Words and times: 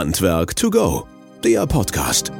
Handwerk 0.00 0.56
to 0.56 0.70
go, 0.70 1.06
der 1.44 1.66
Podcast. 1.66 2.32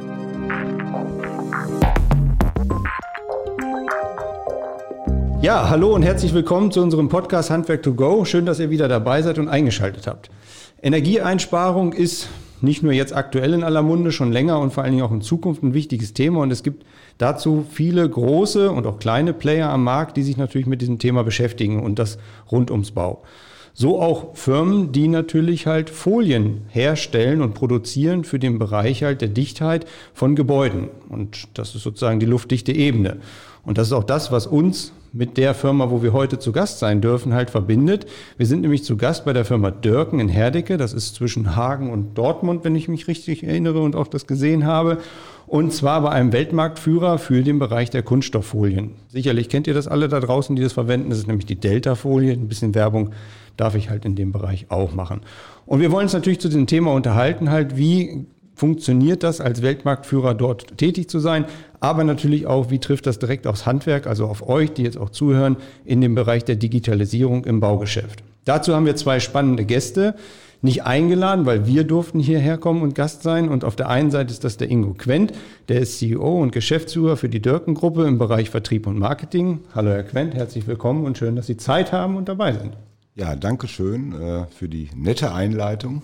Ja, 5.43 5.69
hallo 5.69 5.93
und 5.93 6.01
herzlich 6.01 6.33
willkommen 6.33 6.71
zu 6.71 6.81
unserem 6.81 7.07
Podcast 7.07 7.51
Handwerk 7.51 7.83
to 7.83 7.93
go. 7.93 8.25
Schön, 8.25 8.47
dass 8.47 8.59
ihr 8.59 8.71
wieder 8.71 8.87
dabei 8.87 9.21
seid 9.21 9.37
und 9.37 9.47
eingeschaltet 9.47 10.07
habt. 10.07 10.31
Energieeinsparung 10.81 11.93
ist 11.93 12.29
nicht 12.61 12.81
nur 12.81 12.93
jetzt 12.93 13.15
aktuell 13.15 13.53
in 13.53 13.63
aller 13.63 13.83
Munde, 13.83 14.11
schon 14.11 14.31
länger 14.31 14.57
und 14.57 14.73
vor 14.73 14.81
allen 14.81 14.93
Dingen 14.93 15.05
auch 15.05 15.11
in 15.11 15.21
Zukunft 15.21 15.61
ein 15.61 15.75
wichtiges 15.75 16.15
Thema. 16.15 16.39
Und 16.39 16.49
es 16.49 16.63
gibt 16.63 16.83
dazu 17.19 17.63
viele 17.69 18.09
große 18.09 18.71
und 18.71 18.87
auch 18.87 18.97
kleine 18.97 19.33
Player 19.33 19.69
am 19.69 19.83
Markt, 19.83 20.17
die 20.17 20.23
sich 20.23 20.35
natürlich 20.35 20.65
mit 20.65 20.81
diesem 20.81 20.97
Thema 20.97 21.23
beschäftigen 21.23 21.83
und 21.83 21.99
das 21.99 22.17
rund 22.51 22.71
ums 22.71 22.89
Bau. 22.89 23.21
So 23.73 24.01
auch 24.01 24.35
Firmen, 24.35 24.91
die 24.91 25.07
natürlich 25.07 25.67
halt 25.67 25.89
Folien 25.89 26.61
herstellen 26.69 27.41
und 27.41 27.53
produzieren 27.53 28.23
für 28.23 28.39
den 28.39 28.59
Bereich 28.59 29.03
halt 29.03 29.21
der 29.21 29.29
Dichtheit 29.29 29.85
von 30.13 30.35
Gebäuden. 30.35 30.89
Und 31.09 31.47
das 31.53 31.75
ist 31.75 31.83
sozusagen 31.83 32.19
die 32.19 32.25
luftdichte 32.25 32.73
Ebene. 32.73 33.17
Und 33.63 33.77
das 33.77 33.87
ist 33.87 33.93
auch 33.93 34.03
das, 34.03 34.31
was 34.31 34.47
uns 34.47 34.91
mit 35.13 35.37
der 35.37 35.53
Firma, 35.53 35.91
wo 35.91 36.01
wir 36.01 36.13
heute 36.13 36.39
zu 36.39 36.51
Gast 36.51 36.79
sein 36.79 37.01
dürfen, 37.01 37.33
halt 37.33 37.49
verbindet. 37.49 38.05
Wir 38.37 38.45
sind 38.45 38.61
nämlich 38.61 38.83
zu 38.83 38.95
Gast 38.95 39.25
bei 39.25 39.33
der 39.33 39.45
Firma 39.45 39.69
Dörken 39.69 40.19
in 40.19 40.29
Herdecke. 40.29 40.77
Das 40.77 40.93
ist 40.93 41.15
zwischen 41.15 41.55
Hagen 41.55 41.91
und 41.91 42.17
Dortmund, 42.17 42.63
wenn 42.63 42.75
ich 42.75 42.87
mich 42.87 43.07
richtig 43.07 43.43
erinnere 43.43 43.81
und 43.81 43.95
auch 43.95 44.07
das 44.07 44.25
gesehen 44.25 44.65
habe. 44.65 44.99
Und 45.47 45.73
zwar 45.73 46.01
bei 46.01 46.09
einem 46.11 46.31
Weltmarktführer 46.31 47.17
für 47.17 47.43
den 47.43 47.59
Bereich 47.59 47.89
der 47.89 48.03
Kunststofffolien. 48.03 48.91
Sicherlich 49.09 49.49
kennt 49.49 49.67
ihr 49.67 49.73
das 49.73 49.87
alle 49.87 50.07
da 50.07 50.21
draußen, 50.21 50.55
die 50.55 50.63
das 50.63 50.73
verwenden. 50.73 51.09
Das 51.09 51.19
ist 51.19 51.27
nämlich 51.27 51.45
die 51.45 51.59
Delta-Folie. 51.59 52.31
Ein 52.31 52.47
bisschen 52.47 52.73
Werbung 52.73 53.11
darf 53.57 53.75
ich 53.75 53.89
halt 53.89 54.05
in 54.05 54.15
dem 54.15 54.31
Bereich 54.31 54.67
auch 54.69 54.93
machen. 54.93 55.21
Und 55.65 55.79
wir 55.79 55.91
wollen 55.91 56.03
uns 56.03 56.13
natürlich 56.13 56.39
zu 56.39 56.47
diesem 56.47 56.67
Thema 56.67 56.93
unterhalten, 56.93 57.49
halt, 57.49 57.77
wie 57.77 58.25
funktioniert 58.55 59.23
das 59.23 59.41
als 59.41 59.61
Weltmarktführer 59.61 60.35
dort 60.35 60.77
tätig 60.77 61.09
zu 61.09 61.19
sein, 61.19 61.45
aber 61.79 62.03
natürlich 62.03 62.45
auch, 62.45 62.69
wie 62.69 62.79
trifft 62.79 63.07
das 63.07 63.17
direkt 63.17 63.47
aufs 63.47 63.65
Handwerk, 63.65 64.05
also 64.05 64.25
auf 64.25 64.47
euch, 64.47 64.71
die 64.73 64.83
jetzt 64.83 64.97
auch 64.97 65.09
zuhören, 65.09 65.57
in 65.83 65.99
dem 65.99 66.13
Bereich 66.13 66.45
der 66.45 66.57
Digitalisierung 66.57 67.45
im 67.45 67.59
Baugeschäft. 67.59 68.23
Dazu 68.45 68.75
haben 68.75 68.85
wir 68.85 68.95
zwei 68.95 69.19
spannende 69.19 69.65
Gäste, 69.65 70.15
nicht 70.61 70.83
eingeladen, 70.83 71.45
weil 71.45 71.65
wir 71.65 71.83
durften 71.83 72.19
hierher 72.19 72.57
kommen 72.57 72.83
und 72.83 72.93
Gast 72.93 73.23
sein. 73.23 73.49
Und 73.49 73.65
auf 73.65 73.75
der 73.75 73.89
einen 73.89 74.11
Seite 74.11 74.31
ist 74.31 74.43
das 74.43 74.57
der 74.57 74.69
Ingo 74.69 74.93
Quent, 74.93 75.33
der 75.69 75.79
ist 75.81 75.97
CEO 75.97 76.39
und 76.39 76.51
Geschäftsführer 76.51 77.17
für 77.17 77.29
die 77.29 77.41
Dörken-Gruppe 77.41 78.05
im 78.05 78.17
Bereich 78.19 78.49
Vertrieb 78.49 78.85
und 78.85 78.99
Marketing. 78.99 79.61
Hallo 79.73 79.89
Herr 79.89 80.03
Quent, 80.03 80.35
herzlich 80.35 80.67
willkommen 80.67 81.05
und 81.05 81.17
schön, 81.17 81.35
dass 81.35 81.47
Sie 81.47 81.57
Zeit 81.57 81.91
haben 81.91 82.15
und 82.15 82.29
dabei 82.29 82.53
sind. 82.53 82.73
Ja, 83.13 83.35
danke 83.35 83.67
schön 83.67 84.13
äh, 84.13 84.47
für 84.47 84.69
die 84.69 84.89
nette 84.95 85.33
Einleitung. 85.33 86.01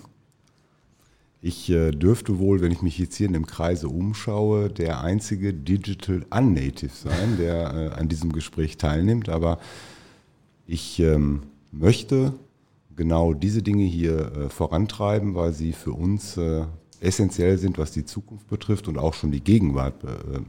Ich 1.40 1.70
äh, 1.70 1.90
dürfte 1.90 2.38
wohl, 2.38 2.60
wenn 2.60 2.70
ich 2.70 2.82
mich 2.82 2.98
jetzt 2.98 3.16
hier 3.16 3.28
in 3.28 3.32
dem 3.32 3.46
Kreise 3.46 3.88
umschaue, 3.88 4.68
der 4.68 5.00
einzige 5.00 5.54
Digital 5.54 6.26
Unnative 6.28 6.92
sein, 6.92 7.38
der 7.38 7.74
äh, 7.74 7.88
an 7.98 8.10
diesem 8.10 8.32
Gespräch 8.32 8.76
teilnimmt. 8.76 9.30
Aber 9.30 9.58
ich 10.66 11.00
ähm, 11.00 11.44
möchte 11.72 12.34
genau 12.94 13.32
diese 13.32 13.62
Dinge 13.62 13.84
hier 13.84 14.30
äh, 14.32 14.48
vorantreiben, 14.50 15.34
weil 15.34 15.54
sie 15.54 15.72
für 15.72 15.92
uns 15.92 16.36
äh, 16.36 16.66
essentiell 17.00 17.56
sind, 17.56 17.78
was 17.78 17.92
die 17.92 18.04
Zukunft 18.04 18.48
betrifft 18.48 18.86
und 18.86 18.98
auch 18.98 19.14
schon 19.14 19.30
die 19.30 19.42
Gegenwart 19.42 20.04
äh, 20.04 20.40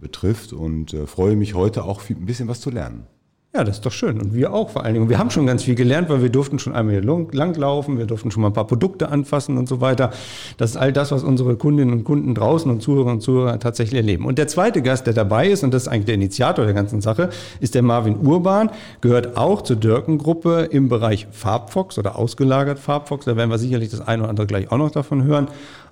betrifft. 0.00 0.54
Und 0.54 0.96
freue 1.04 1.36
mich 1.36 1.52
heute 1.52 1.84
auch 1.84 2.00
viel, 2.00 2.16
ein 2.16 2.24
bisschen 2.24 2.48
was 2.48 2.62
zu 2.62 2.70
lernen. 2.70 3.06
Ja, 3.54 3.64
das 3.64 3.76
ist 3.76 3.84
doch 3.84 3.92
schön. 3.92 4.18
Und 4.18 4.32
wir 4.32 4.54
auch 4.54 4.70
vor 4.70 4.82
allen 4.82 4.94
Dingen. 4.94 5.10
Wir 5.10 5.18
haben 5.18 5.28
schon 5.28 5.46
ganz 5.46 5.64
viel 5.64 5.74
gelernt, 5.74 6.08
weil 6.08 6.22
wir 6.22 6.30
durften 6.30 6.58
schon 6.58 6.74
einmal 6.74 6.94
hier 6.94 7.26
langlaufen, 7.32 7.98
wir 7.98 8.06
durften 8.06 8.30
schon 8.30 8.40
mal 8.40 8.48
ein 8.48 8.54
paar 8.54 8.66
Produkte 8.66 9.10
anfassen 9.10 9.58
und 9.58 9.68
so 9.68 9.82
weiter. 9.82 10.10
Das 10.56 10.70
ist 10.70 10.76
all 10.78 10.90
das, 10.90 11.12
was 11.12 11.22
unsere 11.22 11.56
Kundinnen 11.56 11.92
und 11.92 12.04
Kunden 12.04 12.34
draußen 12.34 12.70
und 12.70 12.80
Zuhörer 12.80 13.10
und 13.10 13.20
Zuhörer 13.20 13.58
tatsächlich 13.58 13.98
erleben. 13.98 14.24
Und 14.24 14.38
der 14.38 14.48
zweite 14.48 14.80
Gast, 14.80 15.06
der 15.06 15.12
dabei 15.12 15.50
ist, 15.50 15.64
und 15.64 15.74
das 15.74 15.82
ist 15.82 15.88
eigentlich 15.88 16.06
der 16.06 16.14
Initiator 16.14 16.64
der 16.64 16.72
ganzen 16.72 17.02
Sache, 17.02 17.28
ist 17.60 17.74
der 17.74 17.82
Marvin 17.82 18.26
Urban, 18.26 18.70
gehört 19.02 19.36
auch 19.36 19.60
zur 19.60 19.76
Dörken-Gruppe 19.76 20.68
im 20.70 20.88
Bereich 20.88 21.26
Farbfox 21.30 21.98
oder 21.98 22.16
ausgelagert 22.16 22.78
Farbfox. 22.78 23.26
Da 23.26 23.36
werden 23.36 23.50
wir 23.50 23.58
sicherlich 23.58 23.90
das 23.90 24.00
eine 24.00 24.22
oder 24.22 24.30
andere 24.30 24.46
gleich 24.46 24.72
auch 24.72 24.78
noch 24.78 24.90
davon 24.90 25.24
hören. 25.24 25.48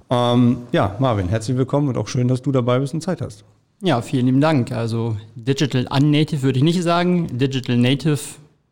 Ähm, 0.08 0.56
ja, 0.72 0.96
Marvin, 0.98 1.28
herzlich 1.28 1.58
willkommen 1.58 1.88
und 1.88 1.98
auch 1.98 2.08
schön, 2.08 2.26
dass 2.26 2.40
du 2.40 2.52
dabei 2.52 2.78
bist 2.78 2.94
und 2.94 3.02
Zeit 3.02 3.20
hast. 3.20 3.44
Ja, 3.82 4.02
vielen 4.02 4.26
lieben 4.26 4.40
Dank. 4.42 4.72
Also 4.72 5.16
Digital 5.34 5.86
Unnative 5.90 6.42
würde 6.42 6.58
ich 6.58 6.64
nicht 6.64 6.82
sagen, 6.82 7.38
Digital 7.38 7.78
Native 7.78 8.18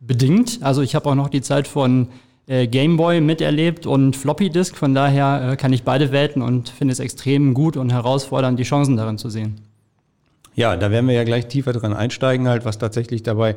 bedingt. 0.01 0.59
Also 0.61 0.83
ich 0.83 0.95
habe 0.95 1.09
auch 1.09 1.15
noch 1.15 1.31
die 1.31 1.41
Zeit 1.41 1.67
von 1.67 2.09
äh, 2.47 2.67
Gameboy 2.67 3.23
miterlebt 3.23 3.87
und 3.87 4.17
Floppy 4.17 4.51
Disk. 4.51 4.77
Von 4.77 4.95
daher 4.95 5.53
äh, 5.53 5.57
kann 5.57 5.73
ich 5.73 5.83
beide 5.83 6.13
Welten 6.13 6.43
und 6.43 6.69
finde 6.69 6.93
es 6.93 7.01
extrem 7.01 7.55
gut 7.55 7.79
und 7.79 7.91
herausfordernd, 7.91 8.59
die 8.59 8.65
Chancen 8.65 8.97
darin 8.99 9.17
zu 9.17 9.31
sehen. 9.31 9.68
Ja, 10.59 10.77
da 10.77 10.91
werden 10.91 11.07
wir 11.07 11.15
ja 11.15 11.23
gleich 11.23 11.47
tiefer 11.47 11.73
dran 11.73 11.93
einsteigen, 11.93 12.49
halt, 12.49 12.65
was 12.65 12.79
tatsächlich 12.79 13.23
dabei 13.23 13.55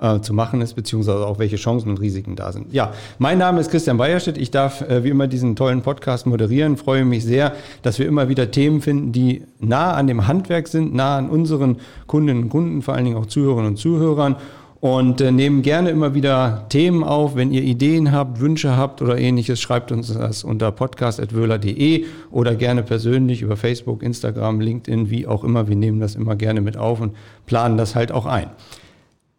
äh, 0.00 0.20
zu 0.20 0.32
machen 0.32 0.60
ist, 0.60 0.74
beziehungsweise 0.74 1.26
auch 1.26 1.40
welche 1.40 1.56
Chancen 1.56 1.90
und 1.90 2.00
Risiken 2.00 2.36
da 2.36 2.52
sind. 2.52 2.72
Ja, 2.72 2.92
mein 3.18 3.38
Name 3.38 3.58
ist 3.58 3.72
Christian 3.72 3.96
Bayerstedt. 3.96 4.38
Ich 4.38 4.52
darf 4.52 4.80
äh, 4.82 5.02
wie 5.02 5.08
immer 5.08 5.26
diesen 5.26 5.56
tollen 5.56 5.82
Podcast 5.82 6.26
moderieren. 6.26 6.76
Freue 6.76 7.04
mich 7.04 7.24
sehr, 7.24 7.54
dass 7.82 7.98
wir 7.98 8.06
immer 8.06 8.28
wieder 8.28 8.52
Themen 8.52 8.82
finden, 8.82 9.10
die 9.10 9.42
nah 9.58 9.94
an 9.94 10.06
dem 10.06 10.28
Handwerk 10.28 10.68
sind, 10.68 10.94
nah 10.94 11.18
an 11.18 11.28
unseren 11.28 11.78
Kundinnen 12.06 12.44
und 12.44 12.48
Kunden, 12.50 12.82
vor 12.82 12.94
allen 12.94 13.04
Dingen 13.04 13.16
auch 13.16 13.26
Zuhörerinnen 13.26 13.72
und 13.72 13.76
Zuhörern 13.76 14.36
und 14.84 15.22
äh, 15.22 15.32
nehmen 15.32 15.62
gerne 15.62 15.88
immer 15.88 16.12
wieder 16.12 16.66
Themen 16.68 17.04
auf. 17.04 17.36
Wenn 17.36 17.50
ihr 17.50 17.62
Ideen 17.62 18.12
habt, 18.12 18.38
Wünsche 18.40 18.76
habt 18.76 19.00
oder 19.00 19.16
ähnliches, 19.16 19.58
schreibt 19.58 19.90
uns 19.90 20.12
das 20.12 20.44
unter 20.44 20.70
podcast.wöhler.de 20.72 22.04
oder 22.30 22.54
gerne 22.54 22.82
persönlich 22.82 23.40
über 23.40 23.56
Facebook, 23.56 24.02
Instagram, 24.02 24.60
LinkedIn, 24.60 25.08
wie 25.08 25.26
auch 25.26 25.42
immer. 25.42 25.68
Wir 25.68 25.76
nehmen 25.76 26.00
das 26.00 26.14
immer 26.14 26.36
gerne 26.36 26.60
mit 26.60 26.76
auf 26.76 27.00
und 27.00 27.16
planen 27.46 27.78
das 27.78 27.94
halt 27.94 28.12
auch 28.12 28.26
ein. 28.26 28.50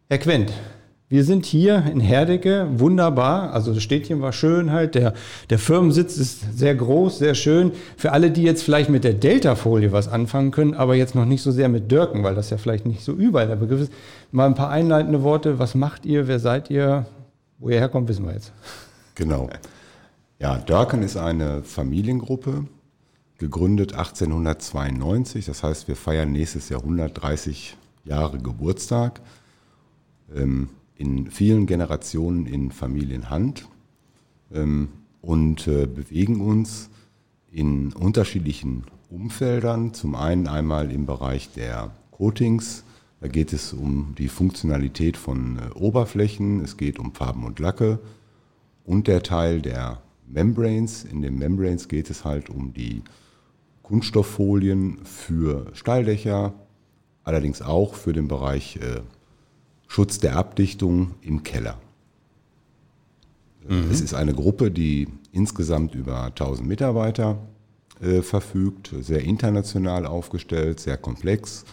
Herr 0.10 0.18
Quent, 0.18 0.52
wir 1.08 1.24
sind 1.24 1.46
hier 1.46 1.86
in 1.86 2.00
Herdecke, 2.00 2.68
wunderbar. 2.78 3.54
Also 3.54 3.74
das 3.74 3.84
Städtchen 3.84 4.22
war 4.22 4.34
schön 4.34 4.72
halt. 4.72 4.96
Der, 4.96 5.14
der 5.52 5.60
Firmensitz 5.60 6.18
ist 6.18 6.58
sehr 6.58 6.74
groß, 6.74 7.20
sehr 7.20 7.36
schön. 7.36 7.74
Für 7.96 8.12
alle, 8.12 8.32
die 8.32 8.42
jetzt 8.42 8.64
vielleicht 8.64 8.90
mit 8.90 9.04
der 9.04 9.14
Delta-Folie 9.14 9.92
was 9.92 10.08
anfangen 10.08 10.50
können, 10.50 10.74
aber 10.74 10.96
jetzt 10.96 11.14
noch 11.14 11.26
nicht 11.26 11.44
so 11.44 11.52
sehr 11.52 11.70
mit 11.70 11.92
Dörken, 11.92 12.24
weil 12.24 12.34
das 12.34 12.50
ja 12.50 12.58
vielleicht 12.58 12.88
nicht 12.88 13.04
so 13.04 13.14
überall 13.14 13.48
der 13.48 13.56
Begriff 13.56 13.82
ist. 13.82 13.94
Mal 14.32 14.48
ein 14.48 14.56
paar 14.56 14.72
einleitende 14.72 15.22
Worte. 15.22 15.60
Was 15.60 15.76
macht 15.76 16.08
ihr? 16.08 16.28
Wer 16.28 16.40
seid 16.40 16.72
ihr? 16.72 17.06
Wo 17.60 17.70
ihr 17.70 17.80
herkommt, 17.80 18.10
wissen 18.10 18.26
wir 18.26 18.34
jetzt. 18.34 18.52
Genau. 19.14 19.48
Ja, 20.40 20.58
Dörken 20.58 21.04
ist 21.04 21.18
eine 21.18 21.62
Familiengruppe, 21.62 22.66
gegründet 23.38 23.94
1892. 23.94 25.46
Das 25.46 25.62
heißt, 25.62 25.88
wir 25.88 25.96
feiern 25.96 26.32
nächstes 26.32 26.70
Jahr 26.70 26.82
130 26.82 27.78
Jahre 28.06 28.40
Geburtstag. 28.40 29.22
Ähm, 30.36 30.70
in 30.98 31.30
vielen 31.30 31.66
Generationen 31.66 32.46
in 32.46 32.72
Familienhand 32.72 33.68
ähm, 34.54 34.90
und 35.22 35.68
äh, 35.68 35.86
bewegen 35.86 36.42
uns 36.42 36.90
in 37.52 37.94
unterschiedlichen 37.94 38.84
Umfeldern. 39.10 39.94
Zum 39.94 40.16
einen 40.16 40.48
einmal 40.48 40.92
im 40.92 41.06
Bereich 41.06 41.52
der 41.54 41.92
Coatings. 42.12 42.84
Da 43.22 43.28
geht 43.28 43.54
es 43.54 43.74
um 43.74 44.14
die 44.18 44.28
Funktionalität 44.28 45.18
von 45.18 45.58
äh, 45.60 45.74
Oberflächen, 45.74 46.62
es 46.62 46.78
geht 46.78 47.00
um 47.00 47.14
Farben 47.14 47.44
und 47.44 47.60
Lacke 47.60 48.00
und 48.84 49.08
der 49.08 49.24
Teil 49.24 49.62
der 49.62 50.02
Membranes. 50.28 51.04
In 51.04 51.22
den 51.22 51.38
Membranes 51.38 51.88
geht 51.88 52.10
es 52.10 52.24
halt 52.24 52.50
um 52.50 52.74
die 52.74 53.04
Kunststofffolien 53.84 55.00
für 55.06 55.68
Stalldächer, 55.74 56.54
allerdings 57.24 57.62
auch 57.62 57.94
für 57.96 58.14
den 58.14 58.28
Bereich 58.28 58.78
äh, 58.78 59.02
Schutz 59.88 60.20
der 60.20 60.36
Abdichtung 60.36 61.16
im 61.22 61.44
Keller. 61.44 61.80
Mhm. 63.68 63.90
Es 63.92 64.02
ist 64.02 64.14
eine 64.14 64.34
Gruppe, 64.34 64.72
die 64.72 65.08
insgesamt 65.32 65.96
über 65.96 66.24
1000 66.26 66.68
Mitarbeiter 66.68 67.38
äh, 68.02 68.22
verfügt, 68.22 68.94
sehr 69.02 69.24
international 69.24 70.06
aufgestellt, 70.06 70.80
sehr 70.80 70.98
komplex. 70.98 71.66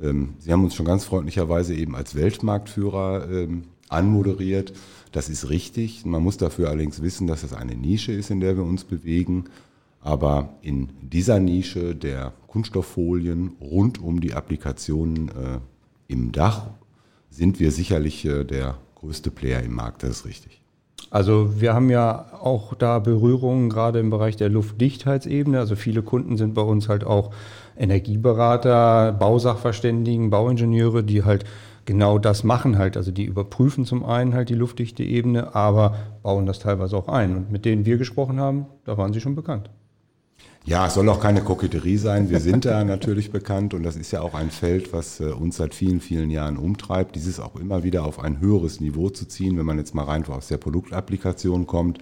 Ähm, 0.00 0.34
Sie 0.38 0.52
haben 0.52 0.64
uns 0.64 0.74
schon 0.74 0.86
ganz 0.86 1.04
freundlicherweise 1.04 1.74
eben 1.74 1.96
als 1.96 2.14
Weltmarktführer 2.14 3.28
ähm, 3.30 3.64
anmoderiert. 3.88 4.72
Das 5.12 5.28
ist 5.28 5.48
richtig. 5.48 6.04
Man 6.04 6.22
muss 6.22 6.36
dafür 6.36 6.68
allerdings 6.68 7.02
wissen, 7.02 7.26
dass 7.26 7.42
es 7.42 7.52
eine 7.52 7.74
Nische 7.74 8.12
ist, 8.12 8.30
in 8.30 8.40
der 8.40 8.56
wir 8.56 8.64
uns 8.64 8.84
bewegen. 8.84 9.44
Aber 10.00 10.54
in 10.62 10.90
dieser 11.02 11.40
Nische 11.40 11.94
der 11.94 12.32
Kunststofffolien 12.46 13.56
rund 13.60 14.00
um 14.00 14.20
die 14.20 14.34
Applikationen 14.34 15.28
äh, 15.28 15.58
im 16.06 16.32
Dach 16.32 16.68
sind 17.30 17.60
wir 17.60 17.70
sicherlich 17.70 18.24
äh, 18.24 18.44
der 18.44 18.76
größte 18.96 19.30
Player 19.30 19.62
im 19.62 19.74
Markt, 19.74 20.02
das 20.02 20.10
ist 20.10 20.26
richtig. 20.26 20.60
Also 21.10 21.60
wir 21.60 21.72
haben 21.72 21.88
ja 21.88 22.26
auch 22.40 22.74
da 22.74 22.98
Berührungen 22.98 23.70
gerade 23.70 23.98
im 23.98 24.10
Bereich 24.10 24.36
der 24.36 24.50
Luftdichtheitsebene. 24.50 25.58
Also 25.58 25.74
viele 25.74 26.02
Kunden 26.02 26.36
sind 26.36 26.54
bei 26.54 26.62
uns 26.62 26.88
halt 26.88 27.04
auch 27.04 27.30
Energieberater, 27.78 29.12
Bausachverständigen, 29.12 30.28
Bauingenieure, 30.28 31.02
die 31.02 31.24
halt 31.24 31.44
genau 31.86 32.18
das 32.18 32.44
machen 32.44 32.76
halt. 32.76 32.98
Also 32.98 33.10
die 33.10 33.24
überprüfen 33.24 33.86
zum 33.86 34.04
einen 34.04 34.34
halt 34.34 34.50
die 34.50 34.54
luftdichte 34.54 35.02
Ebene, 35.02 35.54
aber 35.54 35.96
bauen 36.22 36.44
das 36.44 36.58
teilweise 36.58 36.96
auch 36.96 37.08
ein. 37.08 37.34
Und 37.34 37.50
mit 37.50 37.64
denen 37.64 37.86
wir 37.86 37.96
gesprochen 37.96 38.38
haben, 38.38 38.66
da 38.84 38.98
waren 38.98 39.14
sie 39.14 39.22
schon 39.22 39.34
bekannt. 39.34 39.70
Ja, 40.68 40.86
es 40.86 40.94
soll 40.94 41.08
auch 41.08 41.18
keine 41.18 41.40
Koketterie 41.40 41.96
sein. 41.96 42.28
Wir 42.28 42.40
sind 42.40 42.66
da 42.66 42.84
natürlich 42.84 43.30
bekannt 43.30 43.72
und 43.72 43.82
das 43.84 43.96
ist 43.96 44.10
ja 44.10 44.20
auch 44.20 44.34
ein 44.34 44.50
Feld, 44.50 44.92
was 44.92 45.18
äh, 45.18 45.24
uns 45.24 45.56
seit 45.56 45.74
vielen, 45.74 46.02
vielen 46.02 46.28
Jahren 46.28 46.58
umtreibt, 46.58 47.16
dieses 47.16 47.40
auch 47.40 47.56
immer 47.56 47.84
wieder 47.84 48.04
auf 48.04 48.20
ein 48.20 48.38
höheres 48.38 48.78
Niveau 48.78 49.08
zu 49.08 49.26
ziehen, 49.26 49.56
wenn 49.56 49.64
man 49.64 49.78
jetzt 49.78 49.94
mal 49.94 50.04
rein 50.04 50.26
aus 50.26 50.48
der 50.48 50.58
Produktapplikation 50.58 51.66
kommt. 51.66 52.00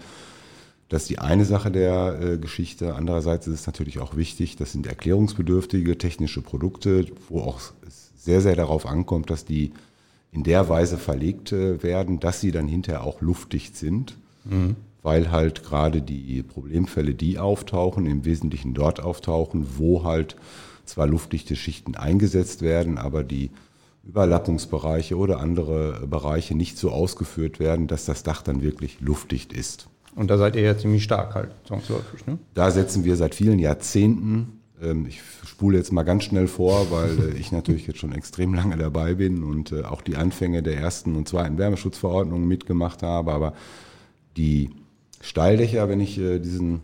Das 0.88 1.02
ist 1.02 1.10
die 1.10 1.20
eine 1.20 1.44
Sache 1.44 1.70
der 1.70 2.18
äh, 2.20 2.38
Geschichte. 2.38 2.96
Andererseits 2.96 3.46
ist 3.46 3.60
es 3.60 3.66
natürlich 3.68 4.00
auch 4.00 4.16
wichtig, 4.16 4.56
das 4.56 4.72
sind 4.72 4.88
erklärungsbedürftige 4.88 5.96
technische 5.96 6.42
Produkte, 6.42 7.06
wo 7.28 7.42
auch 7.42 7.60
es 7.86 8.10
sehr, 8.16 8.40
sehr 8.40 8.56
darauf 8.56 8.84
ankommt, 8.84 9.30
dass 9.30 9.44
die 9.44 9.74
in 10.32 10.42
der 10.42 10.68
Weise 10.68 10.98
verlegt 10.98 11.52
äh, 11.52 11.84
werden, 11.84 12.18
dass 12.18 12.40
sie 12.40 12.50
dann 12.50 12.66
hinterher 12.66 13.04
auch 13.04 13.20
luftdicht 13.20 13.76
sind. 13.76 14.16
Mhm 14.44 14.74
weil 15.06 15.30
halt 15.30 15.62
gerade 15.62 16.02
die 16.02 16.42
Problemfälle, 16.42 17.14
die 17.14 17.38
auftauchen, 17.38 18.06
im 18.06 18.24
Wesentlichen 18.24 18.74
dort 18.74 18.98
auftauchen, 19.00 19.64
wo 19.78 20.02
halt 20.02 20.34
zwar 20.84 21.06
luftdichte 21.06 21.54
Schichten 21.54 21.94
eingesetzt 21.94 22.60
werden, 22.60 22.98
aber 22.98 23.22
die 23.22 23.52
Überlappungsbereiche 24.02 25.16
oder 25.16 25.38
andere 25.38 26.08
Bereiche 26.08 26.56
nicht 26.56 26.76
so 26.76 26.90
ausgeführt 26.90 27.60
werden, 27.60 27.86
dass 27.86 28.04
das 28.04 28.24
Dach 28.24 28.42
dann 28.42 28.62
wirklich 28.62 29.00
luftdicht 29.00 29.52
ist. 29.52 29.86
Und 30.16 30.28
da 30.28 30.38
seid 30.38 30.56
ihr 30.56 30.62
ja 30.62 30.76
ziemlich 30.76 31.04
stark 31.04 31.36
halt, 31.36 31.50
zwangsläufig, 31.68 32.26
ne? 32.26 32.38
Da 32.54 32.72
setzen 32.72 33.04
wir 33.04 33.14
seit 33.14 33.36
vielen 33.36 33.60
Jahrzehnten, 33.60 34.60
ähm, 34.82 35.06
ich 35.06 35.20
spule 35.44 35.78
jetzt 35.78 35.92
mal 35.92 36.02
ganz 36.02 36.24
schnell 36.24 36.48
vor, 36.48 36.90
weil 36.90 37.32
äh, 37.32 37.38
ich 37.38 37.52
natürlich 37.52 37.86
jetzt 37.86 38.00
schon 38.00 38.12
extrem 38.12 38.54
lange 38.54 38.76
dabei 38.76 39.14
bin 39.14 39.44
und 39.44 39.70
äh, 39.70 39.84
auch 39.84 40.02
die 40.02 40.16
Anfänge 40.16 40.64
der 40.64 40.78
ersten 40.78 41.14
und 41.14 41.28
zweiten 41.28 41.58
Wärmeschutzverordnungen 41.58 42.48
mitgemacht 42.48 43.04
habe, 43.04 43.32
aber 43.32 43.52
die 44.36 44.70
Steildächer, 45.20 45.88
wenn 45.88 46.00
ich 46.00 46.18
äh, 46.18 46.38
diesen, 46.38 46.82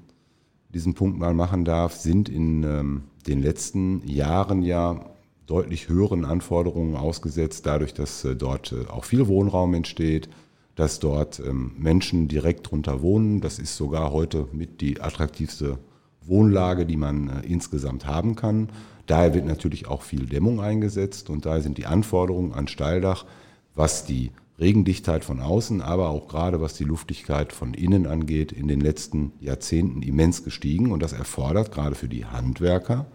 diesen 0.70 0.94
Punkt 0.94 1.18
mal 1.18 1.34
machen 1.34 1.64
darf, 1.64 1.94
sind 1.94 2.28
in 2.28 2.62
ähm, 2.62 3.02
den 3.26 3.42
letzten 3.42 4.06
Jahren 4.06 4.62
ja 4.62 5.06
deutlich 5.46 5.88
höheren 5.88 6.24
Anforderungen 6.24 6.96
ausgesetzt, 6.96 7.66
dadurch, 7.66 7.94
dass 7.94 8.24
äh, 8.24 8.36
dort 8.36 8.72
äh, 8.72 8.88
auch 8.88 9.04
viel 9.04 9.26
Wohnraum 9.26 9.74
entsteht, 9.74 10.28
dass 10.74 10.98
dort 10.98 11.40
ähm, 11.40 11.72
Menschen 11.78 12.28
direkt 12.28 12.70
drunter 12.70 13.02
wohnen. 13.02 13.40
Das 13.40 13.58
ist 13.58 13.76
sogar 13.76 14.12
heute 14.12 14.48
mit 14.52 14.80
die 14.80 15.00
attraktivste 15.00 15.78
Wohnlage, 16.22 16.86
die 16.86 16.96
man 16.96 17.28
äh, 17.28 17.46
insgesamt 17.46 18.06
haben 18.06 18.36
kann. 18.36 18.70
Daher 19.06 19.34
wird 19.34 19.46
natürlich 19.46 19.88
auch 19.88 20.02
viel 20.02 20.26
Dämmung 20.26 20.60
eingesetzt 20.60 21.28
und 21.28 21.44
daher 21.44 21.60
sind 21.60 21.76
die 21.76 21.86
Anforderungen 21.86 22.52
an 22.52 22.68
Steildach, 22.68 23.26
was 23.74 24.06
die 24.06 24.30
Regendichtheit 24.58 25.24
von 25.24 25.40
außen, 25.40 25.80
aber 25.80 26.10
auch 26.10 26.28
gerade 26.28 26.60
was 26.60 26.74
die 26.74 26.84
Luftdichtheit 26.84 27.52
von 27.52 27.74
innen 27.74 28.06
angeht, 28.06 28.52
in 28.52 28.68
den 28.68 28.80
letzten 28.80 29.32
Jahrzehnten 29.40 30.02
immens 30.02 30.44
gestiegen. 30.44 30.92
Und 30.92 31.02
das 31.02 31.12
erfordert 31.12 31.72
gerade 31.72 31.94
für 31.94 32.08
die 32.08 32.26
Handwerker 32.26 33.06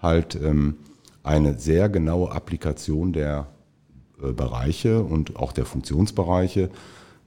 halt 0.00 0.34
ähm, 0.36 0.76
eine 1.22 1.58
sehr 1.58 1.88
genaue 1.88 2.32
Applikation 2.32 3.12
der 3.12 3.48
äh, 4.22 4.32
Bereiche 4.32 5.02
und 5.02 5.36
auch 5.36 5.52
der 5.52 5.66
Funktionsbereiche, 5.66 6.70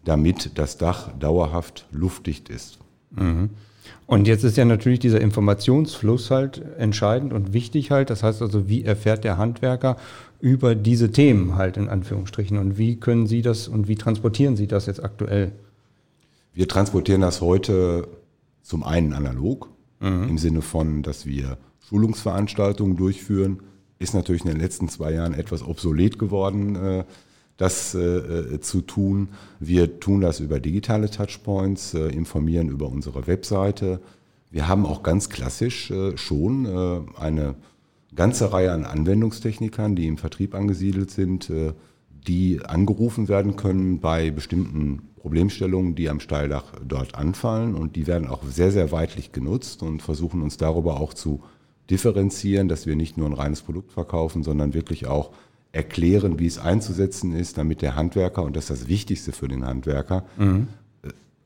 damit 0.05 0.57
das 0.57 0.77
Dach 0.77 1.11
dauerhaft 1.17 1.87
luftdicht 1.91 2.49
ist. 2.49 2.79
Mhm. 3.11 3.49
Und 4.05 4.27
jetzt 4.27 4.43
ist 4.43 4.57
ja 4.57 4.65
natürlich 4.65 4.99
dieser 4.99 5.21
Informationsfluss 5.21 6.31
halt 6.31 6.63
entscheidend 6.77 7.31
und 7.31 7.53
wichtig 7.53 7.91
halt. 7.91 8.09
Das 8.09 8.23
heißt 8.23 8.41
also, 8.41 8.67
wie 8.67 8.83
erfährt 8.83 9.23
der 9.23 9.37
Handwerker 9.37 9.97
über 10.39 10.73
diese 10.73 11.11
Themen 11.11 11.55
halt 11.55 11.77
in 11.77 11.89
Anführungsstrichen 11.89 12.57
und 12.57 12.77
wie 12.77 12.95
können 12.95 13.27
Sie 13.27 13.41
das 13.41 13.67
und 13.67 13.87
wie 13.87 13.95
transportieren 13.95 14.55
Sie 14.55 14.67
das 14.67 14.85
jetzt 14.85 15.03
aktuell? 15.03 15.51
Wir 16.53 16.67
transportieren 16.67 17.21
das 17.21 17.41
heute 17.41 18.07
zum 18.63 18.83
einen 18.83 19.13
analog, 19.13 19.69
mhm. 19.99 20.29
im 20.29 20.37
Sinne 20.37 20.61
von, 20.61 21.03
dass 21.03 21.25
wir 21.25 21.57
Schulungsveranstaltungen 21.87 22.97
durchführen. 22.97 23.59
Ist 23.99 24.13
natürlich 24.13 24.45
in 24.45 24.51
den 24.51 24.59
letzten 24.59 24.87
zwei 24.87 25.13
Jahren 25.13 25.33
etwas 25.33 25.61
obsolet 25.61 26.17
geworden, 26.17 26.75
äh, 26.75 27.03
das 27.59 27.93
äh, 27.93 27.99
äh, 27.99 28.59
zu 28.61 28.81
tun. 28.81 29.29
Wir 29.59 29.99
tun 29.99 30.21
das 30.21 30.39
über 30.39 30.59
digitale 30.59 31.11
Touchpoints, 31.11 31.93
informieren 31.93 32.69
über 32.69 32.87
unsere 32.87 33.27
Webseite. 33.27 34.01
Wir 34.49 34.67
haben 34.67 34.87
auch 34.87 35.03
ganz 35.03 35.29
klassisch 35.29 35.93
schon 36.15 36.65
eine 37.15 37.55
ganze 38.15 38.51
Reihe 38.51 38.71
an 38.71 38.85
Anwendungstechnikern, 38.85 39.95
die 39.95 40.07
im 40.07 40.17
Vertrieb 40.17 40.55
angesiedelt 40.55 41.11
sind, 41.11 41.49
äh, 41.49 41.73
die 42.27 42.59
angerufen 42.65 43.27
werden 43.27 43.55
können 43.55 43.99
bei 43.99 44.31
bestimmten 44.31 45.09
Problemstellungen, 45.17 45.95
die 45.95 46.09
am 46.09 46.19
Steildach 46.19 46.73
dort 46.85 47.15
anfallen. 47.15 47.75
Und 47.75 47.95
die 47.95 48.07
werden 48.07 48.27
auch 48.27 48.43
sehr, 48.43 48.71
sehr 48.71 48.91
weitlich 48.91 49.31
genutzt 49.31 49.83
und 49.83 50.01
versuchen 50.01 50.41
uns 50.41 50.57
darüber 50.57 50.99
auch 50.99 51.13
zu 51.13 51.41
differenzieren, 51.89 52.67
dass 52.67 52.85
wir 52.85 52.95
nicht 52.95 53.17
nur 53.17 53.27
ein 53.27 53.33
reines 53.33 53.61
Produkt 53.61 53.91
verkaufen, 53.91 54.43
sondern 54.43 54.73
wirklich 54.73 55.07
auch 55.07 55.31
erklären, 55.71 56.39
wie 56.39 56.47
es 56.47 56.57
einzusetzen 56.57 57.33
ist, 57.33 57.57
damit 57.57 57.81
der 57.81 57.95
Handwerker, 57.95 58.43
und 58.43 58.55
das 58.55 58.69
ist 58.69 58.81
das 58.81 58.87
Wichtigste 58.87 59.31
für 59.31 59.47
den 59.47 59.65
Handwerker, 59.65 60.25
mhm. 60.37 60.67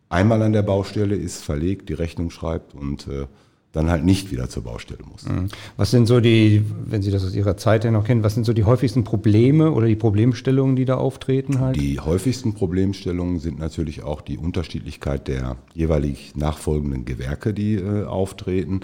einmal 0.10 0.42
an 0.42 0.54
der 0.54 0.64
Baustelle 0.64 1.16
ist, 1.16 1.44
verlegt, 1.44 1.90
die 1.90 1.94
Rechnung 1.94 2.30
schreibt 2.30 2.74
und 2.74 3.08
äh, 3.08 3.26
dann 3.74 3.90
halt 3.90 4.06
nicht 4.06 4.32
wieder 4.32 4.50
zur 4.50 4.64
Baustelle 4.64 5.02
muss. 5.12 5.26
Mhm. 5.26 5.48
Was 5.78 5.92
sind 5.92 6.06
so 6.06 6.20
die, 6.20 6.64
wenn 6.86 7.02
Sie 7.02 7.10
das 7.10 7.26
aus 7.26 7.36
Ihrer 7.36 7.58
Zeit 7.58 7.84
ja 7.84 7.92
noch 7.92 8.06
kennen, 8.06 8.24
was 8.24 8.36
sind 8.36 8.46
so 8.46 8.54
die 8.54 8.64
häufigsten 8.64 9.04
Probleme 9.04 9.72
oder 9.72 9.88
die 9.88 9.96
Problemstellungen, 9.96 10.76
die 10.76 10.86
da 10.86 10.96
auftreten 10.96 11.60
halt? 11.60 11.76
Die 11.76 12.00
häufigsten 12.00 12.54
Problemstellungen 12.54 13.40
sind 13.40 13.58
natürlich 13.58 14.04
auch 14.04 14.22
die 14.22 14.38
Unterschiedlichkeit 14.38 15.28
der 15.28 15.58
jeweilig 15.74 16.34
nachfolgenden 16.36 17.04
Gewerke, 17.04 17.54
die 17.54 17.74
äh, 17.74 18.04
auftreten. 18.04 18.82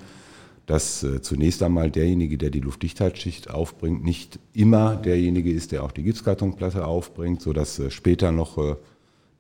Dass 0.69 1.01
äh, 1.01 1.19
zunächst 1.23 1.63
einmal 1.63 1.89
derjenige, 1.89 2.37
der 2.37 2.51
die 2.51 2.59
Luftdichtheitsschicht 2.59 3.49
aufbringt, 3.49 4.03
nicht 4.03 4.37
immer 4.53 4.97
derjenige 4.97 5.51
ist, 5.51 5.71
der 5.71 5.83
auch 5.83 5.91
die 5.91 6.03
Gipskartonplatte 6.03 6.85
aufbringt, 6.85 7.41
sodass 7.41 7.79
äh, 7.79 7.89
später 7.89 8.31
noch 8.31 8.59
äh, 8.59 8.75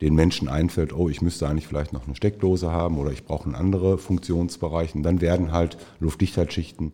den 0.01 0.15
Menschen 0.15 0.49
einfällt, 0.49 0.91
oh, 0.91 1.07
ich 1.07 1.21
müsste 1.21 1.47
eigentlich 1.47 1.67
vielleicht 1.67 1.93
noch 1.93 2.07
eine 2.07 2.15
Steckdose 2.15 2.71
haben 2.71 2.97
oder 2.97 3.11
ich 3.11 3.25
brauche 3.25 3.45
einen 3.45 3.53
andere 3.53 3.99
Funktionsbereich. 3.99 4.95
Und 4.95 5.03
dann 5.03 5.21
werden 5.21 5.51
halt 5.51 5.77
Luftdichtheitsschichten 5.99 6.93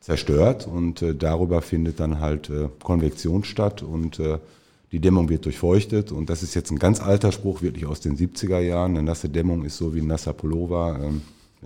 zerstört 0.00 0.66
und 0.66 1.04
darüber 1.18 1.60
findet 1.60 2.00
dann 2.00 2.20
halt 2.20 2.52
Konvektion 2.82 3.42
statt 3.42 3.82
und 3.82 4.22
die 4.92 5.00
Dämmung 5.00 5.28
wird 5.28 5.44
durchfeuchtet. 5.44 6.12
Und 6.12 6.30
das 6.30 6.44
ist 6.44 6.54
jetzt 6.54 6.70
ein 6.70 6.78
ganz 6.78 7.00
alter 7.00 7.32
Spruch, 7.32 7.62
wirklich 7.62 7.86
aus 7.86 7.98
den 7.98 8.16
70er 8.16 8.60
Jahren. 8.60 8.92
Eine 8.92 9.02
nasse 9.02 9.28
Dämmung 9.28 9.64
ist 9.64 9.78
so 9.78 9.96
wie 9.96 10.00
ein 10.00 10.06
nasser 10.06 10.32
Pullover. 10.32 11.00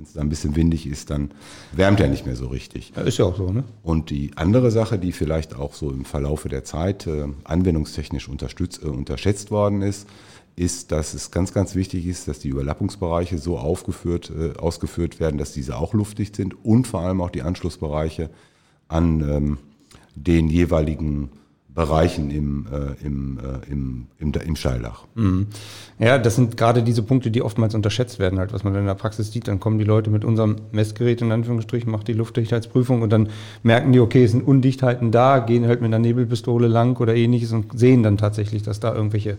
Wenn 0.01 0.07
es 0.07 0.15
da 0.15 0.23
ein 0.23 0.31
bisschen 0.31 0.57
windig 0.57 0.87
ist, 0.87 1.11
dann 1.11 1.31
wärmt 1.73 2.01
er 2.01 2.09
nicht 2.09 2.25
mehr 2.25 2.35
so 2.35 2.47
richtig. 2.47 2.97
Ist 2.97 3.19
ja 3.19 3.27
auch 3.27 3.37
so, 3.37 3.53
ne? 3.53 3.65
Und 3.83 4.09
die 4.09 4.31
andere 4.35 4.71
Sache, 4.71 4.99
die 4.99 5.13
vielleicht 5.13 5.55
auch 5.55 5.75
so 5.75 5.91
im 5.91 6.07
Verlaufe 6.07 6.49
der 6.49 6.65
Zeit 6.65 7.07
äh, 7.07 7.27
anwendungstechnisch 7.45 8.27
unterstützt, 8.27 8.83
äh, 8.83 8.87
unterschätzt 8.87 9.51
worden 9.51 9.83
ist, 9.83 10.09
ist, 10.57 10.91
dass 10.91 11.13
es 11.13 11.31
ganz, 11.31 11.53
ganz 11.53 11.75
wichtig 11.75 12.07
ist, 12.07 12.29
dass 12.29 12.39
die 12.39 12.49
Überlappungsbereiche 12.49 13.37
so 13.37 13.59
aufgeführt, 13.59 14.33
äh, 14.35 14.57
ausgeführt 14.59 15.21
werden, 15.21 15.37
dass 15.37 15.53
diese 15.53 15.77
auch 15.77 15.93
luftdicht 15.93 16.35
sind 16.35 16.65
und 16.65 16.87
vor 16.87 17.03
allem 17.03 17.21
auch 17.21 17.31
die 17.31 17.43
Anschlussbereiche 17.43 18.31
an 18.89 19.21
ähm, 19.21 19.59
den 20.15 20.49
jeweiligen 20.49 21.29
Bereichen 21.75 22.31
im, 22.31 22.67
äh, 22.67 23.07
im, 23.07 23.39
äh, 23.39 23.71
im, 23.71 24.07
im, 24.19 24.33
im 24.33 24.57
Schalldach. 24.57 25.05
Mhm. 25.15 25.47
Ja, 25.99 26.19
das 26.19 26.35
sind 26.35 26.57
gerade 26.57 26.83
diese 26.83 27.03
Punkte, 27.03 27.31
die 27.31 27.43
oftmals 27.43 27.75
unterschätzt 27.75 28.19
werden, 28.19 28.39
halt, 28.39 28.53
was 28.53 28.65
man 28.65 28.75
in 28.75 28.87
der 28.87 28.95
Praxis 28.95 29.31
sieht. 29.33 29.47
Dann 29.47 29.61
kommen 29.61 29.79
die 29.79 29.85
Leute 29.85 30.11
mit 30.11 30.25
unserem 30.25 30.57
Messgerät 30.73 31.23
in 31.23 31.31
Anführungsstrichen, 31.31 31.91
macht 31.91 32.09
die 32.09 32.13
Luftdichtheitsprüfung 32.13 33.03
und 33.03 33.11
dann 33.11 33.29
merken 33.63 33.93
die, 33.93 34.01
okay, 34.01 34.25
es 34.25 34.33
sind 34.33 34.47
Undichtheiten 34.47 35.13
da, 35.13 35.39
gehen 35.39 35.67
halt 35.67 35.81
mit 35.81 35.89
einer 35.89 36.01
Nebelpistole 36.01 36.67
lang 36.67 36.97
oder 37.01 37.15
ähnliches 37.15 37.53
und 37.53 37.79
sehen 37.79 38.03
dann 38.03 38.17
tatsächlich, 38.17 38.63
dass 38.63 38.81
da 38.81 38.95
irgendwelche 38.95 39.39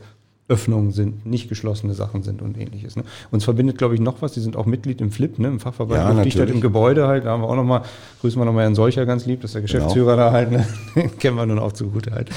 Öffnungen 0.52 0.92
sind, 0.92 1.26
nicht 1.26 1.48
geschlossene 1.48 1.94
Sachen 1.94 2.24
sind 2.24 2.42
und 2.42 2.58
ähnliches. 2.58 2.98
Ne? 2.98 3.04
Uns 3.32 3.46
verbindet, 3.46 3.78
glaube 3.78 3.96
ich, 3.96 4.02
noch 4.02 4.22
was. 4.22 4.34
Die 4.34 4.42
sind 4.42 4.58
auch 4.58 4.66
Mitglied 4.66 5.00
im 5.00 5.10
FLIP, 5.10 5.40
ne? 5.40 5.48
im 5.48 5.60
Fachverband 5.62 6.02
ja, 6.02 6.12
Luftdichtheit 6.12 6.50
im 6.50 6.60
Gebäude 6.60 7.08
halt. 7.08 7.26
Da 7.26 7.30
haben 7.30 7.42
wir 7.42 7.48
auch 7.48 7.56
nochmal, 7.56 7.84
grüßen 8.20 8.40
wir 8.40 8.46
nochmal 8.46 8.64
Herrn 8.64 8.76
Solcher 8.76 9.06
ganz 9.06 9.26
lieb, 9.26 9.42
das 9.42 9.52
ist 9.52 9.56
der 9.56 9.62
genau. 9.62 9.74
Geschäftsführer 9.74 10.16
genau. 10.18 10.28
da 10.28 10.32
halt. 10.32 10.52
Ne? 10.52 10.68
Den 10.96 11.18
kennen 11.18 11.38
wir 11.38 11.46
nun 11.46 11.60
auch 11.60 11.72
zugute 11.72 12.12
halt. 12.12 12.30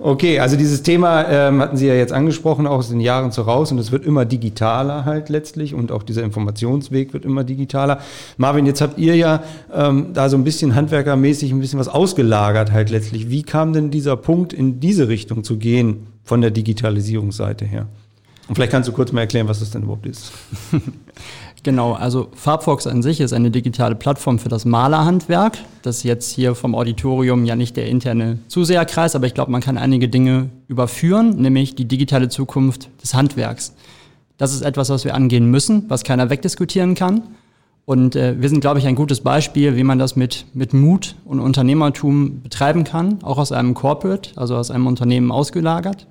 Okay, 0.00 0.40
also 0.40 0.56
dieses 0.56 0.82
Thema 0.82 1.28
ähm, 1.28 1.60
hatten 1.60 1.76
Sie 1.76 1.86
ja 1.86 1.94
jetzt 1.94 2.12
angesprochen, 2.12 2.66
auch 2.66 2.78
aus 2.78 2.88
den 2.88 3.00
Jahren 3.00 3.32
so 3.32 3.42
raus 3.42 3.70
und 3.70 3.78
es 3.78 3.92
wird 3.92 4.04
immer 4.06 4.24
digitaler 4.24 5.04
halt 5.04 5.28
letztlich 5.28 5.74
und 5.74 5.92
auch 5.92 6.02
dieser 6.02 6.22
Informationsweg 6.22 7.12
wird 7.12 7.24
immer 7.24 7.44
digitaler. 7.44 8.00
Marvin, 8.38 8.64
jetzt 8.64 8.80
habt 8.80 8.98
ihr 8.98 9.14
ja 9.14 9.42
ähm, 9.72 10.08
da 10.14 10.28
so 10.28 10.36
ein 10.36 10.44
bisschen 10.44 10.74
handwerkermäßig 10.74 11.52
ein 11.52 11.60
bisschen 11.60 11.78
was 11.78 11.88
ausgelagert 11.88 12.72
halt 12.72 12.90
letztlich. 12.90 13.28
Wie 13.28 13.42
kam 13.42 13.72
denn 13.72 13.90
dieser 13.90 14.16
Punkt 14.16 14.52
in 14.52 14.80
diese 14.80 15.08
Richtung 15.08 15.44
zu 15.44 15.58
gehen? 15.58 16.06
von 16.30 16.40
der 16.40 16.52
Digitalisierungsseite 16.52 17.64
her. 17.64 17.88
Und 18.46 18.54
vielleicht 18.54 18.70
kannst 18.70 18.88
du 18.88 18.92
kurz 18.92 19.10
mal 19.10 19.22
erklären, 19.22 19.48
was 19.48 19.58
das 19.58 19.72
denn 19.72 19.82
überhaupt 19.82 20.06
ist. 20.06 20.30
Genau, 21.62 21.92
also 21.92 22.28
Farbfox 22.34 22.86
an 22.86 23.02
sich 23.02 23.20
ist 23.20 23.34
eine 23.34 23.50
digitale 23.50 23.94
Plattform 23.94 24.38
für 24.38 24.48
das 24.48 24.64
Malerhandwerk. 24.64 25.58
Das 25.82 25.98
ist 25.98 26.02
jetzt 26.04 26.32
hier 26.32 26.54
vom 26.54 26.74
Auditorium 26.74 27.44
ja 27.44 27.54
nicht 27.54 27.76
der 27.76 27.86
interne 27.86 28.38
Zuseherkreis, 28.48 29.14
aber 29.14 29.26
ich 29.26 29.34
glaube, 29.34 29.50
man 29.50 29.60
kann 29.60 29.76
einige 29.76 30.08
Dinge 30.08 30.48
überführen, 30.68 31.36
nämlich 31.36 31.74
die 31.74 31.84
digitale 31.84 32.30
Zukunft 32.30 32.88
des 33.02 33.12
Handwerks. 33.12 33.74
Das 34.38 34.54
ist 34.54 34.62
etwas, 34.62 34.88
was 34.88 35.04
wir 35.04 35.14
angehen 35.14 35.50
müssen, 35.50 35.84
was 35.88 36.02
keiner 36.02 36.30
wegdiskutieren 36.30 36.94
kann. 36.94 37.24
Und 37.84 38.16
äh, 38.16 38.40
wir 38.40 38.48
sind, 38.48 38.60
glaube 38.60 38.78
ich, 38.78 38.86
ein 38.86 38.94
gutes 38.94 39.20
Beispiel, 39.20 39.76
wie 39.76 39.84
man 39.84 39.98
das 39.98 40.16
mit, 40.16 40.46
mit 40.54 40.72
Mut 40.72 41.16
und 41.26 41.40
Unternehmertum 41.40 42.40
betreiben 42.40 42.84
kann, 42.84 43.18
auch 43.22 43.36
aus 43.36 43.52
einem 43.52 43.74
Corporate, 43.74 44.30
also 44.36 44.56
aus 44.56 44.70
einem 44.70 44.86
Unternehmen 44.86 45.30
ausgelagert. 45.30 46.06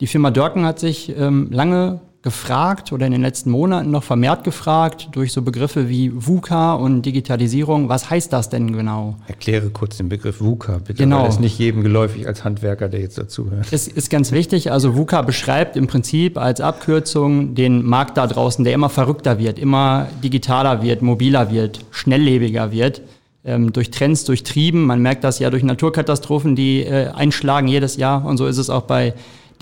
Die 0.00 0.06
Firma 0.06 0.30
Dörken 0.30 0.64
hat 0.64 0.78
sich 0.78 1.12
ähm, 1.16 1.48
lange 1.50 2.00
gefragt 2.24 2.90
oder 2.90 3.04
in 3.04 3.12
den 3.12 3.20
letzten 3.20 3.50
Monaten 3.50 3.90
noch 3.90 4.02
vermehrt 4.02 4.44
gefragt 4.44 5.08
durch 5.12 5.30
so 5.30 5.42
Begriffe 5.42 5.90
wie 5.90 6.10
VUCA 6.14 6.72
und 6.72 7.02
Digitalisierung. 7.02 7.90
Was 7.90 8.08
heißt 8.08 8.32
das 8.32 8.48
denn 8.48 8.72
genau? 8.72 9.16
Erkläre 9.26 9.68
kurz 9.68 9.98
den 9.98 10.08
Begriff 10.08 10.40
VUCA, 10.40 10.78
bitte. 10.78 10.94
Genau. 10.94 11.18
Weil 11.18 11.26
das 11.26 11.34
ist 11.34 11.40
nicht 11.42 11.58
jedem 11.58 11.82
geläufig 11.82 12.26
als 12.26 12.42
Handwerker, 12.42 12.88
der 12.88 13.00
jetzt 13.00 13.18
dazuhört. 13.18 13.66
Es 13.70 13.86
ist 13.86 14.08
ganz 14.08 14.32
wichtig. 14.32 14.72
Also 14.72 14.96
VUCA 14.96 15.20
beschreibt 15.20 15.76
im 15.76 15.86
Prinzip 15.86 16.38
als 16.38 16.62
Abkürzung 16.62 17.54
den 17.54 17.84
Markt 17.84 18.16
da 18.16 18.26
draußen, 18.26 18.64
der 18.64 18.72
immer 18.72 18.88
verrückter 18.88 19.38
wird, 19.38 19.58
immer 19.58 20.08
digitaler 20.22 20.82
wird, 20.82 21.02
mobiler 21.02 21.52
wird, 21.52 21.84
schnelllebiger 21.90 22.72
wird. 22.72 23.02
Ähm, 23.44 23.74
durch 23.74 23.90
Trends 23.90 24.24
durchtrieben. 24.24 24.86
Man 24.86 25.02
merkt 25.02 25.22
das 25.22 25.38
ja 25.40 25.50
durch 25.50 25.62
Naturkatastrophen, 25.62 26.56
die 26.56 26.80
äh, 26.80 27.08
einschlagen 27.08 27.68
jedes 27.68 27.98
Jahr. 27.98 28.24
Und 28.24 28.38
so 28.38 28.46
ist 28.46 28.56
es 28.56 28.70
auch 28.70 28.84
bei 28.84 29.12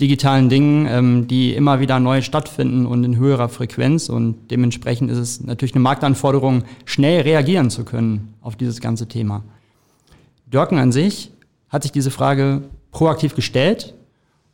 digitalen 0.01 0.49
Dingen, 0.49 0.87
ähm, 0.89 1.27
die 1.27 1.53
immer 1.53 1.79
wieder 1.79 1.99
neu 1.99 2.21
stattfinden 2.21 2.85
und 2.85 3.03
in 3.03 3.17
höherer 3.17 3.49
Frequenz. 3.49 4.09
Und 4.09 4.51
dementsprechend 4.51 5.11
ist 5.11 5.17
es 5.17 5.41
natürlich 5.41 5.73
eine 5.75 5.83
Marktanforderung, 5.83 6.63
schnell 6.85 7.21
reagieren 7.21 7.69
zu 7.69 7.85
können 7.85 8.33
auf 8.41 8.55
dieses 8.55 8.81
ganze 8.81 9.07
Thema. 9.07 9.43
Dörken 10.47 10.77
an 10.77 10.91
sich 10.91 11.31
hat 11.69 11.83
sich 11.83 11.91
diese 11.91 12.11
Frage 12.11 12.63
proaktiv 12.91 13.35
gestellt 13.35 13.93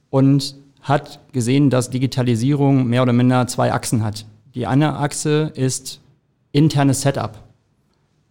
und 0.10 0.56
hat 0.82 1.20
gesehen, 1.34 1.70
dass 1.70 1.90
Digitalisierung 1.90 2.88
mehr 2.88 3.04
oder 3.04 3.14
minder 3.14 3.48
zwei 3.48 3.74
Achsen 3.74 4.04
hat. 4.04 4.26
Die 4.56 4.66
eine 4.66 4.98
Achse 4.98 5.52
ist 5.56 6.00
internes 6.52 7.02
Setup, 7.02 7.44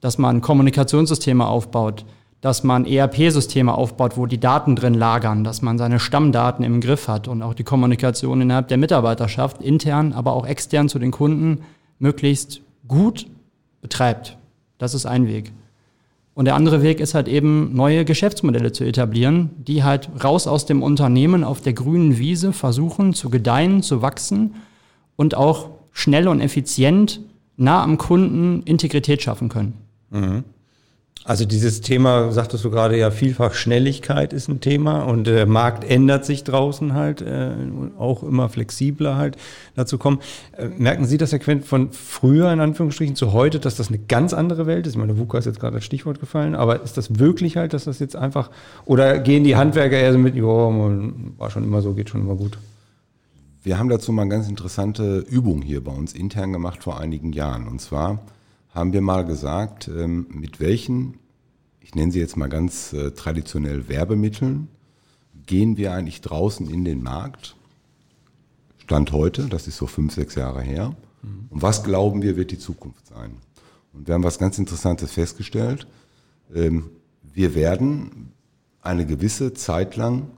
dass 0.01 0.19
man 0.19 0.41
Kommunikationssysteme 0.41 1.47
aufbaut, 1.47 2.05
dass 2.41 2.63
man 2.63 2.87
ERP-Systeme 2.87 3.75
aufbaut, 3.75 4.17
wo 4.17 4.27
die 4.27 4.39
Daten 4.39 4.77
drin 4.77 4.95
lagern, 4.95 5.43
dass 5.43 5.61
man 5.63 5.77
seine 5.77 5.99
Stammdaten 5.99 6.65
im 6.65 6.81
Griff 6.81 7.09
hat 7.09 7.27
und 7.27 7.43
auch 7.43 7.55
die 7.55 7.65
Kommunikation 7.65 8.41
innerhalb 8.41 8.69
der 8.69 8.77
Mitarbeiterschaft, 8.77 9.61
intern, 9.61 10.13
aber 10.13 10.35
auch 10.35 10.47
extern 10.47 10.89
zu 10.89 10.99
den 10.99 11.11
Kunden, 11.11 11.63
möglichst 11.99 12.61
gut 12.87 13.27
betreibt. 13.81 14.37
Das 14.79 14.95
ist 14.95 15.07
ein 15.07 15.27
Weg. 15.27 15.53
Und 16.35 16.45
der 16.45 16.55
andere 16.55 16.83
Weg 16.83 17.01
ist 17.01 17.15
halt 17.15 17.27
eben, 17.27 17.75
neue 17.75 18.05
Geschäftsmodelle 18.05 18.71
zu 18.71 18.85
etablieren, 18.85 19.51
die 19.57 19.83
halt 19.83 20.09
raus 20.23 20.47
aus 20.47 20.67
dem 20.67 20.85
Unternehmen 20.85 21.43
auf 21.43 21.61
der 21.61 21.73
grünen 21.73 22.19
Wiese 22.19 22.53
versuchen 22.53 23.13
zu 23.13 23.29
gedeihen, 23.29 23.83
zu 23.83 24.03
wachsen 24.03 24.55
und 25.17 25.35
auch 25.35 25.71
schnell 25.91 26.29
und 26.29 26.41
effizient 26.41 27.21
nah 27.57 27.83
am 27.83 27.99
Kunden 27.99 28.63
Integrität 28.63 29.21
schaffen 29.21 29.49
können. 29.49 29.75
Mhm. 30.11 30.45
Also 31.29 31.45
dieses 31.45 31.83
Thema, 31.83 32.33
sagtest 32.33 32.65
du 32.65 32.71
gerade 32.71 32.97
ja, 32.97 33.11
vielfach 33.11 33.53
Schnelligkeit 33.53 34.33
ist 34.33 34.49
ein 34.49 34.63
Thema 34.63 35.03
und 35.03 35.27
der 35.27 35.45
Markt 35.45 35.85
ändert 35.85 36.25
sich 36.25 36.43
draußen 36.43 36.95
halt, 36.95 37.21
äh, 37.21 37.51
auch 37.99 38.23
immer 38.23 38.49
flexibler 38.49 39.17
halt 39.17 39.37
dazu 39.77 39.99
kommen. 39.99 40.21
Äh, 40.57 40.69
merken 40.79 41.05
Sie 41.05 41.19
das, 41.19 41.31
Herr 41.33 41.39
Quent, 41.39 41.67
von 41.67 41.93
früher 41.93 42.51
in 42.51 42.61
Anführungsstrichen 42.61 43.15
zu 43.15 43.35
heute, 43.35 43.61
dass 43.61 43.77
das 43.77 43.89
eine 43.89 43.99
ganz 43.99 44.33
andere 44.33 44.67
Welt 44.67 44.87
ist? 44.87 44.95
Ich 44.95 44.99
meine, 44.99 45.19
VUCA 45.19 45.37
ist 45.37 45.45
jetzt 45.45 45.61
gerade 45.61 45.77
als 45.77 45.85
Stichwort 45.85 46.19
gefallen, 46.19 46.55
aber 46.55 46.81
ist 46.83 46.97
das 46.97 47.19
wirklich 47.19 47.59
halt, 47.59 47.75
dass 47.75 47.85
das 47.85 47.99
jetzt 47.99 48.17
einfach, 48.17 48.51
oder 48.87 49.19
gehen 49.19 49.45
die 49.45 49.55
Handwerker 49.55 49.99
eher 49.99 50.15
so 50.15 50.19
mit, 50.19 50.35
oh, 50.43 50.73
war 51.37 51.51
schon 51.51 51.63
immer 51.63 51.83
so, 51.83 51.93
geht 51.93 52.09
schon 52.09 52.23
immer 52.23 52.37
gut? 52.37 52.57
Wir 53.63 53.79
haben 53.79 53.91
dazu 53.91 54.13
mal 54.13 54.23
eine 54.23 54.31
ganz 54.31 54.49
interessante 54.49 55.19
Übung 55.19 55.61
hier 55.61 55.85
bei 55.85 55.93
uns 55.93 56.15
intern 56.15 56.55
gemacht 56.55 56.83
vor 56.83 56.99
einigen 56.99 57.35
Jahren. 57.35 57.69
Und 57.69 57.83
zwar 57.83 58.19
haben 58.71 58.93
wir 58.93 59.01
mal 59.01 59.25
gesagt, 59.25 59.89
ähm, 59.89 60.27
mit 60.31 60.61
welchen, 60.61 61.19
ich 61.81 61.95
nenne 61.95 62.13
sie 62.13 62.21
jetzt 62.21 62.37
mal 62.37 62.49
ganz 62.49 62.93
äh, 62.93 63.13
traditionell 63.13 63.89
Werbemitteln, 63.89 64.69
gehen 65.47 65.77
wir 65.77 65.93
eigentlich 65.93 66.21
draußen 66.21 66.69
in 66.69 66.85
den 66.85 67.03
Markt. 67.03 67.57
Stand 68.79 69.13
heute, 69.13 69.49
das 69.49 69.67
ist 69.67 69.77
so 69.77 69.87
fünf, 69.87 70.15
sechs 70.15 70.35
Jahre 70.35 70.63
her. 70.63 70.95
Mhm. 71.23 71.47
Und 71.51 71.63
was 71.63 71.83
glauben 71.83 72.23
wir, 72.23 72.37
wird 72.37 72.51
die 72.51 72.59
Zukunft 72.59 73.07
sein? 73.07 73.33
Und 73.93 74.07
wir 74.07 74.15
haben 74.15 74.25
was 74.25 74.39
ganz 74.39 74.59
Interessantes 74.59 75.13
festgestellt. 75.13 75.87
Ähm, 76.55 76.91
wir 77.23 77.55
werden 77.55 78.33
eine 78.81 79.07
gewisse 79.07 79.55
Zeit 79.55 79.97
lang 79.97 80.31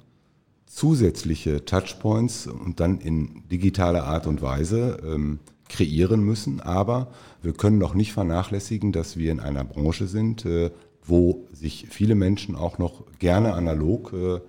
zusätzliche 0.66 1.64
Touchpoints 1.64 2.46
und 2.46 2.80
dann 2.80 2.98
in 2.98 3.48
digitaler 3.48 4.04
Art 4.04 4.26
und 4.26 4.40
Weise 4.40 4.98
ähm, 5.04 5.40
kreieren 5.70 6.22
müssen. 6.22 6.60
Aber 6.60 7.08
wir 7.42 7.52
können 7.52 7.78
noch 7.78 7.94
nicht 7.94 8.12
vernachlässigen, 8.12 8.92
dass 8.92 9.16
wir 9.16 9.32
in 9.32 9.40
einer 9.40 9.64
Branche 9.64 10.06
sind, 10.06 10.44
äh, 10.44 10.70
wo 11.02 11.46
sich 11.52 11.86
viele 11.88 12.14
Menschen 12.14 12.54
auch 12.54 12.78
noch 12.78 13.04
gerne 13.18 13.54
analog 13.54 14.12
äh, 14.12 14.40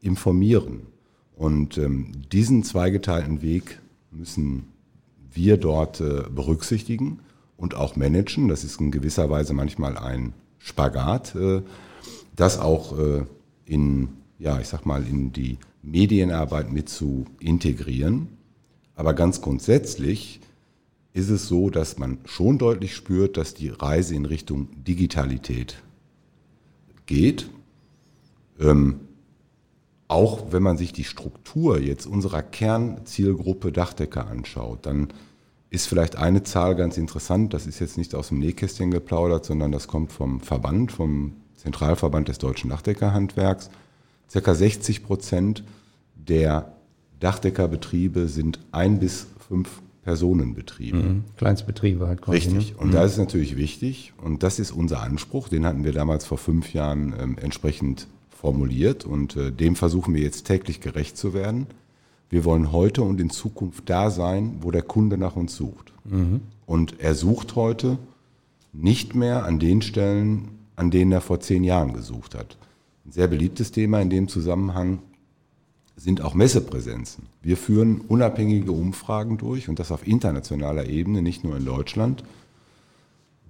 informieren. 0.00 0.82
Und 1.34 1.78
ähm, 1.78 2.12
diesen 2.30 2.64
zweigeteilten 2.64 3.40
Weg 3.40 3.80
müssen 4.10 4.64
wir 5.32 5.56
dort 5.56 6.00
äh, 6.00 6.24
berücksichtigen 6.28 7.20
und 7.56 7.74
auch 7.74 7.96
managen. 7.96 8.48
Das 8.48 8.64
ist 8.64 8.80
in 8.80 8.90
gewisser 8.90 9.30
Weise 9.30 9.54
manchmal 9.54 9.96
ein 9.96 10.34
Spagat, 10.58 11.34
das 12.36 12.58
auch 12.58 12.94
in, 13.64 14.08
ja, 14.38 14.60
ich 14.60 14.68
sag 14.68 14.84
mal, 14.84 15.06
in 15.06 15.32
die 15.32 15.56
Medienarbeit 15.82 16.70
mit 16.70 16.90
zu 16.90 17.24
integrieren. 17.38 18.28
Aber 19.00 19.14
ganz 19.14 19.40
grundsätzlich 19.40 20.40
ist 21.14 21.30
es 21.30 21.48
so, 21.48 21.70
dass 21.70 21.96
man 21.96 22.18
schon 22.26 22.58
deutlich 22.58 22.94
spürt, 22.94 23.38
dass 23.38 23.54
die 23.54 23.70
Reise 23.70 24.14
in 24.14 24.26
Richtung 24.26 24.68
Digitalität 24.84 25.82
geht. 27.06 27.48
Ähm, 28.58 29.00
auch 30.06 30.52
wenn 30.52 30.62
man 30.62 30.76
sich 30.76 30.92
die 30.92 31.04
Struktur 31.04 31.80
jetzt 31.80 32.04
unserer 32.04 32.42
Kernzielgruppe 32.42 33.72
Dachdecker 33.72 34.26
anschaut, 34.26 34.84
dann 34.84 35.08
ist 35.70 35.86
vielleicht 35.86 36.16
eine 36.16 36.42
Zahl 36.42 36.76
ganz 36.76 36.98
interessant, 36.98 37.54
das 37.54 37.66
ist 37.66 37.78
jetzt 37.78 37.96
nicht 37.96 38.14
aus 38.14 38.28
dem 38.28 38.38
Nähkästchen 38.38 38.90
geplaudert, 38.90 39.46
sondern 39.46 39.72
das 39.72 39.88
kommt 39.88 40.12
vom 40.12 40.42
Verband, 40.42 40.92
vom 40.92 41.36
Zentralverband 41.56 42.28
des 42.28 42.36
deutschen 42.36 42.68
Dachdeckerhandwerks. 42.68 43.70
Circa 44.28 44.54
60 44.54 45.02
Prozent 45.04 45.64
der 46.16 46.74
Dachdeckerbetriebe 47.20 48.28
sind 48.28 48.58
ein 48.72 48.98
bis 48.98 49.26
fünf 49.48 49.82
Personenbetriebe. 50.02 50.96
Mhm. 50.96 51.24
Kleinstbetriebe 51.36 52.06
halt 52.06 52.22
quasi. 52.22 52.38
Richtig. 52.38 52.72
Ne? 52.72 52.78
Und 52.78 52.88
mhm. 52.88 52.92
da 52.92 53.04
ist 53.04 53.18
natürlich 53.18 53.56
wichtig, 53.56 54.12
und 54.22 54.42
das 54.42 54.58
ist 54.58 54.72
unser 54.72 55.02
Anspruch, 55.02 55.48
den 55.48 55.66
hatten 55.66 55.84
wir 55.84 55.92
damals 55.92 56.24
vor 56.24 56.38
fünf 56.38 56.72
Jahren 56.72 57.14
ähm, 57.18 57.36
entsprechend 57.38 58.06
formuliert 58.30 59.04
und 59.04 59.36
äh, 59.36 59.52
dem 59.52 59.76
versuchen 59.76 60.14
wir 60.14 60.22
jetzt 60.22 60.46
täglich 60.46 60.80
gerecht 60.80 61.18
zu 61.18 61.34
werden. 61.34 61.66
Wir 62.30 62.44
wollen 62.44 62.72
heute 62.72 63.02
und 63.02 63.20
in 63.20 63.28
Zukunft 63.28 63.90
da 63.90 64.10
sein, 64.10 64.58
wo 64.62 64.70
der 64.70 64.82
Kunde 64.82 65.18
nach 65.18 65.36
uns 65.36 65.54
sucht. 65.56 65.92
Mhm. 66.04 66.40
Und 66.64 67.00
er 67.00 67.14
sucht 67.14 67.54
heute 67.56 67.98
nicht 68.72 69.14
mehr 69.14 69.44
an 69.44 69.58
den 69.58 69.82
Stellen, 69.82 70.48
an 70.76 70.90
denen 70.90 71.12
er 71.12 71.20
vor 71.20 71.40
zehn 71.40 71.64
Jahren 71.64 71.92
gesucht 71.92 72.34
hat. 72.34 72.56
Ein 73.04 73.12
sehr 73.12 73.26
beliebtes 73.26 73.72
Thema 73.72 74.00
in 74.00 74.08
dem 74.08 74.28
Zusammenhang 74.28 75.00
sind 75.96 76.22
auch 76.22 76.34
Messepräsenzen. 76.34 77.24
Wir 77.42 77.56
führen 77.56 78.00
unabhängige 78.00 78.72
Umfragen 78.72 79.36
durch 79.36 79.68
und 79.68 79.78
das 79.78 79.92
auf 79.92 80.06
internationaler 80.06 80.86
Ebene, 80.86 81.22
nicht 81.22 81.44
nur 81.44 81.56
in 81.56 81.64
Deutschland. 81.64 82.24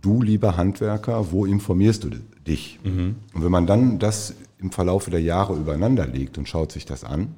Du, 0.03 0.23
lieber 0.23 0.57
Handwerker, 0.57 1.31
wo 1.31 1.45
informierst 1.45 2.05
du 2.05 2.11
dich? 2.47 2.81
Mhm. 2.83 3.17
Und 3.35 3.45
wenn 3.45 3.53
man 3.53 3.67
dann 3.67 3.99
das 3.99 4.35
im 4.59 4.71
Verlauf 4.71 5.09
der 5.09 5.21
Jahre 5.21 5.57
übereinander 5.57 6.07
legt 6.07 6.39
und 6.39 6.49
schaut 6.49 6.73
sich 6.73 6.87
das 6.87 7.05
an, 7.05 7.35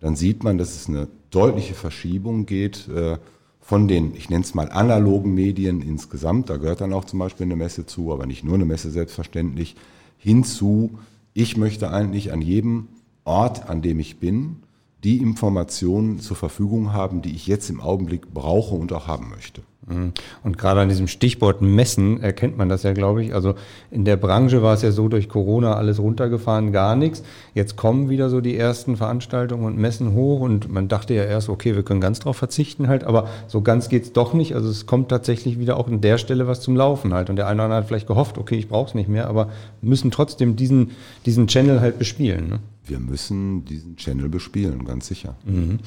dann 0.00 0.16
sieht 0.16 0.42
man, 0.42 0.58
dass 0.58 0.74
es 0.74 0.88
eine 0.88 1.08
deutliche 1.30 1.74
Verschiebung 1.74 2.46
geht 2.46 2.88
äh, 2.88 3.18
von 3.60 3.86
den, 3.86 4.14
ich 4.16 4.30
nenne 4.30 4.44
es 4.44 4.54
mal, 4.54 4.70
analogen 4.70 5.34
Medien 5.34 5.82
insgesamt, 5.82 6.50
da 6.50 6.56
gehört 6.56 6.80
dann 6.80 6.92
auch 6.92 7.04
zum 7.04 7.18
Beispiel 7.18 7.44
eine 7.44 7.56
Messe 7.56 7.86
zu, 7.86 8.12
aber 8.12 8.26
nicht 8.26 8.42
nur 8.42 8.54
eine 8.54 8.64
Messe 8.64 8.90
selbstverständlich, 8.90 9.76
hinzu, 10.18 10.98
ich 11.34 11.56
möchte 11.56 11.90
eigentlich 11.90 12.32
an 12.32 12.42
jedem 12.42 12.88
Ort, 13.24 13.68
an 13.68 13.82
dem 13.82 14.00
ich 14.00 14.18
bin, 14.18 14.56
die 15.04 15.18
Informationen 15.18 16.18
zur 16.18 16.36
Verfügung 16.36 16.92
haben, 16.92 17.22
die 17.22 17.34
ich 17.34 17.46
jetzt 17.46 17.70
im 17.70 17.80
Augenblick 17.80 18.32
brauche 18.32 18.74
und 18.74 18.92
auch 18.92 19.06
haben 19.06 19.30
möchte. 19.30 19.62
Mhm. 19.86 20.12
Und 20.44 20.58
gerade 20.58 20.80
an 20.80 20.88
diesem 20.88 21.08
Stichwort 21.08 21.62
Messen 21.62 22.22
erkennt 22.22 22.58
man 22.58 22.68
das 22.68 22.82
ja, 22.82 22.92
glaube 22.92 23.24
ich. 23.24 23.34
Also 23.34 23.54
in 23.90 24.04
der 24.04 24.16
Branche 24.16 24.62
war 24.62 24.74
es 24.74 24.82
ja 24.82 24.92
so 24.92 25.08
durch 25.08 25.28
Corona 25.28 25.74
alles 25.74 25.98
runtergefahren, 25.98 26.72
gar 26.72 26.96
nichts. 26.96 27.22
Jetzt 27.54 27.76
kommen 27.76 28.10
wieder 28.10 28.28
so 28.28 28.40
die 28.40 28.56
ersten 28.56 28.96
Veranstaltungen 28.96 29.64
und 29.64 29.78
Messen 29.78 30.12
hoch 30.12 30.40
und 30.40 30.70
man 30.70 30.88
dachte 30.88 31.14
ja 31.14 31.24
erst, 31.24 31.48
okay, 31.48 31.74
wir 31.74 31.82
können 31.82 32.00
ganz 32.00 32.20
drauf 32.20 32.36
verzichten 32.36 32.88
halt, 32.88 33.04
aber 33.04 33.28
so 33.48 33.62
ganz 33.62 33.88
geht's 33.88 34.12
doch 34.12 34.34
nicht. 34.34 34.54
Also 34.54 34.68
es 34.68 34.86
kommt 34.86 35.08
tatsächlich 35.08 35.58
wieder 35.58 35.76
auch 35.76 35.88
an 35.88 36.00
der 36.00 36.18
Stelle 36.18 36.46
was 36.46 36.60
zum 36.60 36.76
Laufen 36.76 37.14
halt. 37.14 37.30
Und 37.30 37.36
der 37.36 37.46
eine 37.46 37.56
oder 37.56 37.64
andere 37.64 37.78
hat 37.78 37.86
vielleicht 37.86 38.06
gehofft, 38.06 38.38
okay, 38.38 38.56
ich 38.56 38.68
brauche 38.68 38.88
es 38.88 38.94
nicht 38.94 39.08
mehr, 39.08 39.28
aber 39.28 39.48
müssen 39.80 40.10
trotzdem 40.10 40.56
diesen, 40.56 40.90
diesen 41.24 41.46
Channel 41.46 41.80
halt 41.80 41.98
bespielen. 41.98 42.48
Ne? 42.48 42.58
Wir 42.90 43.00
müssen 43.00 43.64
diesen 43.64 43.96
Channel 43.96 44.28
bespielen, 44.28 44.84
ganz 44.84 45.06
sicher. 45.06 45.36
Mhm. 45.44 45.78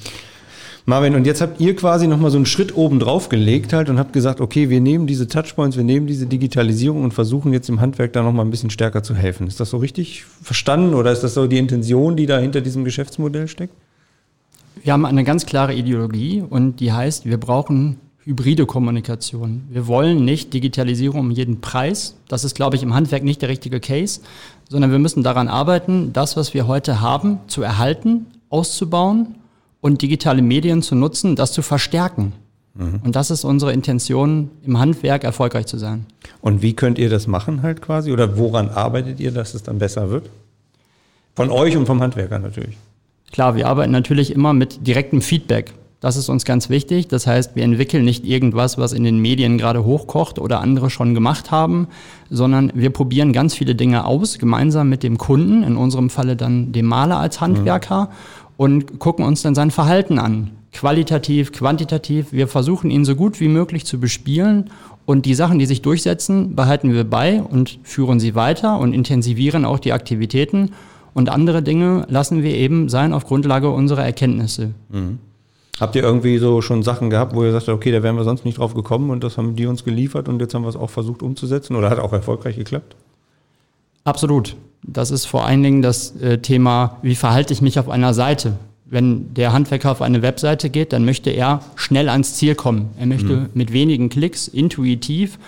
Marvin, 0.86 1.14
und 1.14 1.26
jetzt 1.26 1.40
habt 1.40 1.60
ihr 1.60 1.74
quasi 1.76 2.06
nochmal 2.06 2.30
so 2.30 2.36
einen 2.36 2.44
Schritt 2.44 2.76
oben 2.76 3.00
drauf 3.00 3.30
gelegt 3.30 3.72
halt 3.72 3.88
und 3.88 3.98
habt 3.98 4.12
gesagt, 4.12 4.42
okay, 4.42 4.68
wir 4.68 4.80
nehmen 4.80 5.06
diese 5.06 5.26
Touchpoints, 5.28 5.78
wir 5.78 5.84
nehmen 5.84 6.06
diese 6.06 6.26
Digitalisierung 6.26 7.04
und 7.04 7.14
versuchen 7.14 7.54
jetzt 7.54 7.70
im 7.70 7.80
Handwerk 7.80 8.12
da 8.12 8.22
nochmal 8.22 8.44
ein 8.44 8.50
bisschen 8.50 8.68
stärker 8.68 9.02
zu 9.02 9.14
helfen. 9.14 9.46
Ist 9.46 9.60
das 9.60 9.70
so 9.70 9.78
richtig 9.78 10.24
verstanden 10.24 10.92
oder 10.92 11.10
ist 11.10 11.20
das 11.20 11.32
so 11.32 11.46
die 11.46 11.56
Intention, 11.56 12.16
die 12.16 12.26
da 12.26 12.38
hinter 12.38 12.60
diesem 12.60 12.84
Geschäftsmodell 12.84 13.48
steckt? 13.48 13.74
Wir 14.82 14.92
haben 14.92 15.06
eine 15.06 15.24
ganz 15.24 15.46
klare 15.46 15.74
Ideologie 15.74 16.42
und 16.42 16.80
die 16.80 16.92
heißt, 16.92 17.24
wir 17.24 17.38
brauchen 17.38 17.96
hybride 18.24 18.66
Kommunikation. 18.66 19.64
Wir 19.68 19.86
wollen 19.86 20.24
nicht 20.24 20.52
Digitalisierung 20.54 21.20
um 21.20 21.30
jeden 21.30 21.60
Preis. 21.60 22.16
Das 22.28 22.44
ist, 22.44 22.54
glaube 22.54 22.76
ich, 22.76 22.82
im 22.82 22.94
Handwerk 22.94 23.22
nicht 23.22 23.42
der 23.42 23.48
richtige 23.48 23.80
Case, 23.80 24.20
sondern 24.68 24.90
wir 24.90 24.98
müssen 24.98 25.22
daran 25.22 25.48
arbeiten, 25.48 26.12
das, 26.12 26.36
was 26.36 26.54
wir 26.54 26.66
heute 26.66 27.00
haben, 27.00 27.38
zu 27.46 27.62
erhalten, 27.62 28.26
auszubauen 28.48 29.34
und 29.80 30.00
digitale 30.00 30.40
Medien 30.40 30.80
zu 30.82 30.94
nutzen, 30.94 31.36
das 31.36 31.52
zu 31.52 31.60
verstärken. 31.60 32.32
Mhm. 32.74 33.00
Und 33.04 33.14
das 33.14 33.30
ist 33.30 33.44
unsere 33.44 33.72
Intention, 33.72 34.50
im 34.62 34.78
Handwerk 34.78 35.22
erfolgreich 35.22 35.66
zu 35.66 35.78
sein. 35.78 36.06
Und 36.40 36.62
wie 36.62 36.74
könnt 36.74 36.98
ihr 36.98 37.10
das 37.10 37.26
machen 37.26 37.62
halt 37.62 37.82
quasi? 37.82 38.10
Oder 38.10 38.38
woran 38.38 38.70
arbeitet 38.70 39.20
ihr, 39.20 39.32
dass 39.32 39.54
es 39.54 39.62
dann 39.62 39.78
besser 39.78 40.10
wird? 40.10 40.30
Von 41.36 41.50
euch 41.50 41.76
und 41.76 41.86
vom 41.86 42.00
Handwerker 42.00 42.38
natürlich. 42.38 42.76
Klar, 43.32 43.56
wir 43.56 43.66
arbeiten 43.66 43.92
natürlich 43.92 44.32
immer 44.32 44.52
mit 44.52 44.86
direktem 44.86 45.20
Feedback. 45.20 45.74
Das 46.04 46.16
ist 46.16 46.28
uns 46.28 46.44
ganz 46.44 46.68
wichtig. 46.68 47.08
Das 47.08 47.26
heißt, 47.26 47.56
wir 47.56 47.64
entwickeln 47.64 48.04
nicht 48.04 48.26
irgendwas, 48.26 48.76
was 48.76 48.92
in 48.92 49.04
den 49.04 49.20
Medien 49.20 49.56
gerade 49.56 49.86
hochkocht 49.86 50.38
oder 50.38 50.60
andere 50.60 50.90
schon 50.90 51.14
gemacht 51.14 51.50
haben, 51.50 51.88
sondern 52.28 52.70
wir 52.74 52.90
probieren 52.90 53.32
ganz 53.32 53.54
viele 53.54 53.74
Dinge 53.74 54.04
aus, 54.04 54.38
gemeinsam 54.38 54.90
mit 54.90 55.02
dem 55.02 55.16
Kunden, 55.16 55.62
in 55.62 55.76
unserem 55.78 56.10
Falle 56.10 56.36
dann 56.36 56.72
dem 56.72 56.84
Maler 56.84 57.18
als 57.18 57.40
Handwerker. 57.40 58.04
Mhm 58.04 58.44
und 58.56 59.00
gucken 59.00 59.24
uns 59.24 59.42
dann 59.42 59.54
sein 59.54 59.70
Verhalten 59.70 60.18
an. 60.18 60.52
Qualitativ, 60.72 61.50
quantitativ. 61.52 62.32
Wir 62.32 62.46
versuchen 62.46 62.90
ihn 62.90 63.04
so 63.04 63.16
gut 63.16 63.40
wie 63.40 63.48
möglich 63.48 63.84
zu 63.84 63.98
bespielen 63.98 64.70
und 65.06 65.26
die 65.26 65.34
Sachen, 65.34 65.58
die 65.58 65.66
sich 65.66 65.82
durchsetzen, 65.82 66.54
behalten 66.54 66.92
wir 66.92 67.02
bei 67.02 67.42
und 67.42 67.80
führen 67.82 68.20
sie 68.20 68.34
weiter 68.34 68.78
und 68.78 68.92
intensivieren 68.92 69.64
auch 69.64 69.78
die 69.78 69.92
Aktivitäten. 69.92 70.70
Und 71.14 71.30
andere 71.30 71.62
Dinge 71.62 72.06
lassen 72.08 72.42
wir 72.42 72.54
eben 72.54 72.88
sein 72.88 73.12
auf 73.12 73.24
Grundlage 73.24 73.70
unserer 73.70 74.04
Erkenntnisse. 74.04 74.74
Mhm. 74.90 75.18
Habt 75.80 75.96
ihr 75.96 76.02
irgendwie 76.02 76.38
so 76.38 76.62
schon 76.62 76.82
Sachen 76.82 77.10
gehabt, 77.10 77.34
wo 77.34 77.42
ihr 77.42 77.52
sagt, 77.52 77.68
okay, 77.68 77.90
da 77.90 78.02
wären 78.02 78.16
wir 78.16 78.24
sonst 78.24 78.44
nicht 78.44 78.58
drauf 78.58 78.74
gekommen 78.74 79.10
und 79.10 79.24
das 79.24 79.36
haben 79.36 79.56
die 79.56 79.66
uns 79.66 79.84
geliefert 79.84 80.28
und 80.28 80.40
jetzt 80.40 80.54
haben 80.54 80.62
wir 80.62 80.68
es 80.68 80.76
auch 80.76 80.90
versucht 80.90 81.22
umzusetzen 81.22 81.74
oder 81.74 81.90
hat 81.90 81.98
auch 81.98 82.12
erfolgreich 82.12 82.56
geklappt? 82.56 82.94
Absolut. 84.04 84.56
Das 84.82 85.10
ist 85.10 85.24
vor 85.24 85.46
allen 85.46 85.62
Dingen 85.62 85.82
das 85.82 86.14
äh, 86.16 86.38
Thema, 86.38 86.98
wie 87.02 87.14
verhalte 87.14 87.52
ich 87.52 87.62
mich 87.62 87.78
auf 87.78 87.88
einer 87.88 88.14
Seite? 88.14 88.56
Wenn 88.84 89.32
der 89.34 89.52
Handwerker 89.52 89.90
auf 89.90 90.02
eine 90.02 90.22
Webseite 90.22 90.70
geht, 90.70 90.92
dann 90.92 91.04
möchte 91.04 91.30
er 91.30 91.60
schnell 91.74 92.08
ans 92.08 92.34
Ziel 92.34 92.54
kommen. 92.54 92.90
Er 92.98 93.06
möchte 93.06 93.36
mhm. 93.36 93.48
mit 93.54 93.72
wenigen 93.72 94.10
Klicks 94.10 94.46
intuitiv 94.46 95.38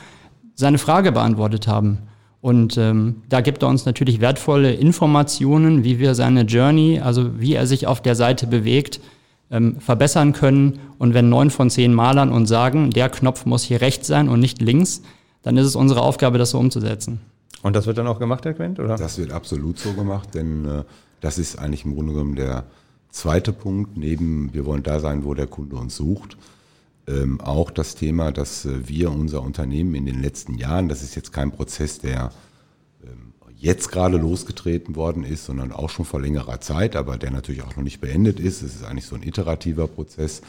seine 0.54 0.78
Frage 0.78 1.12
beantwortet 1.12 1.68
haben. 1.68 1.99
Und 2.40 2.78
ähm, 2.78 3.23
da 3.28 3.42
gibt 3.42 3.62
er 3.62 3.68
uns 3.68 3.85
natürlich 3.85 4.21
wertvolle 4.21 4.73
Informationen, 4.73 5.85
wie 5.85 5.99
wir 5.99 6.14
seine 6.14 6.42
Journey, 6.42 7.00
also 7.00 7.38
wie 7.40 7.54
er 7.54 7.66
sich 7.66 7.87
auf 7.87 8.00
der 8.00 8.14
Seite 8.14 8.47
bewegt, 8.47 9.00
ähm, 9.50 9.80
verbessern 9.80 10.32
können. 10.32 10.78
Und 10.98 11.14
wenn 11.14 11.28
neun 11.28 11.50
von 11.50 11.70
zehn 11.70 11.94
Malern 11.94 12.32
uns 12.32 12.48
sagen, 12.48 12.90
der 12.90 13.08
Knopf 13.08 13.46
muss 13.46 13.62
hier 13.62 13.80
rechts 13.80 14.06
sein 14.06 14.28
und 14.28 14.40
nicht 14.40 14.60
links, 14.60 15.02
dann 15.42 15.56
ist 15.56 15.66
es 15.66 15.76
unsere 15.76 16.02
Aufgabe, 16.02 16.38
das 16.38 16.50
so 16.50 16.58
umzusetzen. 16.58 17.20
Und 17.62 17.74
das 17.74 17.86
wird 17.86 17.98
dann 17.98 18.06
auch 18.06 18.18
gemacht, 18.18 18.44
Herr 18.44 18.54
Quent, 18.54 18.78
oder? 18.80 18.96
Das 18.96 19.18
wird 19.18 19.32
absolut 19.32 19.78
so 19.78 19.92
gemacht, 19.92 20.34
denn 20.34 20.64
äh, 20.64 20.84
das 21.20 21.38
ist 21.38 21.58
eigentlich 21.58 21.84
im 21.84 21.94
Grunde 21.94 22.12
genommen 22.12 22.36
der 22.36 22.64
zweite 23.10 23.52
Punkt, 23.52 23.96
neben 23.96 24.52
wir 24.52 24.66
wollen 24.66 24.82
da 24.82 25.00
sein, 25.00 25.24
wo 25.24 25.34
der 25.34 25.46
Kunde 25.46 25.76
uns 25.76 25.96
sucht. 25.96 26.36
Ähm, 27.08 27.40
auch 27.40 27.70
das 27.70 27.94
Thema, 27.94 28.32
dass 28.32 28.64
äh, 28.64 28.88
wir 28.88 29.10
unser 29.10 29.42
Unternehmen 29.42 29.94
in 29.94 30.06
den 30.06 30.20
letzten 30.20 30.54
Jahren, 30.54 30.88
das 30.88 31.02
ist 31.02 31.14
jetzt 31.14 31.32
kein 31.32 31.52
Prozess, 31.52 31.98
der 31.98 32.32
jetzt 33.58 33.90
gerade 33.90 34.18
losgetreten 34.18 34.96
worden 34.96 35.24
ist, 35.24 35.46
sondern 35.46 35.72
auch 35.72 35.90
schon 35.90 36.04
vor 36.04 36.20
längerer 36.20 36.61
Zeit, 36.61 36.94
aber 36.94 37.16
der 37.16 37.31
natürlich 37.31 37.62
auch 37.62 37.76
noch 37.76 37.83
nicht 37.83 38.00
beendet 38.00 38.38
ist. 38.38 38.62
Es 38.62 38.76
ist 38.76 38.85
eigentlich 38.85 39.07
so 39.07 39.16
ein 39.16 39.22
iterativer 39.22 39.87
Prozess, 39.88 40.42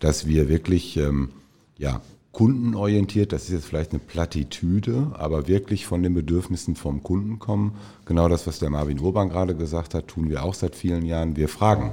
dass 0.00 0.26
wir 0.26 0.48
wirklich 0.48 0.96
ähm, 0.96 1.30
ja, 1.76 2.00
kundenorientiert, 2.32 3.32
das 3.32 3.44
ist 3.44 3.50
jetzt 3.50 3.66
vielleicht 3.66 3.92
eine 3.92 4.00
Plattitüde, 4.00 5.12
aber 5.14 5.46
wirklich 5.46 5.86
von 5.86 6.02
den 6.02 6.14
Bedürfnissen 6.14 6.74
vom 6.74 7.02
Kunden 7.02 7.38
kommen. 7.38 7.76
Genau 8.06 8.28
das, 8.28 8.46
was 8.46 8.58
der 8.58 8.70
Marvin 8.70 8.98
Urban 8.98 9.28
gerade 9.28 9.54
gesagt 9.54 9.94
hat, 9.94 10.08
tun 10.08 10.30
wir 10.30 10.42
auch 10.42 10.54
seit 10.54 10.74
vielen 10.74 11.04
Jahren. 11.04 11.36
Wir 11.36 11.48
fragen 11.48 11.92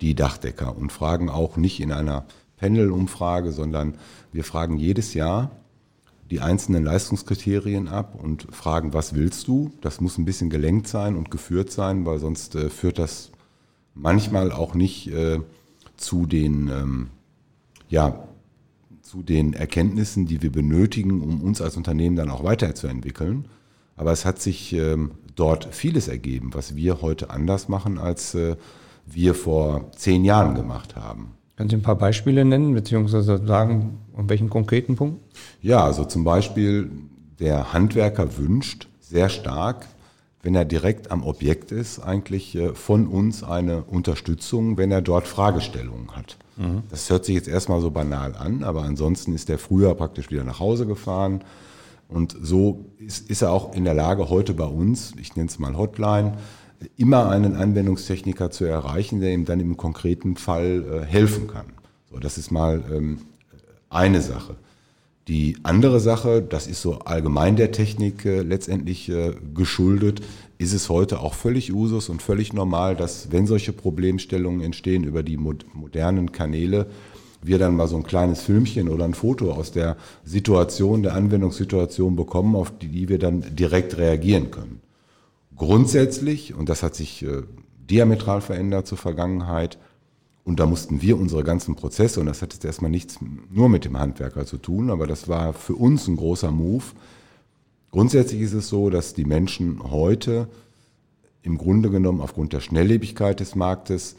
die 0.00 0.14
Dachdecker 0.14 0.76
und 0.76 0.92
fragen 0.92 1.30
auch 1.30 1.56
nicht 1.56 1.80
in 1.80 1.90
einer 1.90 2.26
Pendelumfrage, 2.58 3.50
sondern 3.50 3.98
wir 4.30 4.44
fragen 4.44 4.78
jedes 4.78 5.14
Jahr 5.14 5.50
die 6.32 6.40
einzelnen 6.40 6.82
Leistungskriterien 6.82 7.88
ab 7.88 8.18
und 8.18 8.46
fragen, 8.50 8.94
was 8.94 9.14
willst 9.14 9.48
du? 9.48 9.70
Das 9.82 10.00
muss 10.00 10.16
ein 10.16 10.24
bisschen 10.24 10.48
gelenkt 10.48 10.88
sein 10.88 11.14
und 11.14 11.30
geführt 11.30 11.70
sein, 11.70 12.06
weil 12.06 12.20
sonst 12.20 12.54
äh, 12.54 12.70
führt 12.70 12.98
das 12.98 13.32
manchmal 13.94 14.50
auch 14.50 14.74
nicht 14.74 15.08
äh, 15.08 15.40
zu 15.98 16.24
den 16.24 16.68
ähm, 16.68 17.10
ja, 17.90 18.26
zu 19.02 19.22
den 19.22 19.52
Erkenntnissen, 19.52 20.24
die 20.24 20.40
wir 20.40 20.50
benötigen, 20.50 21.20
um 21.20 21.42
uns 21.42 21.60
als 21.60 21.76
Unternehmen 21.76 22.16
dann 22.16 22.30
auch 22.30 22.44
weiterzuentwickeln. 22.44 23.46
Aber 23.96 24.10
es 24.10 24.24
hat 24.24 24.40
sich 24.40 24.72
ähm, 24.72 25.10
dort 25.36 25.74
vieles 25.74 26.08
ergeben, 26.08 26.54
was 26.54 26.74
wir 26.76 27.02
heute 27.02 27.28
anders 27.28 27.68
machen, 27.68 27.98
als 27.98 28.34
äh, 28.34 28.56
wir 29.04 29.34
vor 29.34 29.92
zehn 29.92 30.24
Jahren 30.24 30.54
gemacht 30.54 30.96
haben. 30.96 31.32
Können 31.56 31.68
Sie 31.68 31.76
ein 31.76 31.82
paar 31.82 31.96
Beispiele 31.96 32.44
nennen, 32.44 32.74
beziehungsweise 32.74 33.44
sagen, 33.46 33.98
um 34.12 34.28
welchen 34.28 34.48
konkreten 34.48 34.96
Punkt? 34.96 35.22
Ja, 35.60 35.84
also 35.84 36.04
zum 36.04 36.24
Beispiel, 36.24 36.90
der 37.40 37.72
Handwerker 37.72 38.38
wünscht 38.38 38.88
sehr 39.00 39.28
stark, 39.28 39.86
wenn 40.42 40.54
er 40.54 40.64
direkt 40.64 41.10
am 41.10 41.22
Objekt 41.24 41.70
ist, 41.70 42.00
eigentlich 42.00 42.56
äh, 42.56 42.74
von 42.74 43.06
uns 43.06 43.44
eine 43.44 43.84
Unterstützung, 43.84 44.76
wenn 44.76 44.90
er 44.90 45.02
dort 45.02 45.28
Fragestellungen 45.28 46.16
hat. 46.16 46.36
Mhm. 46.56 46.82
Das 46.90 47.08
hört 47.10 47.24
sich 47.24 47.34
jetzt 47.34 47.48
erstmal 47.48 47.80
so 47.80 47.90
banal 47.90 48.34
an, 48.34 48.64
aber 48.64 48.82
ansonsten 48.82 49.34
ist 49.34 49.48
er 49.50 49.58
früher 49.58 49.94
praktisch 49.94 50.30
wieder 50.30 50.44
nach 50.44 50.58
Hause 50.58 50.86
gefahren. 50.86 51.42
Und 52.08 52.36
so 52.40 52.86
ist, 52.98 53.30
ist 53.30 53.42
er 53.42 53.52
auch 53.52 53.74
in 53.74 53.84
der 53.84 53.94
Lage, 53.94 54.28
heute 54.28 54.52
bei 54.52 54.64
uns, 54.64 55.14
ich 55.18 55.36
nenne 55.36 55.48
es 55.48 55.58
mal 55.58 55.76
Hotline, 55.76 56.34
immer 56.96 57.28
einen 57.28 57.56
Anwendungstechniker 57.56 58.50
zu 58.50 58.64
erreichen, 58.64 59.20
der 59.20 59.32
ihm 59.32 59.44
dann 59.44 59.60
im 59.60 59.76
konkreten 59.76 60.36
Fall 60.36 60.84
äh, 61.02 61.04
helfen 61.04 61.46
kann. 61.46 61.66
So, 62.10 62.18
das 62.18 62.38
ist 62.38 62.50
mal 62.50 62.82
ähm, 62.92 63.18
eine 63.88 64.20
Sache. 64.20 64.56
Die 65.28 65.56
andere 65.62 66.00
Sache, 66.00 66.42
das 66.42 66.66
ist 66.66 66.82
so 66.82 66.98
allgemein 66.98 67.54
der 67.56 67.70
Technik 67.70 68.24
äh, 68.24 68.42
letztendlich 68.42 69.08
äh, 69.08 69.32
geschuldet, 69.54 70.20
ist 70.58 70.72
es 70.72 70.88
heute 70.88 71.20
auch 71.20 71.34
völlig 71.34 71.72
Usus 71.72 72.08
und 72.08 72.22
völlig 72.22 72.52
normal, 72.52 72.96
dass 72.96 73.30
wenn 73.30 73.46
solche 73.46 73.72
Problemstellungen 73.72 74.60
entstehen 74.60 75.04
über 75.04 75.22
die 75.22 75.36
modernen 75.36 76.32
Kanäle, 76.32 76.86
wir 77.42 77.58
dann 77.58 77.76
mal 77.76 77.88
so 77.88 77.96
ein 77.96 78.04
kleines 78.04 78.42
Filmchen 78.42 78.88
oder 78.88 79.04
ein 79.04 79.14
Foto 79.14 79.52
aus 79.52 79.72
der 79.72 79.96
Situation, 80.24 81.02
der 81.02 81.14
Anwendungssituation 81.14 82.14
bekommen, 82.14 82.54
auf 82.54 82.72
die 82.78 83.08
wir 83.08 83.18
dann 83.18 83.56
direkt 83.56 83.96
reagieren 83.98 84.50
können. 84.50 84.81
Grundsätzlich, 85.62 86.54
und 86.54 86.68
das 86.68 86.82
hat 86.82 86.96
sich 86.96 87.22
äh, 87.22 87.44
diametral 87.88 88.40
verändert 88.40 88.88
zur 88.88 88.98
Vergangenheit, 88.98 89.78
und 90.42 90.58
da 90.58 90.66
mussten 90.66 91.02
wir 91.02 91.16
unsere 91.16 91.44
ganzen 91.44 91.76
Prozesse, 91.76 92.18
und 92.18 92.26
das 92.26 92.42
hat 92.42 92.52
jetzt 92.52 92.64
erstmal 92.64 92.90
nichts 92.90 93.20
nur 93.48 93.68
mit 93.68 93.84
dem 93.84 93.96
Handwerker 93.96 94.44
zu 94.44 94.58
tun, 94.58 94.90
aber 94.90 95.06
das 95.06 95.28
war 95.28 95.52
für 95.52 95.76
uns 95.76 96.08
ein 96.08 96.16
großer 96.16 96.50
Move. 96.50 96.82
Grundsätzlich 97.92 98.40
ist 98.40 98.54
es 98.54 98.68
so, 98.68 98.90
dass 98.90 99.14
die 99.14 99.24
Menschen 99.24 99.80
heute 99.88 100.48
im 101.42 101.58
Grunde 101.58 101.90
genommen 101.90 102.22
aufgrund 102.22 102.52
der 102.52 102.60
Schnelllebigkeit 102.60 103.38
des 103.38 103.54
Marktes 103.54 104.16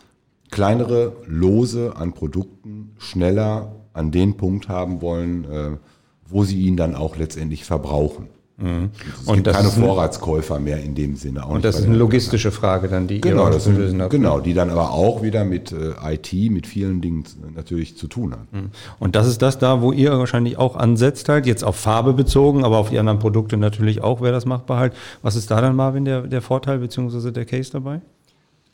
kleinere 0.49 1.13
Lose 1.27 1.97
an 1.97 2.13
Produkten 2.13 2.95
schneller 2.99 3.75
an 3.91 4.11
den 4.11 4.37
Punkt 4.37 4.69
haben 4.69 5.01
wollen, 5.01 5.43
äh, 5.43 5.77
wo 6.25 6.45
sie 6.45 6.61
ihn 6.61 6.77
dann 6.77 6.95
auch 6.95 7.17
letztendlich 7.17 7.65
verbrauchen. 7.65 8.29
Mhm. 8.63 8.91
Es 9.21 9.27
und 9.27 9.43
gibt 9.43 9.55
keine 9.55 9.67
Vorratskäufer 9.67 10.57
mehr 10.57 10.81
in 10.81 10.95
dem 10.95 11.17
Sinne. 11.17 11.45
und 11.45 11.65
das 11.65 11.79
ist 11.79 11.85
eine 11.85 11.97
logistische 11.97 12.51
Frage 12.51 12.87
dann, 12.87 13.07
die 13.07 13.19
genau, 13.19 13.51
ihr 13.51 13.59
zu 13.59 13.71
lösen 13.71 14.01
habt. 14.01 14.11
Genau, 14.11 14.39
die 14.39 14.53
dann 14.53 14.69
aber 14.69 14.91
auch 14.91 15.21
wieder 15.21 15.43
mit 15.43 15.73
äh, 15.73 16.13
IT, 16.13 16.31
mit 16.49 16.65
vielen 16.65 17.01
Dingen 17.01 17.25
natürlich 17.53 17.97
zu 17.97 18.07
tun 18.07 18.31
hat. 18.31 18.53
Mhm. 18.53 18.69
Und 18.99 19.17
das 19.17 19.27
ist 19.27 19.41
das 19.41 19.59
da, 19.59 19.81
wo 19.81 19.91
ihr 19.91 20.17
wahrscheinlich 20.17 20.57
auch 20.57 20.77
ansetzt 20.77 21.27
halt, 21.27 21.45
jetzt 21.45 21.63
auf 21.63 21.75
Farbe 21.75 22.13
bezogen, 22.13 22.63
aber 22.63 22.77
auf 22.77 22.89
die 22.89 22.99
anderen 22.99 23.19
Produkte 23.19 23.57
natürlich 23.57 24.01
auch, 24.01 24.21
wäre 24.21 24.31
das 24.31 24.45
machbar 24.45 24.79
halt. 24.79 24.93
Was 25.21 25.35
ist 25.35 25.51
da 25.51 25.59
dann, 25.59 25.75
Marvin, 25.75 26.05
der, 26.05 26.21
der 26.21 26.41
Vorteil 26.41 26.79
bzw. 26.79 27.31
der 27.31 27.43
Case 27.43 27.69
dabei? 27.69 27.99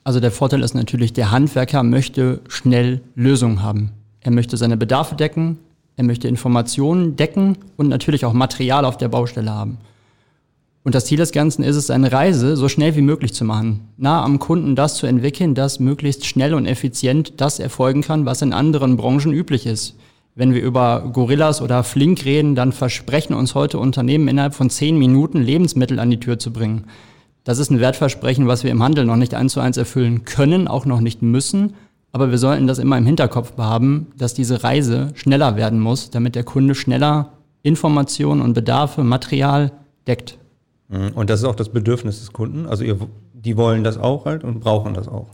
Also 0.04 0.20
der 0.20 0.32
Vorteil 0.32 0.62
ist 0.62 0.76
natürlich, 0.76 1.14
der 1.14 1.32
Handwerker 1.32 1.82
möchte 1.82 2.42
schnell 2.48 3.02
Lösungen 3.16 3.64
haben. 3.64 3.92
Er 4.22 4.32
möchte 4.32 4.56
seine 4.56 4.78
Bedarfe 4.78 5.16
decken, 5.16 5.58
er 6.00 6.06
möchte 6.06 6.30
Informationen 6.30 7.18
decken 7.18 7.58
und 7.76 7.90
natürlich 7.90 8.24
auch 8.24 8.32
Material 8.32 8.86
auf 8.86 8.96
der 8.96 9.10
Baustelle 9.10 9.52
haben. 9.52 9.80
Und 10.86 10.96
das 10.96 11.04
Ziel 11.04 11.18
des 11.18 11.34
Ganzen 11.34 11.62
ist 11.62 11.76
es, 11.76 11.90
eine 11.90 12.14
Reise 12.14 12.56
so 12.56 12.70
schnell 12.70 12.96
wie 12.96 13.02
möglich 13.02 13.34
zu 13.34 13.44
machen. 13.44 13.82
Nah 13.98 14.24
am 14.24 14.40
Kunden 14.40 14.78
das 14.78 14.96
zu 14.96 15.08
entwickeln, 15.08 15.56
dass 15.56 15.82
möglichst 15.82 16.26
schnell 16.26 16.54
und 16.54 16.68
effizient 16.68 17.34
das 17.42 17.60
erfolgen 17.60 18.02
kann, 18.02 18.26
was 18.26 18.42
in 18.42 18.54
anderen 18.54 18.96
Branchen 18.96 19.34
üblich 19.34 19.66
ist. 19.66 19.98
Wenn 20.36 20.54
wir 20.54 20.62
über 20.62 21.10
Gorillas 21.12 21.62
oder 21.62 21.84
Flink 21.84 22.24
reden, 22.24 22.56
dann 22.56 22.72
versprechen 22.72 23.34
uns 23.34 23.54
heute 23.54 23.78
Unternehmen 23.78 24.30
innerhalb 24.30 24.54
von 24.54 24.70
zehn 24.70 24.98
Minuten 24.98 25.42
Lebensmittel 25.42 26.00
an 26.00 26.10
die 26.10 26.22
Tür 26.22 26.40
zu 26.40 26.54
bringen. 26.54 26.86
Das 27.44 27.60
ist 27.60 27.72
ein 27.72 27.82
Wertversprechen, 27.82 28.48
was 28.48 28.64
wir 28.64 28.72
im 28.72 28.82
Handel 28.82 29.04
noch 29.04 29.18
nicht 29.18 29.34
eins 29.34 29.52
zu 29.52 29.60
eins 29.60 29.76
erfüllen 29.76 30.24
können, 30.24 30.70
auch 30.70 30.86
noch 30.86 31.02
nicht 31.02 31.22
müssen. 31.22 31.74
Aber 32.12 32.32
wir 32.32 32.38
sollten 32.38 32.68
das 32.68 32.80
immer 32.80 32.98
im 32.98 33.06
Hinterkopf 33.06 33.58
haben, 33.58 34.08
dass 34.18 34.34
diese 34.34 34.64
Reise 34.64 35.10
schneller 35.16 35.56
werden 35.56 35.80
muss, 35.80 36.10
damit 36.10 36.36
der 36.36 36.44
Kunde 36.44 36.76
schneller 36.76 37.34
Informationen 37.62 38.42
und 38.42 38.54
Bedarfe, 38.54 39.04
Material 39.04 39.72
deckt. 40.08 40.38
Mhm. 40.88 41.12
Und 41.16 41.30
das 41.30 41.42
ist 41.42 41.46
auch 41.46 41.56
das 41.56 41.70
Bedürfnis 41.70 42.20
des 42.20 42.34
Kunden. 42.34 42.66
Also 42.66 42.84
ihr, 42.84 42.98
die 43.34 43.58
wollen 43.58 43.84
das 43.84 43.98
auch 43.98 44.26
halt 44.26 44.44
und 44.44 44.60
brauchen 44.60 44.94
das 44.94 45.08
auch. 45.08 45.28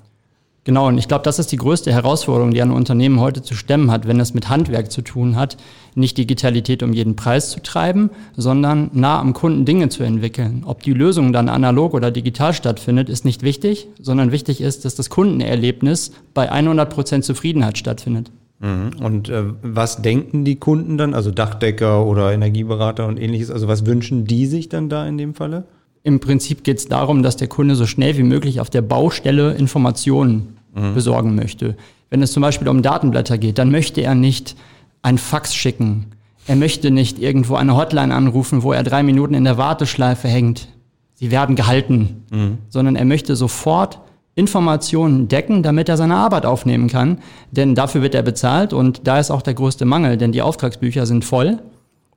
Genau, 0.65 0.88
und 0.88 0.97
ich 0.97 1.08
glaube, 1.08 1.23
das 1.23 1.38
ist 1.38 1.51
die 1.51 1.58
größte 1.58 1.93
Herausforderung, 1.93 2.51
die 2.51 2.62
ein 2.62 2.71
Unternehmen 2.71 3.19
heute 3.19 3.43
zu 3.43 3.54
stemmen 3.54 3.91
hat, 3.91 4.08
wenn 4.08 4.19
es 4.19 4.34
mit 4.34 4.49
Handwerk 4.49 4.91
zu 4.91 5.04
tun 5.04 5.36
hat, 5.36 5.58
nicht 5.93 6.17
Digitalität 6.17 6.82
um 6.82 6.91
jeden 6.91 7.15
Preis 7.15 7.51
zu 7.51 7.62
treiben, 7.62 8.10
sondern 8.36 8.89
nah 8.91 9.19
am 9.19 9.34
Kunden 9.34 9.65
Dinge 9.65 9.89
zu 9.89 10.01
entwickeln. 10.01 10.63
Ob 10.65 10.82
die 10.82 10.93
Lösung 10.93 11.34
dann 11.34 11.49
analog 11.49 11.93
oder 11.93 12.10
digital 12.10 12.51
stattfindet, 12.51 13.10
ist 13.10 13.25
nicht 13.25 13.43
wichtig, 13.43 13.88
sondern 14.01 14.32
wichtig 14.32 14.60
ist, 14.60 14.86
dass 14.86 14.95
das 14.95 15.12
Kundenerlebnis 15.12 16.13
bei 16.34 16.51
100 16.51 16.89
Prozent 16.89 17.25
Zufriedenheit 17.25 17.78
stattfindet. 17.78 18.32
Mhm. 18.60 18.89
Und 19.04 19.30
äh, 19.30 19.43
was 19.62 20.01
denken 20.01 20.45
die 20.45 20.56
Kunden 20.56 20.97
dann, 20.97 21.13
also 21.13 21.30
Dachdecker 21.30 22.04
oder 22.04 22.34
Energieberater 22.34 23.06
und 23.06 23.21
ähnliches, 23.21 23.51
also 23.51 23.67
was 23.67 23.86
wünschen 23.86 24.25
die 24.25 24.47
sich 24.47 24.67
dann 24.67 24.89
da 24.89 25.06
in 25.06 25.19
dem 25.19 25.36
Falle? 25.36 25.65
Im 26.01 26.19
Prinzip 26.19 26.63
geht 26.63 26.78
es 26.78 26.88
darum, 26.88 27.21
dass 27.21 27.36
der 27.36 27.47
Kunde 27.47 27.75
so 27.75 27.86
schnell 27.86 28.17
wie 28.17 28.23
möglich 28.23 28.60
auf 28.60 28.71
der 28.71 28.82
Baustelle 28.82 29.54
Informationen 29.54 30.54
mhm. 30.75 30.93
besorgen 30.93 31.35
möchte. 31.35 31.75
Wenn 32.09 32.21
es 32.21 32.31
zum 32.31 32.41
Beispiel 32.41 32.67
um 32.67 32.81
Datenblätter 32.81 33.38
geht, 33.38 33.57
dann 33.57 33.71
möchte 33.71 34.01
er 34.01 34.13
nicht 34.13 34.55
ein 35.01 35.17
Fax 35.17 35.55
schicken. 35.55 36.07
Er 36.47 36.55
möchte 36.55 36.91
nicht 36.91 37.19
irgendwo 37.19 37.55
eine 37.55 37.75
Hotline 37.75 38.13
anrufen, 38.13 38.61
wo 38.61 38.71
er 38.71 38.83
drei 38.83 39.01
Minuten 39.01 39.33
in 39.33 39.43
der 39.43 39.57
Warteschleife 39.57 40.27
hängt. 40.27 40.67
Sie 41.15 41.31
werden 41.31 41.55
gehalten. 41.55 42.23
Mhm. 42.31 42.57
Sondern 42.69 42.95
er 42.95 43.05
möchte 43.05 43.35
sofort 43.35 43.99
Informationen 44.35 45.27
decken, 45.27 45.63
damit 45.63 45.89
er 45.89 45.97
seine 45.97 46.17
Arbeit 46.17 46.45
aufnehmen 46.45 46.88
kann. 46.88 47.19
Denn 47.51 47.73
dafür 47.73 48.01
wird 48.01 48.13
er 48.13 48.21
bezahlt 48.21 48.73
und 48.73 49.07
da 49.07 49.17
ist 49.17 49.31
auch 49.31 49.41
der 49.41 49.53
größte 49.53 49.85
Mangel, 49.85 50.17
denn 50.17 50.33
die 50.33 50.41
Auftragsbücher 50.41 51.05
sind 51.05 51.25
voll. 51.25 51.59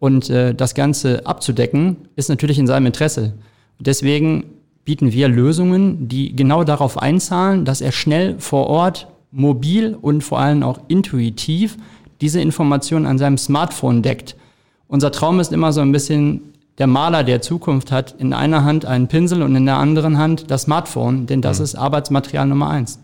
Und 0.01 0.31
äh, 0.31 0.55
das 0.55 0.75
Ganze 0.75 1.27
abzudecken, 1.27 1.97
ist 2.16 2.29
natürlich 2.29 2.59
in 2.59 2.66
seinem 2.66 2.87
Interesse. 2.87 3.35
Deswegen 3.81 4.44
bieten 4.85 5.12
wir 5.12 5.29
Lösungen, 5.29 6.09
die 6.09 6.35
genau 6.35 6.64
darauf 6.64 6.99
einzahlen, 6.99 7.64
dass 7.64 7.81
er 7.81 7.93
schnell 7.93 8.37
vor 8.38 8.67
Ort, 8.69 9.09
mobil 9.31 9.97
und 10.01 10.23
vor 10.23 10.38
allem 10.38 10.62
auch 10.62 10.81
intuitiv 10.88 11.77
diese 12.21 12.41
Informationen 12.41 13.07
an 13.07 13.19
seinem 13.19 13.38
Smartphone 13.38 14.03
deckt. 14.03 14.37
Unser 14.87 15.12
Traum 15.12 15.41
ist 15.41 15.53
immer 15.53 15.73
so 15.73 15.81
ein 15.81 15.93
bisschen 15.93 16.53
der 16.79 16.87
Maler 16.87 17.25
der 17.25 17.43
Zukunft 17.43 17.91
hat 17.91 18.14
in 18.19 18.33
einer 18.33 18.64
Hand 18.64 18.87
einen 18.87 19.09
Pinsel 19.09 19.43
und 19.43 19.55
in 19.57 19.67
der 19.67 19.77
anderen 19.77 20.17
Hand 20.17 20.51
das 20.51 20.62
Smartphone, 20.62 21.27
denn 21.27 21.43
das 21.43 21.59
mhm. 21.59 21.64
ist 21.64 21.75
Arbeitsmaterial 21.75 22.47
Nummer 22.47 22.71
eins. 22.71 23.01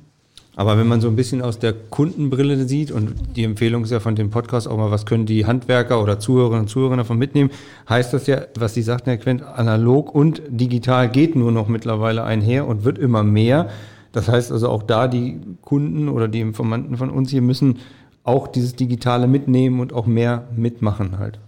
Aber 0.56 0.78
wenn 0.78 0.86
man 0.86 1.00
so 1.00 1.08
ein 1.08 1.16
bisschen 1.16 1.42
aus 1.42 1.58
der 1.58 1.72
Kundenbrille 1.72 2.68
sieht, 2.68 2.92
und 2.92 3.14
die 3.34 3.44
Empfehlung 3.44 3.84
ist 3.84 3.90
ja 3.90 4.00
von 4.00 4.14
dem 4.14 4.30
Podcast 4.30 4.68
auch 4.68 4.76
mal, 4.76 4.90
was 4.90 5.04
können 5.04 5.26
die 5.26 5.46
Handwerker 5.46 6.00
oder 6.00 6.20
Zuhörerinnen 6.20 6.62
und 6.62 6.68
Zuhörer 6.68 6.96
davon 6.96 7.18
mitnehmen, 7.18 7.50
heißt 7.88 8.12
das 8.12 8.26
ja, 8.26 8.42
was 8.56 8.74
Sie 8.74 8.82
sagten, 8.82 9.10
Herr 9.10 9.18
Quent, 9.18 9.42
analog 9.42 10.14
und 10.14 10.42
digital 10.48 11.10
geht 11.10 11.34
nur 11.34 11.50
noch 11.50 11.68
mittlerweile 11.68 12.22
einher 12.22 12.68
und 12.68 12.84
wird 12.84 12.98
immer 12.98 13.24
mehr. 13.24 13.68
Das 14.12 14.28
heißt 14.28 14.52
also 14.52 14.68
auch 14.68 14.84
da 14.84 15.08
die 15.08 15.40
Kunden 15.60 16.08
oder 16.08 16.28
die 16.28 16.40
Informanten 16.40 16.96
von 16.96 17.10
uns 17.10 17.30
hier 17.30 17.42
müssen 17.42 17.78
auch 18.22 18.46
dieses 18.46 18.76
Digitale 18.76 19.26
mitnehmen 19.26 19.80
und 19.80 19.92
auch 19.92 20.06
mehr 20.06 20.48
mitmachen 20.56 21.18
halt. 21.18 21.40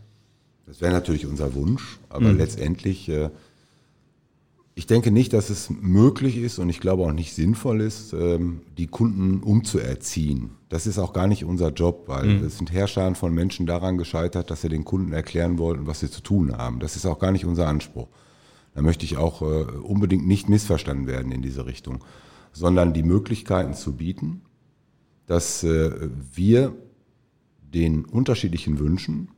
Das 0.67 0.81
wäre 0.81 0.93
natürlich 0.93 1.27
unser 1.27 1.55
Wunsch, 1.55 1.99
aber 2.09 2.33
mhm. 2.33 2.39
letztendlich 2.39 3.09
äh, 3.09 3.31
ich 4.79 4.87
denke 4.87 5.11
nicht, 5.11 5.33
dass 5.33 5.49
es 5.49 5.71
möglich 5.71 6.37
ist 6.37 6.59
und 6.59 6.69
ich 6.69 6.81
glaube 6.81 7.03
auch 7.05 7.13
nicht 7.13 7.33
sinnvoll 7.33 7.81
ist, 7.81 8.13
ähm, 8.13 8.61
die 8.77 8.87
Kunden 8.87 9.43
umzuerziehen. 9.43 10.51
Das 10.69 10.87
ist 10.87 10.99
auch 10.99 11.15
gar 11.15 11.27
nicht 11.27 11.47
unser 11.47 11.71
Job, 11.73 12.05
weil 12.09 12.27
mhm. 12.27 12.45
es 12.45 12.59
sind 12.59 12.71
Herrscher 12.71 13.15
von 13.15 13.33
Menschen 13.33 13.65
daran 13.65 13.97
gescheitert, 13.97 14.51
dass 14.51 14.61
sie 14.61 14.69
den 14.69 14.85
Kunden 14.85 15.15
erklären 15.15 15.59
wollten, 15.59 15.87
was 15.87 16.01
sie 16.01 16.11
zu 16.11 16.21
tun 16.21 16.55
haben. 16.59 16.79
Das 16.79 16.95
ist 16.95 17.07
auch 17.07 17.19
gar 17.19 17.33
nicht 17.33 17.47
unser 17.47 17.67
Anspruch. 17.67 18.09
Da 18.75 18.83
möchte 18.83 19.07
ich 19.07 19.17
auch 19.17 19.41
äh, 19.41 19.45
unbedingt 19.45 20.27
nicht 20.27 20.51
missverstanden 20.51 21.07
werden 21.07 21.33
in 21.33 21.41
diese 21.41 21.65
Richtung, 21.65 22.05
sondern 22.53 22.93
die 22.93 23.03
Möglichkeiten 23.03 23.73
zu 23.73 23.97
bieten, 23.97 24.43
dass 25.25 25.65
äh, 25.65 26.11
wir 26.35 26.75
den 27.63 28.05
unterschiedlichen 28.05 28.79
Wünschen 28.79 29.31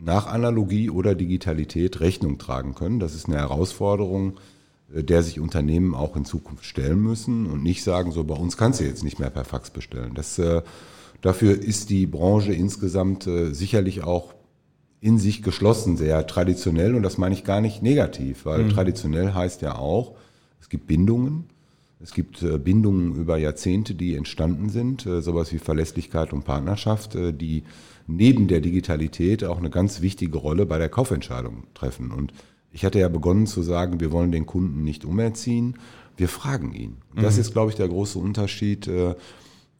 nach 0.00 0.26
Analogie 0.26 0.90
oder 0.90 1.14
Digitalität 1.14 2.00
Rechnung 2.00 2.38
tragen 2.38 2.74
können. 2.74 2.98
Das 2.98 3.14
ist 3.14 3.26
eine 3.26 3.36
Herausforderung, 3.36 4.40
der 4.88 5.22
sich 5.22 5.40
Unternehmen 5.40 5.94
auch 5.94 6.16
in 6.16 6.24
Zukunft 6.24 6.64
stellen 6.64 7.00
müssen 7.00 7.46
und 7.46 7.62
nicht 7.62 7.82
sagen, 7.82 8.12
so 8.12 8.24
bei 8.24 8.34
uns 8.34 8.56
kannst 8.56 8.80
du 8.80 8.84
jetzt 8.84 9.04
nicht 9.04 9.18
mehr 9.18 9.30
per 9.30 9.44
Fax 9.44 9.70
bestellen. 9.70 10.12
Das, 10.14 10.38
äh, 10.38 10.62
dafür 11.20 11.60
ist 11.60 11.90
die 11.90 12.06
Branche 12.06 12.52
insgesamt 12.52 13.26
äh, 13.26 13.52
sicherlich 13.52 14.04
auch 14.04 14.34
in 15.00 15.18
sich 15.18 15.42
geschlossen, 15.42 15.96
sehr 15.96 16.26
traditionell 16.26 16.94
und 16.94 17.02
das 17.02 17.18
meine 17.18 17.34
ich 17.34 17.44
gar 17.44 17.60
nicht 17.60 17.82
negativ, 17.82 18.46
weil 18.46 18.64
mhm. 18.64 18.70
traditionell 18.70 19.34
heißt 19.34 19.62
ja 19.62 19.76
auch, 19.76 20.14
es 20.60 20.68
gibt 20.68 20.86
Bindungen, 20.86 21.44
es 22.00 22.12
gibt 22.12 22.44
Bindungen 22.64 23.14
über 23.14 23.36
Jahrzehnte, 23.36 23.94
die 23.94 24.14
entstanden 24.14 24.68
sind, 24.68 25.02
sowas 25.02 25.52
wie 25.52 25.58
Verlässlichkeit 25.58 26.32
und 26.34 26.44
Partnerschaft, 26.44 27.14
die 27.14 27.64
neben 28.06 28.48
der 28.48 28.60
Digitalität 28.60 29.44
auch 29.44 29.58
eine 29.58 29.70
ganz 29.70 30.00
wichtige 30.00 30.36
Rolle 30.36 30.66
bei 30.66 30.78
der 30.78 30.88
Kaufentscheidung 30.88 31.64
treffen. 31.74 32.10
Und 32.10 32.32
ich 32.74 32.84
hatte 32.84 32.98
ja 32.98 33.08
begonnen 33.08 33.46
zu 33.46 33.62
sagen, 33.62 34.00
wir 34.00 34.10
wollen 34.10 34.32
den 34.32 34.46
Kunden 34.46 34.82
nicht 34.82 35.04
umerziehen, 35.04 35.78
wir 36.16 36.28
fragen 36.28 36.74
ihn. 36.74 36.96
Und 37.14 37.22
das 37.22 37.36
mhm. 37.36 37.40
ist, 37.40 37.52
glaube 37.52 37.70
ich, 37.70 37.76
der 37.76 37.88
große 37.88 38.18
Unterschied, 38.18 38.88
äh, 38.88 39.14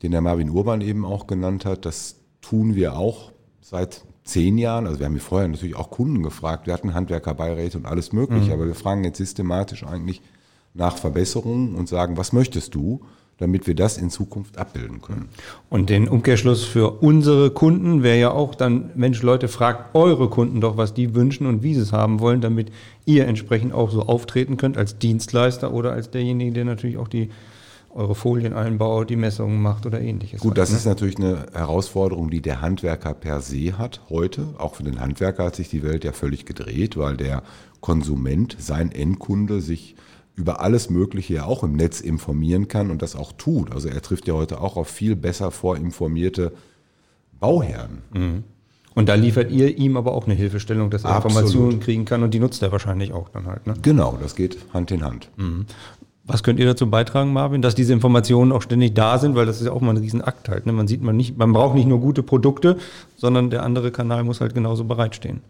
den 0.02 0.12
der 0.12 0.20
Marvin 0.20 0.48
Urban 0.48 0.80
eben 0.80 1.04
auch 1.04 1.26
genannt 1.26 1.64
hat. 1.64 1.85
Das 1.87 2.16
tun 2.40 2.76
wir 2.76 2.96
auch 2.96 3.33
seit 3.61 4.04
zehn 4.22 4.59
Jahren. 4.59 4.87
Also 4.87 5.00
wir 5.00 5.07
haben 5.07 5.12
hier 5.12 5.20
vorher 5.20 5.48
natürlich 5.48 5.74
auch 5.74 5.90
Kunden 5.90 6.22
gefragt. 6.22 6.66
Wir 6.66 6.72
hatten 6.72 6.94
Handwerkerbeiräte 6.94 7.78
und 7.78 7.87
alles 7.87 8.12
Mögliche, 8.12 8.46
mhm. 8.46 8.52
aber 8.52 8.66
wir 8.66 8.76
fragen 8.76 9.02
jetzt 9.02 9.18
systematisch 9.18 9.85
eigentlich 9.85 10.22
nach 10.72 10.96
Verbesserungen 10.96 11.74
und 11.74 11.88
sagen, 11.88 12.16
was 12.16 12.33
möchtest 12.33 12.76
du? 12.76 13.00
Damit 13.38 13.66
wir 13.66 13.75
das 13.75 13.99
in 13.99 14.11
Zukunft 14.11 14.59
abbilden 14.59 15.03
können. 15.03 15.29
Und 15.68 15.90
den 15.90 16.09
Umkehrschluss 16.09 16.64
für 16.64 17.03
unsere 17.03 17.51
Kunden 17.51 18.03
wäre 18.03 18.18
ja 18.18 18.31
auch 18.31 18.55
dann, 18.55 18.90
Mensch, 18.94 19.23
Leute, 19.23 19.49
fragt 19.49 19.94
eure 19.94 20.29
Kunden 20.29 20.61
doch, 20.61 20.77
was 20.77 20.94
die 20.94 21.14
wünschen 21.14 21.47
und 21.47 21.62
wie 21.62 21.75
sie 21.75 21.81
es 21.81 21.92
haben 21.92 22.20
wollen, 22.20 22.40
damit 22.40 22.70
ihr 23.05 23.27
entsprechend 23.27 23.73
auch 23.73 23.90
so 23.90 24.03
auftreten 24.03 24.57
könnt 24.57 24.79
als 24.79 24.99
Dienstleister 24.99 25.73
oder 25.73 25.92
als 25.92 26.11
derjenige, 26.11 26.53
der 26.53 26.64
natürlich 26.64 26.97
auch 26.97 27.09
die 27.09 27.31
eure 27.94 28.14
Folien 28.14 28.53
einbaut, 28.53 29.09
die 29.09 29.16
Messungen 29.16 29.62
macht 29.62 29.87
oder 29.87 30.01
ähnliches. 30.01 30.40
Gut, 30.40 30.59
das 30.59 30.70
ne? 30.70 30.77
ist 30.77 30.85
natürlich 30.85 31.16
eine 31.16 31.47
Herausforderung, 31.53 32.29
die 32.29 32.42
der 32.42 32.61
Handwerker 32.61 33.14
per 33.14 33.40
se 33.40 33.79
hat 33.79 34.01
heute. 34.11 34.49
Auch 34.59 34.75
für 34.75 34.83
den 34.83 35.01
Handwerker 35.01 35.44
hat 35.44 35.57
sich 35.57 35.68
die 35.68 35.83
Welt 35.83 36.05
ja 36.05 36.12
völlig 36.12 36.44
gedreht, 36.44 36.97
weil 36.97 37.16
der 37.16 37.42
Konsument, 37.81 38.57
sein 38.59 38.90
Endkunde, 38.90 39.61
sich 39.61 39.94
über 40.35 40.61
alles 40.61 40.90
Mögliche 40.90 41.35
ja 41.35 41.44
auch 41.44 41.62
im 41.62 41.75
Netz 41.77 42.01
informieren 42.01 42.68
kann 42.68 42.90
und 42.90 43.03
das 43.03 43.16
auch 43.16 43.33
tut. 43.33 43.73
Also 43.73 43.88
er 43.88 44.03
trifft 44.03 44.27
ja 44.27 44.35
heute 44.35 44.61
auch 44.61 44.77
auf 44.77 44.88
viel 44.88 45.16
besser 45.16 45.51
vorinformierte 45.51 46.53
Bauherren. 47.38 48.03
Mhm. 48.12 48.44
Und 48.94 49.09
da 49.09 49.14
liefert 49.14 49.51
ihr 49.51 49.77
ihm 49.77 49.97
aber 49.97 50.12
auch 50.12 50.27
eine 50.27 50.35
Hilfestellung, 50.35 50.90
dass 50.90 51.05
er 51.05 51.11
Absolut. 51.11 51.37
Informationen 51.37 51.81
kriegen 51.81 52.05
kann 52.05 52.23
und 52.23 52.33
die 52.33 52.38
nutzt 52.38 52.62
er 52.62 52.70
wahrscheinlich 52.70 53.12
auch 53.12 53.29
dann 53.29 53.47
halt. 53.47 53.66
Ne? 53.66 53.75
Genau, 53.83 54.16
das 54.20 54.37
geht 54.37 54.57
Hand 54.73 54.90
in 54.92 55.05
Hand. 55.05 55.31
Mhm. 55.37 55.66
Was 56.27 56.42
könnt 56.42 56.59
ihr 56.59 56.64
dazu 56.64 56.88
beitragen, 56.88 57.33
Marvin, 57.33 57.61
dass 57.61 57.75
diese 57.75 57.92
Informationen 57.92 58.51
auch 58.51 58.62
ständig 58.62 58.94
da 58.94 59.18
sind, 59.18 59.35
weil 59.35 59.47
das 59.47 59.61
ist 59.61 59.66
ja 59.66 59.73
auch 59.73 59.83
mal 59.83 59.90
ein 59.90 59.99
Riesenakt 59.99 60.49
halt. 60.49 60.64
Ne? 60.64 60.73
Man 60.73 60.88
sieht 60.88 61.03
man 61.03 61.16
nicht, 61.16 61.37
man 61.37 61.53
braucht 61.53 61.75
nicht 61.75 61.87
nur 61.87 62.01
gute 62.01 62.23
Produkte, 62.23 62.79
sondern 63.16 63.51
der 63.51 63.62
andere 63.62 63.90
Kanal 63.90 64.25
muss 64.25 64.40
halt 64.40 64.55
genauso 64.55 64.85
bereitstehen. 64.85 65.42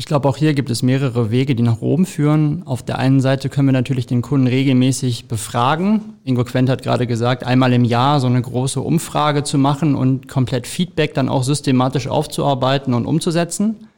Ich 0.00 0.06
glaube, 0.06 0.30
auch 0.30 0.38
hier 0.38 0.54
gibt 0.54 0.70
es 0.70 0.82
mehrere 0.82 1.30
Wege, 1.30 1.54
die 1.54 1.62
nach 1.62 1.82
oben 1.82 2.06
führen. 2.06 2.62
Auf 2.64 2.82
der 2.82 2.98
einen 2.98 3.20
Seite 3.20 3.50
können 3.50 3.68
wir 3.68 3.72
natürlich 3.72 4.06
den 4.06 4.22
Kunden 4.22 4.46
regelmäßig 4.46 5.28
befragen. 5.28 6.14
Ingo 6.24 6.42
Quent 6.42 6.70
hat 6.70 6.82
gerade 6.82 7.06
gesagt, 7.06 7.44
einmal 7.44 7.74
im 7.74 7.84
Jahr 7.84 8.18
so 8.18 8.26
eine 8.26 8.40
große 8.40 8.80
Umfrage 8.80 9.44
zu 9.44 9.58
machen 9.58 9.94
und 9.94 10.26
komplett 10.26 10.66
Feedback 10.66 11.12
dann 11.12 11.28
auch 11.28 11.42
systematisch 11.42 12.08
aufzuarbeiten 12.08 12.94
und 12.94 13.04
umzusetzen. 13.04 13.88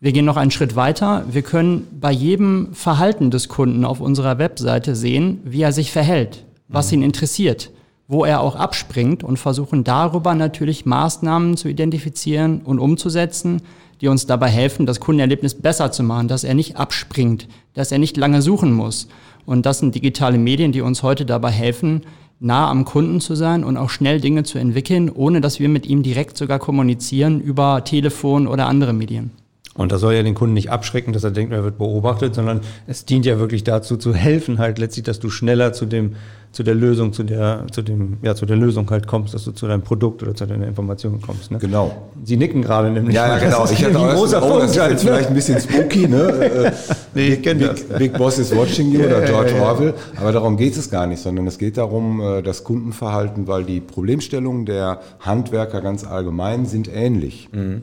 Wir 0.00 0.10
gehen 0.10 0.24
noch 0.24 0.36
einen 0.36 0.50
Schritt 0.50 0.74
weiter. 0.74 1.24
Wir 1.30 1.42
können 1.42 1.86
bei 2.00 2.10
jedem 2.10 2.74
Verhalten 2.74 3.30
des 3.30 3.48
Kunden 3.48 3.84
auf 3.84 4.00
unserer 4.00 4.38
Webseite 4.38 4.96
sehen, 4.96 5.38
wie 5.44 5.62
er 5.62 5.72
sich 5.72 5.92
verhält, 5.92 6.44
was 6.66 6.90
ihn 6.90 7.04
interessiert, 7.04 7.70
wo 8.06 8.24
er 8.24 8.40
auch 8.40 8.56
abspringt 8.56 9.24
und 9.24 9.38
versuchen 9.38 9.84
darüber 9.84 10.34
natürlich 10.34 10.84
Maßnahmen 10.84 11.56
zu 11.56 11.68
identifizieren 11.68 12.60
und 12.62 12.78
umzusetzen, 12.78 13.62
die 14.00 14.08
uns 14.08 14.26
dabei 14.26 14.48
helfen, 14.48 14.86
das 14.86 15.00
Kundenerlebnis 15.00 15.54
besser 15.54 15.90
zu 15.90 16.02
machen, 16.02 16.28
dass 16.28 16.44
er 16.44 16.54
nicht 16.54 16.76
abspringt, 16.76 17.48
dass 17.72 17.92
er 17.92 17.98
nicht 17.98 18.16
lange 18.16 18.42
suchen 18.42 18.72
muss. 18.72 19.08
Und 19.46 19.66
das 19.66 19.78
sind 19.78 19.94
digitale 19.94 20.38
Medien, 20.38 20.72
die 20.72 20.80
uns 20.80 21.02
heute 21.02 21.24
dabei 21.24 21.50
helfen, 21.50 22.02
nah 22.40 22.68
am 22.68 22.84
Kunden 22.84 23.20
zu 23.20 23.34
sein 23.34 23.64
und 23.64 23.76
auch 23.76 23.90
schnell 23.90 24.20
Dinge 24.20 24.42
zu 24.42 24.58
entwickeln, 24.58 25.10
ohne 25.10 25.40
dass 25.40 25.60
wir 25.60 25.68
mit 25.68 25.86
ihm 25.86 26.02
direkt 26.02 26.36
sogar 26.36 26.58
kommunizieren 26.58 27.40
über 27.40 27.84
Telefon 27.84 28.46
oder 28.46 28.66
andere 28.66 28.92
Medien. 28.92 29.30
Und 29.76 29.90
das 29.90 30.00
soll 30.00 30.14
ja 30.14 30.22
den 30.22 30.34
Kunden 30.34 30.54
nicht 30.54 30.70
abschrecken, 30.70 31.12
dass 31.12 31.24
er 31.24 31.32
denkt, 31.32 31.52
er 31.52 31.64
wird 31.64 31.78
beobachtet, 31.78 32.34
sondern 32.34 32.60
es 32.86 33.04
dient 33.04 33.26
ja 33.26 33.40
wirklich 33.40 33.64
dazu 33.64 33.96
zu 33.96 34.14
helfen, 34.14 34.58
halt 34.58 34.78
letztlich, 34.78 35.04
dass 35.04 35.18
du 35.18 35.30
schneller 35.30 35.72
zu 35.72 35.84
dem, 35.86 36.12
zu 36.52 36.62
der 36.62 36.76
Lösung, 36.76 37.12
zu 37.12 37.24
der, 37.24 37.66
zu 37.72 37.82
dem, 37.82 38.18
ja, 38.22 38.36
zu 38.36 38.46
der 38.46 38.56
Lösung 38.56 38.88
halt 38.90 39.08
kommst, 39.08 39.34
dass 39.34 39.42
du 39.44 39.50
zu 39.50 39.66
deinem 39.66 39.82
Produkt 39.82 40.22
oder 40.22 40.32
zu 40.36 40.46
deiner 40.46 40.68
Information 40.68 41.20
kommst. 41.20 41.50
Ne? 41.50 41.58
Genau. 41.58 42.10
Sie 42.22 42.36
nicken 42.36 42.62
gerade 42.62 42.90
nämlich. 42.90 43.16
Ja, 43.16 43.26
ja 43.26 43.38
genau. 43.38 43.64
Ich 43.64 43.84
hatte 43.84 43.98
ein 43.98 44.14
großer 44.16 44.40
oh, 44.40 44.60
das 44.60 44.70
ist 44.70 44.76
jetzt 44.76 45.04
ne? 45.04 45.10
vielleicht 45.10 45.28
ein 45.30 45.34
bisschen 45.34 45.60
spooky, 45.60 46.08
ne? 46.08 46.24
Äh, 46.44 46.72
Nee, 47.14 47.28
ich 47.28 47.34
Big, 47.36 47.42
kenn 47.44 47.58
Big, 47.58 47.68
das. 47.68 47.98
Big 47.98 48.12
Boss 48.18 48.38
is 48.38 48.54
watching 48.54 48.90
you 48.90 49.00
oder 49.00 49.20
Ja, 49.20 49.26
George 49.26 49.50
ja, 49.52 49.56
ja. 49.56 49.62
Orwell. 49.62 49.94
Aber 50.16 50.32
darum 50.32 50.56
geht 50.56 50.76
es 50.76 50.90
gar 50.90 51.06
nicht, 51.06 51.20
sondern 51.20 51.46
es 51.46 51.58
geht 51.58 51.76
darum, 51.76 52.20
äh, 52.20 52.42
das 52.42 52.64
Kundenverhalten, 52.64 53.46
weil 53.46 53.64
die 53.64 53.80
Problemstellungen 53.80 54.66
der 54.66 55.00
Handwerker 55.20 55.80
ganz 55.80 56.04
allgemein 56.04 56.66
sind 56.66 56.88
ähnlich. 56.92 57.48
Mhm. 57.52 57.82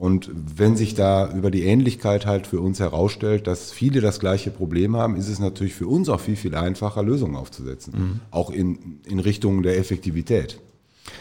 Und 0.00 0.30
wenn 0.32 0.78
sich 0.78 0.94
da 0.94 1.30
über 1.30 1.50
die 1.50 1.64
Ähnlichkeit 1.64 2.24
halt 2.24 2.46
für 2.46 2.58
uns 2.58 2.80
herausstellt, 2.80 3.46
dass 3.46 3.70
viele 3.70 4.00
das 4.00 4.18
gleiche 4.18 4.50
Problem 4.50 4.96
haben, 4.96 5.14
ist 5.14 5.28
es 5.28 5.40
natürlich 5.40 5.74
für 5.74 5.86
uns 5.86 6.08
auch 6.08 6.20
viel, 6.20 6.36
viel 6.36 6.54
einfacher, 6.54 7.02
Lösungen 7.02 7.36
aufzusetzen. 7.36 7.92
Mhm. 7.94 8.20
Auch 8.30 8.48
in, 8.48 9.00
in 9.06 9.18
Richtung 9.18 9.62
der 9.62 9.76
Effektivität. 9.76 10.58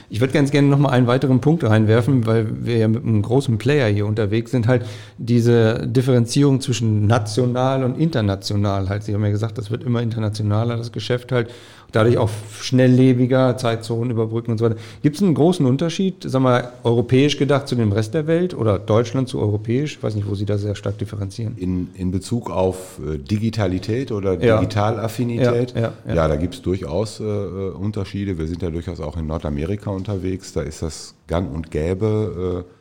Ich 0.10 0.20
würde 0.20 0.34
ganz 0.34 0.52
gerne 0.52 0.68
noch 0.68 0.80
mal 0.80 0.89
einen 0.89 1.08
weiteren 1.08 1.39
Punkt 1.39 1.63
reinwerfen, 1.63 2.26
weil 2.26 2.65
wir 2.65 2.78
ja 2.78 2.88
mit 2.88 3.04
einem 3.04 3.22
großen 3.22 3.58
Player 3.58 3.88
hier 3.88 4.06
unterwegs 4.06 4.52
sind, 4.52 4.68
halt 4.68 4.86
diese 5.18 5.88
Differenzierung 5.88 6.62
zwischen 6.62 7.06
national 7.06 7.84
und 7.84 8.00
international 8.00 8.89
halt. 8.89 9.04
Sie 9.04 9.13
haben 9.13 9.24
ja 9.24 9.30
gesagt, 9.30 9.58
das 9.58 9.70
wird 9.70 9.84
immer 9.84 10.02
internationaler, 10.02 10.78
das 10.78 10.92
Geschäft 10.92 11.32
halt, 11.32 11.52
dadurch 11.92 12.18
auch 12.20 12.30
schnelllebiger, 12.60 13.58
Zeitzonen 13.58 14.12
überbrücken 14.12 14.52
und 14.52 14.60
so 14.60 14.65
weiter. 14.65 14.76
Gibt 15.02 15.15
es 15.15 15.24
einen 15.24 15.34
großen 15.34 15.65
Unterschied, 15.65 16.24
sagen 16.24 16.44
wir, 16.44 16.74
europäisch 16.84 17.38
gedacht 17.38 17.68
zu 17.68 17.76
dem 17.76 17.92
Rest 17.92 18.13
der 18.13 18.28
Welt 18.28 18.54
oder 18.54 18.78
Deutschland 18.78 19.28
zu 19.28 19.39
europäisch? 19.39 19.98
Ich 19.98 20.04
weiß 20.04 20.13
nicht, 20.13 20.30
wo 20.30 20.36
Sie 20.36 20.46
da 20.46 20.60
sehr 20.60 20.76
stark 20.76 21.00
differenzieren. 21.00 21.56
In, 21.58 21.88
in 21.96 22.12
Bezug 22.12 22.52
auf 22.52 23.00
äh, 23.00 23.18
Digitalität 23.18 24.12
oder. 24.12 24.38
Digitalaffinität, 24.38 25.74
Ja, 25.74 25.82
ja, 25.82 25.94
ja. 26.08 26.13
ja, 26.15 26.28
da 26.28 26.36
gibt 26.36 26.54
es 26.54 26.62
durchaus 26.62 27.20
äh, 27.20 27.24
äh, 27.24 27.72
Unterschiede. 27.72 28.38
Wir 28.38 28.48
sind 28.48 28.62
ja 28.62 28.70
durchaus 28.70 29.00
auch 29.00 29.18
in 29.18 29.26
Nordamerika 29.26 29.68
unterwegs. 29.91 30.53
Da 30.53 30.62
ist 30.62 30.82
das 30.82 31.15
gang 31.27 31.53
und 31.53 31.71
gäbe, 31.71 32.65
äh, 32.65 32.73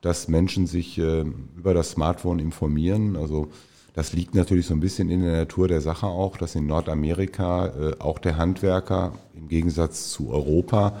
dass 0.00 0.28
Menschen 0.28 0.66
sich 0.66 0.98
äh, 0.98 1.24
über 1.56 1.74
das 1.74 1.92
Smartphone 1.92 2.38
informieren. 2.38 3.16
Also 3.16 3.48
das 3.94 4.12
liegt 4.12 4.34
natürlich 4.34 4.66
so 4.66 4.74
ein 4.74 4.80
bisschen 4.80 5.08
in 5.08 5.22
der 5.22 5.36
Natur 5.36 5.68
der 5.68 5.80
Sache 5.80 6.06
auch, 6.06 6.36
dass 6.36 6.54
in 6.54 6.66
Nordamerika 6.66 7.66
äh, 7.66 8.00
auch 8.00 8.18
der 8.18 8.36
Handwerker 8.36 9.12
im 9.34 9.48
Gegensatz 9.48 10.10
zu 10.10 10.30
Europa 10.30 10.98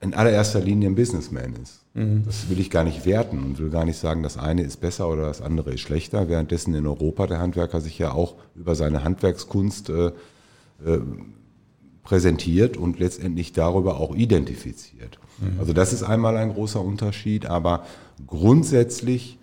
in 0.00 0.14
allererster 0.14 0.60
Linie 0.60 0.90
ein 0.90 0.94
Businessman 0.94 1.54
ist. 1.62 1.84
Das 2.26 2.48
will 2.48 2.60
ich 2.60 2.70
gar 2.70 2.84
nicht 2.84 3.04
werten 3.04 3.38
und 3.42 3.58
will 3.58 3.70
gar 3.70 3.84
nicht 3.84 3.98
sagen, 3.98 4.22
das 4.22 4.36
eine 4.36 4.62
ist 4.62 4.80
besser 4.80 5.08
oder 5.08 5.22
das 5.22 5.42
andere 5.42 5.72
ist 5.72 5.80
schlechter, 5.80 6.28
währenddessen 6.28 6.72
in 6.74 6.86
Europa 6.86 7.26
der 7.26 7.40
Handwerker 7.40 7.80
sich 7.80 7.98
ja 7.98 8.12
auch 8.12 8.36
über 8.54 8.76
seine 8.76 9.02
Handwerkskunst 9.02 9.90
äh, 9.90 10.12
präsentiert 12.08 12.78
und 12.78 12.98
letztendlich 12.98 13.52
darüber 13.52 14.00
auch 14.00 14.14
identifiziert. 14.14 15.18
Also 15.60 15.74
das 15.74 15.92
ist 15.92 16.02
einmal 16.02 16.38
ein 16.38 16.54
großer 16.54 16.80
Unterschied, 16.80 17.46
aber 17.46 17.84
grundsätzlich 18.26 19.38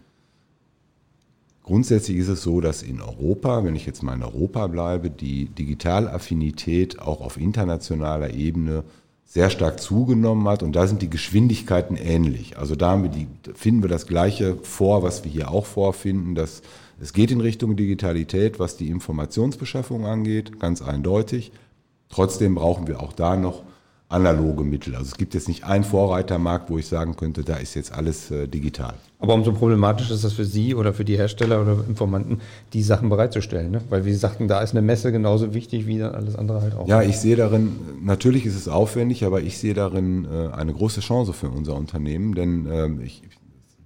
Grundsätzlich 1.64 2.18
ist 2.18 2.28
es 2.28 2.44
so, 2.44 2.62
dass 2.62 2.84
in 2.84 3.02
Europa, 3.02 3.64
wenn 3.64 3.76
ich 3.76 3.88
jetzt 3.88 4.04
mal 4.04 4.14
in 4.14 4.22
Europa 4.22 4.68
bleibe, 4.68 5.10
die 5.10 5.46
Digitalaffinität 5.46 7.00
auch 7.00 7.22
auf 7.22 7.38
internationaler 7.38 8.36
Ebene 8.36 8.84
sehr 9.26 9.50
stark 9.50 9.80
zugenommen 9.80 10.48
hat 10.48 10.62
und 10.62 10.76
da 10.76 10.86
sind 10.86 11.02
die 11.02 11.10
Geschwindigkeiten 11.10 11.98
ähnlich. 11.98 12.60
Also 12.60 12.76
da 12.76 12.92
haben 12.92 13.02
wir 13.02 13.10
die, 13.10 13.26
finden 13.56 13.82
wir 13.82 13.90
das 13.90 14.06
Gleiche 14.06 14.58
vor, 14.62 15.02
was 15.02 15.24
wir 15.24 15.32
hier 15.32 15.50
auch 15.50 15.66
vorfinden, 15.66 16.36
dass 16.36 16.62
es 17.02 17.14
geht 17.14 17.32
in 17.32 17.42
Richtung 17.42 17.76
Digitalität, 17.76 18.60
was 18.60 18.78
die 18.78 18.90
Informationsbeschaffung 18.90 20.06
angeht, 20.06 20.60
ganz 20.60 20.84
eindeutig. 20.84 21.52
Trotzdem 22.10 22.56
brauchen 22.56 22.88
wir 22.88 23.02
auch 23.02 23.14
da 23.14 23.36
noch 23.36 23.64
analoge 24.08 24.64
Mittel. 24.64 24.96
Also 24.96 25.08
es 25.08 25.18
gibt 25.18 25.34
jetzt 25.34 25.48
nicht 25.48 25.64
einen 25.64 25.84
Vorreitermarkt, 25.84 26.70
wo 26.70 26.78
ich 26.78 26.88
sagen 26.88 27.16
könnte, 27.16 27.44
da 27.44 27.56
ist 27.56 27.74
jetzt 27.74 27.92
alles 27.92 28.30
äh, 28.30 28.48
digital. 28.48 28.94
Aber 29.20 29.34
umso 29.34 29.52
problematisch 29.52 30.12
ist 30.12 30.24
das 30.24 30.34
für 30.34 30.46
Sie 30.46 30.76
oder 30.76 30.94
für 30.94 31.04
die 31.04 31.18
Hersteller 31.18 31.62
oder 31.62 31.84
Informanten, 31.88 32.42
die 32.74 32.84
Sachen 32.84 33.10
bereitzustellen. 33.10 33.72
Ne? 33.72 33.82
Weil, 33.90 34.06
wie 34.06 34.12
Sie 34.12 34.18
sagten, 34.18 34.48
da 34.48 34.62
ist 34.62 34.72
eine 34.72 34.84
Messe 34.84 35.12
genauso 35.12 35.54
wichtig 35.56 35.88
wie 35.88 36.04
alles 36.04 36.36
andere 36.36 36.62
halt 36.62 36.76
auch. 36.76 36.88
Ja, 36.88 37.02
ich 37.02 37.18
sehe 37.18 37.36
darin, 37.36 37.76
natürlich 38.04 38.46
ist 38.46 38.56
es 38.56 38.68
aufwendig, 38.68 39.26
aber 39.26 39.42
ich 39.42 39.58
sehe 39.58 39.74
darin 39.74 40.26
äh, 40.26 40.54
eine 40.54 40.74
große 40.74 41.02
Chance 41.02 41.34
für 41.34 41.50
unser 41.50 41.76
Unternehmen, 41.76 42.36
denn 42.36 42.68
ähm, 42.72 43.02
ich 43.02 43.24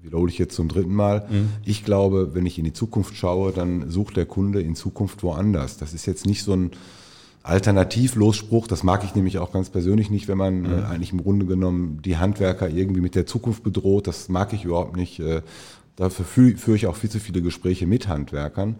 wiederhole 0.01 0.31
ich 0.31 0.37
jetzt 0.37 0.55
zum 0.55 0.69
dritten 0.69 0.93
Mal, 0.93 1.27
ich 1.65 1.83
glaube, 1.83 2.33
wenn 2.33 2.45
ich 2.45 2.57
in 2.57 2.63
die 2.63 2.71
Zukunft 2.71 3.15
schaue, 3.17 3.51
dann 3.51 3.91
sucht 3.91 4.15
der 4.15 4.25
Kunde 4.25 4.61
in 4.61 4.73
Zukunft 4.73 5.23
woanders. 5.23 5.77
Das 5.77 5.93
ist 5.93 6.05
jetzt 6.05 6.25
nicht 6.25 6.41
so 6.41 6.53
ein 6.53 6.71
Alternativlosspruch, 7.49 8.67
das 8.67 8.83
mag 8.83 9.03
ich 9.03 9.15
nämlich 9.15 9.39
auch 9.39 9.51
ganz 9.51 9.69
persönlich 9.69 10.09
nicht, 10.09 10.27
wenn 10.27 10.37
man 10.37 10.65
äh, 10.65 10.83
eigentlich 10.85 11.11
im 11.11 11.23
Grunde 11.23 11.45
genommen 11.45 12.01
die 12.03 12.17
Handwerker 12.17 12.69
irgendwie 12.69 13.01
mit 13.01 13.15
der 13.15 13.25
Zukunft 13.25 13.63
bedroht, 13.63 14.07
das 14.07 14.29
mag 14.29 14.53
ich 14.53 14.65
überhaupt 14.65 14.95
nicht. 14.95 15.19
Äh, 15.19 15.41
dafür 15.95 16.25
führe 16.25 16.57
führe 16.57 16.77
ich 16.77 16.87
auch 16.87 16.95
viel 16.95 17.09
zu 17.09 17.19
viele 17.19 17.41
Gespräche 17.41 17.87
mit 17.87 18.07
Handwerkern. 18.07 18.75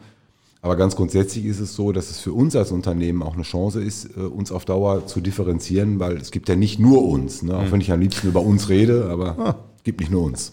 Aber 0.61 0.75
ganz 0.75 0.95
grundsätzlich 0.95 1.45
ist 1.45 1.59
es 1.59 1.73
so, 1.73 1.93
dass 1.93 2.09
es 2.09 2.19
für 2.19 2.33
uns 2.33 2.55
als 2.55 2.71
Unternehmen 2.71 3.23
auch 3.23 3.33
eine 3.33 3.43
Chance 3.43 3.81
ist, 3.81 4.17
äh, 4.17 4.21
uns 4.21 4.51
auf 4.51 4.65
Dauer 4.65 5.07
zu 5.07 5.21
differenzieren, 5.21 5.99
weil 5.99 6.17
es 6.17 6.31
gibt 6.31 6.49
ja 6.49 6.55
nicht 6.55 6.79
nur 6.79 7.05
uns, 7.05 7.43
ne? 7.43 7.55
auch 7.57 7.71
wenn 7.71 7.81
ich 7.81 7.91
am 7.91 8.01
liebsten 8.01 8.27
über 8.27 8.41
uns 8.41 8.67
rede, 8.69 9.09
aber 9.09 9.55
es 9.77 9.83
gibt 9.83 10.01
nicht 10.01 10.11
nur 10.11 10.23
uns. 10.23 10.51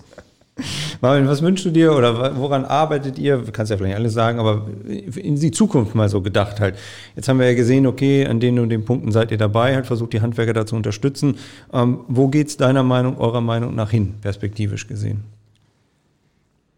Marvin, 1.01 1.29
was 1.29 1.43
wünschst 1.43 1.67
du 1.67 1.71
dir 1.71 1.95
oder 1.95 2.37
woran 2.37 2.65
arbeitet 2.65 3.19
ihr? 3.19 3.39
Du 3.39 3.53
kannst 3.53 3.71
ja 3.71 3.77
vielleicht 3.77 3.91
nicht 3.91 3.97
alles 3.97 4.15
sagen, 4.15 4.39
aber 4.39 4.67
in 4.87 5.37
die 5.37 5.51
Zukunft 5.51 5.95
mal 5.95 6.09
so 6.09 6.23
gedacht 6.23 6.61
halt. 6.61 6.77
Jetzt 7.15 7.29
haben 7.29 7.39
wir 7.39 7.47
ja 7.47 7.55
gesehen, 7.55 7.87
okay, 7.87 8.27
an 8.27 8.41
den 8.41 8.59
und 8.59 8.71
den 8.71 8.85
Punkten 8.85 9.13
seid 9.13 9.31
ihr 9.31 9.39
dabei, 9.39 9.75
halt 9.75 9.87
versucht 9.87 10.13
die 10.15 10.21
Handwerker 10.21 10.55
da 10.55 10.65
zu 10.65 10.75
unterstützen. 10.75 11.37
Ähm, 11.73 12.01
wo 12.09 12.29
geht's 12.29 12.57
deiner 12.57 12.83
Meinung, 12.83 13.19
eurer 13.19 13.43
Meinung 13.43 13.75
nach 13.75 13.91
hin, 13.91 14.15
perspektivisch 14.23 14.87
gesehen? 14.87 15.25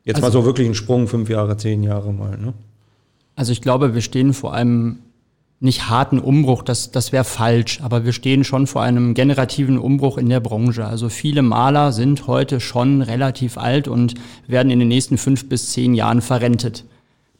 Jetzt 0.04 0.22
mal 0.22 0.32
so 0.32 0.44
wirklich 0.44 0.66
ein 0.66 0.74
Sprung, 0.74 1.06
fünf 1.06 1.28
Jahre, 1.28 1.56
zehn 1.56 1.82
Jahre 1.82 2.12
mal, 2.12 2.36
ne? 2.38 2.54
Also 3.36 3.52
ich 3.52 3.60
glaube, 3.60 3.94
wir 3.94 4.00
stehen 4.00 4.32
vor 4.32 4.52
einem 4.52 4.98
nicht 5.61 5.88
harten 5.88 6.21
Umbruch, 6.21 6.62
das, 6.62 6.92
das 6.92 7.11
wäre 7.11 7.25
falsch, 7.25 7.81
aber 7.83 8.05
wir 8.05 8.12
stehen 8.12 8.44
schon 8.44 8.66
vor 8.66 8.83
einem 8.83 9.14
generativen 9.14 9.79
Umbruch 9.79 10.16
in 10.16 10.29
der 10.29 10.40
Branche. 10.40 10.85
Also 10.85 11.09
viele 11.09 11.42
Maler 11.42 11.90
sind 11.92 12.29
heute 12.29 12.61
schon 12.61 13.03
relativ 13.03 13.59
alt 13.59 13.88
und 13.88 14.14
werden 14.47 14.71
in 14.71 14.79
den 14.79 14.88
nächsten 14.88 15.18
fünf 15.18 15.49
bis 15.49 15.73
zehn 15.73 15.94
Jahren 15.94 16.21
verrentet. 16.21 16.85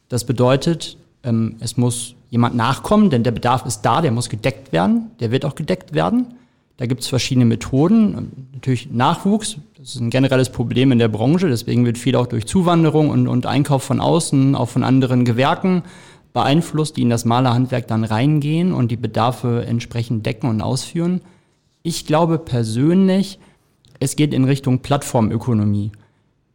Das 0.09 0.25
bedeutet, 0.25 0.97
ähm, 1.23 1.55
es 1.59 1.77
muss 1.77 2.15
jemand 2.29 2.55
nachkommen, 2.55 3.09
denn 3.09 3.23
der 3.23 3.31
Bedarf 3.31 3.65
ist 3.65 3.81
da, 3.81 4.01
der 4.01 4.11
muss 4.11 4.27
gedeckt 4.27 4.73
werden, 4.73 5.11
der 5.21 5.31
wird 5.31 5.45
auch 5.45 5.55
gedeckt 5.55 5.93
werden. 5.93 6.27
Da 6.75 6.85
gibt 6.85 7.01
es 7.01 7.07
verschiedene 7.07 7.45
Methoden. 7.45 8.15
Ähm, 8.17 8.31
Natürlich 8.53 8.91
Nachwuchs, 8.91 9.55
das 9.77 9.95
ist 9.95 10.01
ein 10.01 10.09
generelles 10.09 10.49
Problem 10.49 10.91
in 10.91 10.99
der 10.99 11.07
Branche, 11.07 11.47
deswegen 11.47 11.85
wird 11.85 11.97
viel 11.97 12.17
auch 12.17 12.27
durch 12.27 12.45
Zuwanderung 12.45 13.09
und, 13.09 13.29
und 13.29 13.45
Einkauf 13.45 13.83
von 13.83 14.01
außen, 14.01 14.55
auch 14.55 14.67
von 14.67 14.83
anderen 14.83 15.23
Gewerken 15.23 15.83
beeinflusst, 16.33 16.97
die 16.97 17.01
in 17.01 17.09
das 17.09 17.25
Malerhandwerk 17.25 17.87
dann 17.87 18.03
reingehen 18.03 18.73
und 18.73 18.91
die 18.91 18.97
Bedarfe 18.97 19.65
entsprechend 19.65 20.25
decken 20.25 20.49
und 20.49 20.61
ausführen. 20.61 21.21
Ich 21.83 22.05
glaube 22.05 22.37
persönlich, 22.37 23.39
es 23.99 24.15
geht 24.15 24.33
in 24.33 24.45
Richtung 24.45 24.79
Plattformökonomie. 24.79 25.91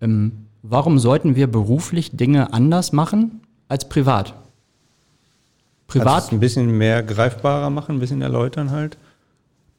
Ähm, 0.00 0.32
warum 0.62 0.98
sollten 0.98 1.36
wir 1.36 1.46
beruflich 1.46 2.16
Dinge 2.16 2.52
anders 2.52 2.92
machen 2.92 3.40
als 3.68 3.88
privat? 3.88 4.34
Privat 5.86 6.24
es 6.24 6.32
ein 6.32 6.40
bisschen 6.40 6.78
mehr 6.78 7.02
greifbarer 7.02 7.70
machen, 7.70 7.96
ein 7.96 8.00
bisschen 8.00 8.22
erläutern 8.22 8.70
halt? 8.70 8.96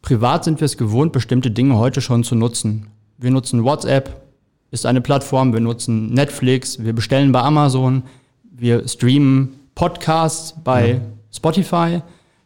Privat 0.01 0.43
sind 0.43 0.61
wir 0.61 0.65
es 0.65 0.77
gewohnt, 0.77 1.13
bestimmte 1.13 1.49
Dinge 1.49 1.77
heute 1.77 1.99
schon 2.01 2.23
zu 2.23 2.35
nutzen. 2.35 2.87
Wir 3.17 3.31
nutzen 3.31 3.63
WhatsApp, 3.63 4.21
ist 4.69 4.85
eine 4.85 5.01
Plattform, 5.01 5.53
wir 5.53 5.61
nutzen 5.61 6.13
Netflix, 6.13 6.83
wir 6.83 6.93
bestellen 6.93 7.31
bei 7.31 7.41
Amazon, 7.41 8.03
wir 8.43 8.87
streamen 8.87 9.55
Podcasts 9.75 10.55
bei 10.63 11.01
Spotify. 11.35 12.01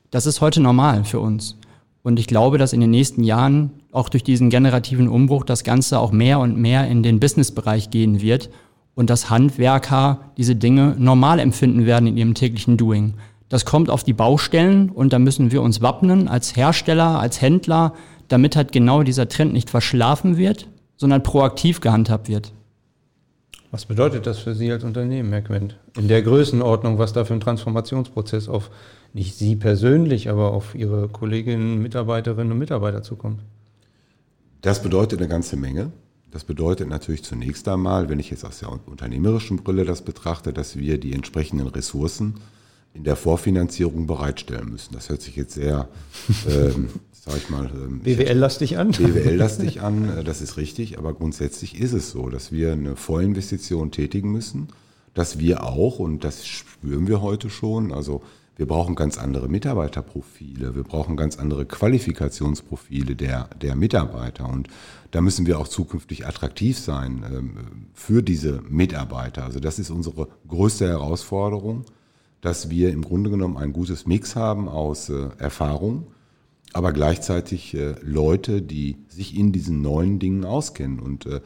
Das 0.10 0.26
ist 0.26 0.42
heute 0.42 0.62
normal 0.62 1.04
für 1.06 1.20
uns. 1.20 1.58
Und 2.02 2.18
ich 2.18 2.26
glaube, 2.26 2.58
dass 2.58 2.74
in 2.74 2.82
den 2.82 2.90
nächsten 2.90 3.24
Jahren 3.24 3.70
auch 3.92 4.10
durch 4.10 4.24
diesen 4.24 4.50
generativen 4.50 5.08
Umbruch 5.08 5.44
das 5.44 5.64
Ganze 5.64 6.00
auch 6.00 6.12
mehr 6.12 6.40
und 6.40 6.58
mehr 6.58 6.88
in 6.88 7.04
den 7.04 7.20
Businessbereich 7.20 7.92
gehen 7.92 8.20
wird 8.20 8.50
und 8.96 9.12
dass 9.12 9.30
Handwerker 9.30 10.32
diese 10.38 10.56
Dinge 10.56 10.96
normal 10.98 11.38
empfinden 11.38 11.86
werden 11.86 12.08
in 12.08 12.18
ihrem 12.18 12.34
täglichen 12.34 12.78
Doing. 12.78 13.14
Das 13.48 13.64
kommt 13.64 13.92
auf 13.92 14.04
die 14.04 14.14
Baustellen 14.14 14.90
und 14.90 15.14
da 15.14 15.20
müssen 15.20 15.52
wir 15.52 15.62
uns 15.62 15.84
wappnen 15.84 16.28
als 16.28 16.56
Hersteller, 16.56 17.20
als 17.20 17.42
Händler, 17.42 17.94
damit 18.28 18.56
halt 18.56 18.72
genau 18.72 19.04
dieser 19.04 19.30
Trend 19.30 19.54
nicht 19.54 19.70
verschlafen 19.70 20.38
wird, 20.38 20.68
sondern 20.98 21.22
proaktiv 21.22 21.80
gehandhabt 21.80 22.28
wird. 22.28 22.54
Was 23.72 23.86
bedeutet 23.86 24.26
das 24.26 24.40
für 24.40 24.56
Sie 24.56 24.72
als 24.72 24.84
Unternehmen, 24.84 25.32
Herr 25.32 25.42
Quent? 25.42 25.78
In 25.96 26.08
der 26.08 26.24
Größenordnung, 26.24 26.98
was 26.98 27.14
da 27.14 27.24
für 27.24 27.36
ein 27.36 27.40
Transformationsprozess 27.40 28.50
auf 28.50 28.72
nicht 29.14 29.36
Sie 29.36 29.56
persönlich, 29.56 30.30
aber 30.30 30.54
auf 30.54 30.74
Ihre 30.74 31.08
Kolleginnen, 31.08 31.82
Mitarbeiterinnen 31.82 32.52
und 32.52 32.58
Mitarbeiter 32.58 33.04
zukommt? 33.04 33.42
Das 34.62 34.82
bedeutet 34.82 35.20
eine 35.20 35.30
ganze 35.30 35.56
Menge. 35.56 35.92
Das 36.32 36.44
bedeutet 36.44 36.90
natürlich 36.90 37.24
zunächst 37.24 37.68
einmal, 37.68 38.10
wenn 38.10 38.20
ich 38.20 38.30
jetzt 38.30 38.46
aus 38.46 38.60
der 38.60 38.70
unternehmerischen 38.88 39.58
Brille 39.58 39.86
das 39.86 40.04
betrachte, 40.04 40.52
dass 40.52 40.76
wir 40.76 41.00
die 41.00 41.14
entsprechenden 41.14 41.68
Ressourcen 41.68 42.36
in 42.94 43.04
der 43.04 43.16
Vorfinanzierung 43.16 44.08
bereitstellen 44.08 44.70
müssen. 44.70 44.94
Das 44.94 45.10
hört 45.10 45.22
sich 45.22 45.36
jetzt 45.36 45.54
sehr, 45.54 45.88
ähm, 46.50 46.90
sag 47.30 47.38
ich 47.38 47.50
mal, 47.50 47.70
ähm, 47.74 48.00
BWL-lastig 48.00 48.78
an. 48.78 48.92
BWL-lastig 48.92 49.82
an, 49.82 50.20
äh, 50.20 50.24
das 50.24 50.42
ist 50.42 50.58
richtig, 50.58 50.98
aber 50.98 51.14
grundsätzlich 51.14 51.80
ist 51.80 51.94
es 51.94 52.12
so, 52.12 52.30
dass 52.30 52.52
wir 52.52 52.74
eine 52.74 52.96
Vollinvestition 52.96 53.92
tätigen 53.92 54.32
müssen, 54.32 54.70
dass 55.14 55.40
wir 55.40 55.64
auch, 55.64 56.00
und 56.00 56.24
das 56.24 56.48
spüren 56.48 57.08
wir 57.08 57.22
heute 57.22 57.50
schon, 57.50 57.92
also 57.94 58.22
wir 58.56 58.66
brauchen 58.66 58.96
ganz 58.96 59.18
andere 59.18 59.48
Mitarbeiterprofile, 59.48 60.76
wir 60.76 60.84
brauchen 60.84 61.16
ganz 61.16 61.38
andere 61.38 61.66
Qualifikationsprofile 61.66 63.16
der, 63.16 63.50
der 63.62 63.76
Mitarbeiter 63.76 64.50
und 64.50 64.68
da 65.12 65.22
müssen 65.22 65.46
wir 65.46 65.60
auch 65.60 65.68
zukünftig 65.68 66.26
attraktiv 66.26 66.78
sein 66.78 67.24
ähm, 67.32 67.52
für 67.94 68.22
diese 68.22 68.62
Mitarbeiter. 68.68 69.46
Also 69.46 69.60
das 69.60 69.80
ist 69.80 69.90
unsere 69.90 70.28
größte 70.48 70.88
Herausforderung 70.88 71.86
dass 72.42 72.70
wir 72.70 72.92
im 72.92 73.02
Grunde 73.02 73.30
genommen 73.30 73.58
ein 73.58 73.74
gutes 73.74 74.06
Mix 74.06 74.36
haben 74.36 74.70
aus 74.70 75.10
äh, 75.10 75.30
Erfahrung, 75.38 76.08
aber 76.74 76.94
gleichzeitig 76.94 77.74
äh, 77.74 77.96
Leute, 78.02 78.62
die 78.62 78.98
sich 79.08 79.38
in 79.38 79.52
diesen 79.52 79.82
neuen 79.82 80.20
Dingen 80.20 80.46
auskennen. 80.46 81.00
Und 81.00 81.26
äh, 81.26 81.42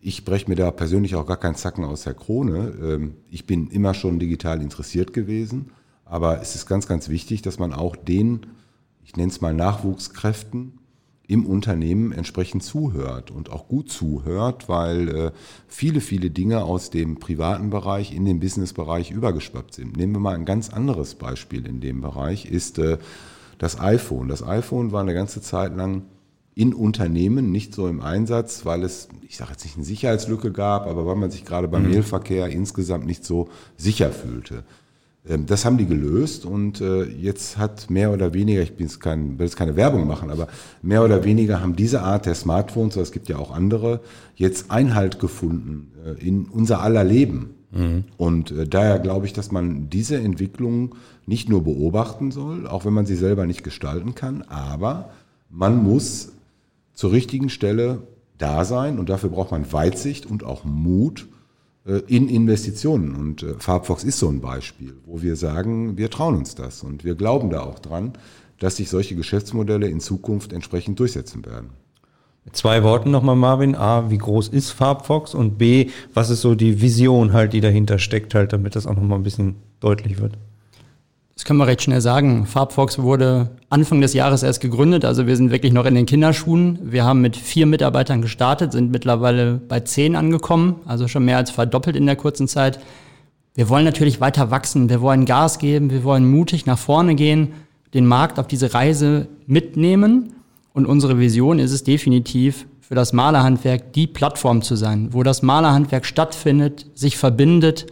ich 0.00 0.24
breche 0.24 0.48
mir 0.48 0.56
da 0.56 0.70
persönlich 0.70 1.14
auch 1.14 1.26
gar 1.26 1.38
keinen 1.38 1.56
Zacken 1.56 1.84
aus 1.84 2.04
der 2.04 2.14
Krone. 2.14 2.74
Ähm, 2.80 3.14
ich 3.30 3.46
bin 3.46 3.68
immer 3.68 3.94
schon 3.94 4.18
digital 4.18 4.62
interessiert 4.62 5.12
gewesen, 5.12 5.70
aber 6.04 6.40
es 6.40 6.54
ist 6.54 6.66
ganz, 6.66 6.86
ganz 6.86 7.08
wichtig, 7.08 7.42
dass 7.42 7.58
man 7.58 7.72
auch 7.72 7.96
den, 7.96 8.46
ich 9.04 9.16
nenne 9.16 9.30
es 9.30 9.40
mal 9.40 9.54
Nachwuchskräften, 9.54 10.80
im 11.30 11.46
Unternehmen 11.46 12.10
entsprechend 12.10 12.64
zuhört 12.64 13.30
und 13.30 13.50
auch 13.50 13.68
gut 13.68 13.88
zuhört, 13.88 14.68
weil 14.68 15.08
äh, 15.08 15.30
viele, 15.68 16.00
viele 16.00 16.28
Dinge 16.28 16.64
aus 16.64 16.90
dem 16.90 17.20
privaten 17.20 17.70
Bereich 17.70 18.12
in 18.12 18.24
den 18.24 18.40
Businessbereich 18.40 19.12
übergeschwappt 19.12 19.74
sind. 19.74 19.96
Nehmen 19.96 20.14
wir 20.14 20.18
mal 20.18 20.34
ein 20.34 20.44
ganz 20.44 20.70
anderes 20.70 21.14
Beispiel 21.14 21.68
in 21.68 21.80
dem 21.80 22.00
Bereich, 22.00 22.46
ist 22.46 22.80
äh, 22.80 22.98
das 23.60 23.78
iPhone. 23.78 24.26
Das 24.26 24.42
iPhone 24.42 24.90
war 24.90 25.02
eine 25.02 25.12
ganze 25.12 25.42
Zeit 25.42 25.76
lang 25.76 26.02
in 26.54 26.72
Unternehmen 26.74 27.52
nicht 27.52 27.74
so 27.74 27.88
im 27.88 28.00
Einsatz, 28.00 28.64
weil 28.64 28.82
es, 28.82 29.08
ich 29.28 29.36
sage 29.36 29.52
jetzt 29.52 29.64
nicht 29.64 29.76
eine 29.76 29.84
Sicherheitslücke 29.84 30.50
gab, 30.50 30.86
aber 30.86 31.06
weil 31.06 31.16
man 31.16 31.30
sich 31.30 31.44
gerade 31.44 31.68
beim 31.68 31.84
mhm. 31.84 31.90
Mailverkehr 31.90 32.48
insgesamt 32.48 33.06
nicht 33.06 33.24
so 33.24 33.50
sicher 33.76 34.10
fühlte. 34.10 34.64
Ähm, 35.28 35.44
das 35.44 35.66
haben 35.66 35.76
die 35.76 35.86
gelöst 35.86 36.46
und 36.46 36.80
äh, 36.80 37.04
jetzt 37.04 37.58
hat 37.58 37.90
mehr 37.90 38.12
oder 38.12 38.32
weniger, 38.32 38.62
ich 38.62 38.76
bin 38.76 38.86
jetzt 38.86 38.98
kein, 39.00 39.38
will 39.38 39.46
jetzt 39.46 39.56
keine 39.56 39.76
Werbung 39.76 40.06
machen, 40.06 40.30
aber 40.30 40.48
mehr 40.80 41.04
oder 41.04 41.22
weniger 41.24 41.60
haben 41.60 41.76
diese 41.76 42.00
Art 42.00 42.24
der 42.24 42.34
Smartphones, 42.34 42.96
es 42.96 43.12
gibt 43.12 43.28
ja 43.28 43.36
auch 43.36 43.50
andere, 43.50 44.00
jetzt 44.36 44.70
Einhalt 44.70 45.20
gefunden 45.20 45.92
äh, 46.04 46.26
in 46.26 46.46
unser 46.46 46.80
aller 46.80 47.04
Leben. 47.04 47.59
Mhm. 47.70 48.04
Und 48.16 48.50
äh, 48.50 48.66
daher 48.66 48.98
glaube 48.98 49.26
ich, 49.26 49.32
dass 49.32 49.52
man 49.52 49.90
diese 49.90 50.16
Entwicklung 50.18 50.94
nicht 51.26 51.48
nur 51.48 51.64
beobachten 51.64 52.30
soll, 52.30 52.66
auch 52.66 52.84
wenn 52.84 52.92
man 52.92 53.06
sie 53.06 53.16
selber 53.16 53.46
nicht 53.46 53.62
gestalten 53.62 54.14
kann, 54.14 54.42
aber 54.42 55.10
man 55.48 55.82
muss 55.82 56.32
zur 56.94 57.12
richtigen 57.12 57.48
Stelle 57.48 58.02
da 58.38 58.64
sein 58.64 58.98
und 58.98 59.08
dafür 59.08 59.30
braucht 59.30 59.50
man 59.50 59.72
Weitsicht 59.72 60.26
und 60.26 60.44
auch 60.44 60.64
Mut, 60.64 61.28
äh, 61.86 62.02
in 62.06 62.28
Investitionen. 62.28 63.14
Und 63.14 63.42
äh, 63.42 63.54
Farbfox 63.58 64.04
ist 64.04 64.18
so 64.18 64.28
ein 64.28 64.40
Beispiel, 64.40 64.94
wo 65.06 65.22
wir 65.22 65.36
sagen, 65.36 65.96
wir 65.96 66.10
trauen 66.10 66.36
uns 66.36 66.54
das 66.54 66.82
und 66.82 67.04
wir 67.04 67.14
glauben 67.14 67.50
da 67.50 67.62
auch 67.62 67.78
dran, 67.78 68.12
dass 68.58 68.76
sich 68.76 68.90
solche 68.90 69.16
Geschäftsmodelle 69.16 69.88
in 69.88 70.00
Zukunft 70.00 70.52
entsprechend 70.52 71.00
durchsetzen 71.00 71.44
werden. 71.46 71.70
Zwei 72.52 72.82
Worten 72.82 73.10
nochmal, 73.10 73.36
Marvin. 73.36 73.76
A, 73.76 74.10
wie 74.10 74.18
groß 74.18 74.48
ist 74.48 74.70
Farbfox? 74.70 75.34
Und 75.34 75.58
B, 75.58 75.90
was 76.14 76.30
ist 76.30 76.40
so 76.40 76.54
die 76.54 76.80
Vision 76.80 77.32
halt, 77.32 77.52
die 77.52 77.60
dahinter 77.60 77.98
steckt 77.98 78.34
halt, 78.34 78.52
damit 78.52 78.74
das 78.76 78.86
auch 78.86 78.94
nochmal 78.94 79.18
ein 79.18 79.22
bisschen 79.22 79.56
deutlich 79.80 80.20
wird? 80.20 80.32
Das 81.40 81.46
können 81.46 81.58
wir 81.58 81.66
recht 81.66 81.80
schnell 81.80 82.02
sagen. 82.02 82.44
Farbfox 82.44 82.98
wurde 82.98 83.52
Anfang 83.70 84.02
des 84.02 84.12
Jahres 84.12 84.42
erst 84.42 84.60
gegründet, 84.60 85.06
also 85.06 85.26
wir 85.26 85.36
sind 85.36 85.50
wirklich 85.50 85.72
noch 85.72 85.86
in 85.86 85.94
den 85.94 86.04
Kinderschuhen. 86.04 86.78
Wir 86.82 87.04
haben 87.04 87.22
mit 87.22 87.34
vier 87.34 87.64
Mitarbeitern 87.64 88.20
gestartet, 88.20 88.72
sind 88.72 88.90
mittlerweile 88.90 89.54
bei 89.54 89.80
zehn 89.80 90.16
angekommen, 90.16 90.80
also 90.84 91.08
schon 91.08 91.24
mehr 91.24 91.38
als 91.38 91.50
verdoppelt 91.50 91.96
in 91.96 92.04
der 92.04 92.16
kurzen 92.16 92.46
Zeit. 92.46 92.78
Wir 93.54 93.70
wollen 93.70 93.86
natürlich 93.86 94.20
weiter 94.20 94.50
wachsen, 94.50 94.90
wir 94.90 95.00
wollen 95.00 95.24
Gas 95.24 95.58
geben, 95.58 95.90
wir 95.90 96.04
wollen 96.04 96.30
mutig 96.30 96.66
nach 96.66 96.76
vorne 96.76 97.14
gehen, 97.14 97.54
den 97.94 98.04
Markt 98.04 98.38
auf 98.38 98.46
diese 98.46 98.74
Reise 98.74 99.26
mitnehmen. 99.46 100.34
Und 100.72 100.86
unsere 100.86 101.18
Vision 101.18 101.58
ist 101.58 101.72
es 101.72 101.84
definitiv, 101.84 102.66
für 102.80 102.94
das 102.94 103.12
Malerhandwerk 103.12 103.92
die 103.92 104.08
Plattform 104.08 104.62
zu 104.62 104.74
sein, 104.74 105.12
wo 105.12 105.22
das 105.22 105.42
Malerhandwerk 105.42 106.04
stattfindet, 106.04 106.86
sich 106.94 107.16
verbindet 107.16 107.86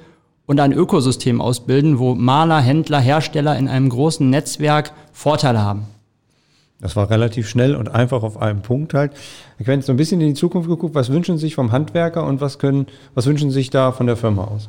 und 0.47 0.59
ein 0.59 0.73
Ökosystem 0.73 1.41
ausbilden, 1.41 1.99
wo 1.99 2.15
Maler, 2.15 2.61
Händler, 2.61 2.99
Hersteller 2.99 3.57
in 3.57 3.69
einem 3.69 3.91
großen 3.91 4.29
Netzwerk 4.29 4.93
Vorteile 5.13 5.63
haben. 5.63 5.85
Das 6.81 6.97
war 6.97 7.11
relativ 7.11 7.49
schnell 7.49 7.75
und 7.75 7.89
einfach 7.89 8.23
auf 8.23 8.41
einem 8.41 8.63
Punkt 8.63 8.95
halt. 8.95 9.13
Ich 9.59 9.67
habe 9.67 9.75
jetzt 9.75 9.87
so 9.87 9.93
ein 9.93 9.97
bisschen 9.97 10.21
in 10.21 10.29
die 10.29 10.35
Zukunft 10.35 10.69
geguckt, 10.69 10.95
was 10.95 11.11
wünschen 11.11 11.37
Sie 11.37 11.43
sich 11.43 11.55
vom 11.55 11.73
Handwerker 11.73 12.25
und 12.25 12.41
was 12.41 12.59
können, 12.59 12.87
was 13.15 13.27
wünschen 13.27 13.51
Sie 13.51 13.55
sich 13.55 13.71
da 13.71 13.93
von 13.93 14.07
der 14.07 14.17
Firma 14.17 14.45
aus? 14.45 14.69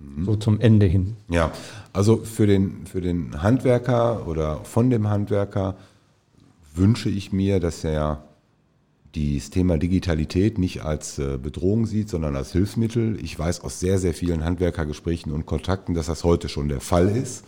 Mhm. 0.00 0.24
So 0.24 0.36
zum 0.36 0.60
Ende 0.60 0.86
hin. 0.86 1.16
Ja, 1.28 1.50
also 1.92 2.18
für 2.18 2.46
den, 2.46 2.86
für 2.86 3.00
den 3.00 3.42
Handwerker 3.42 4.26
oder 4.26 4.60
von 4.64 4.90
dem 4.90 5.08
Handwerker 5.08 5.76
wünsche 6.78 7.10
ich 7.10 7.32
mir, 7.32 7.60
dass 7.60 7.84
er 7.84 8.24
das 9.14 9.50
Thema 9.50 9.78
Digitalität 9.78 10.58
nicht 10.58 10.82
als 10.82 11.18
äh, 11.18 11.38
Bedrohung 11.38 11.86
sieht, 11.86 12.08
sondern 12.08 12.36
als 12.36 12.52
Hilfsmittel. 12.52 13.18
Ich 13.22 13.38
weiß 13.38 13.62
aus 13.62 13.80
sehr, 13.80 13.98
sehr 13.98 14.14
vielen 14.14 14.44
Handwerkergesprächen 14.44 15.32
und 15.32 15.46
Kontakten, 15.46 15.94
dass 15.94 16.06
das 16.06 16.24
heute 16.24 16.48
schon 16.48 16.68
der 16.68 16.80
Fall 16.80 17.08
ist, 17.08 17.44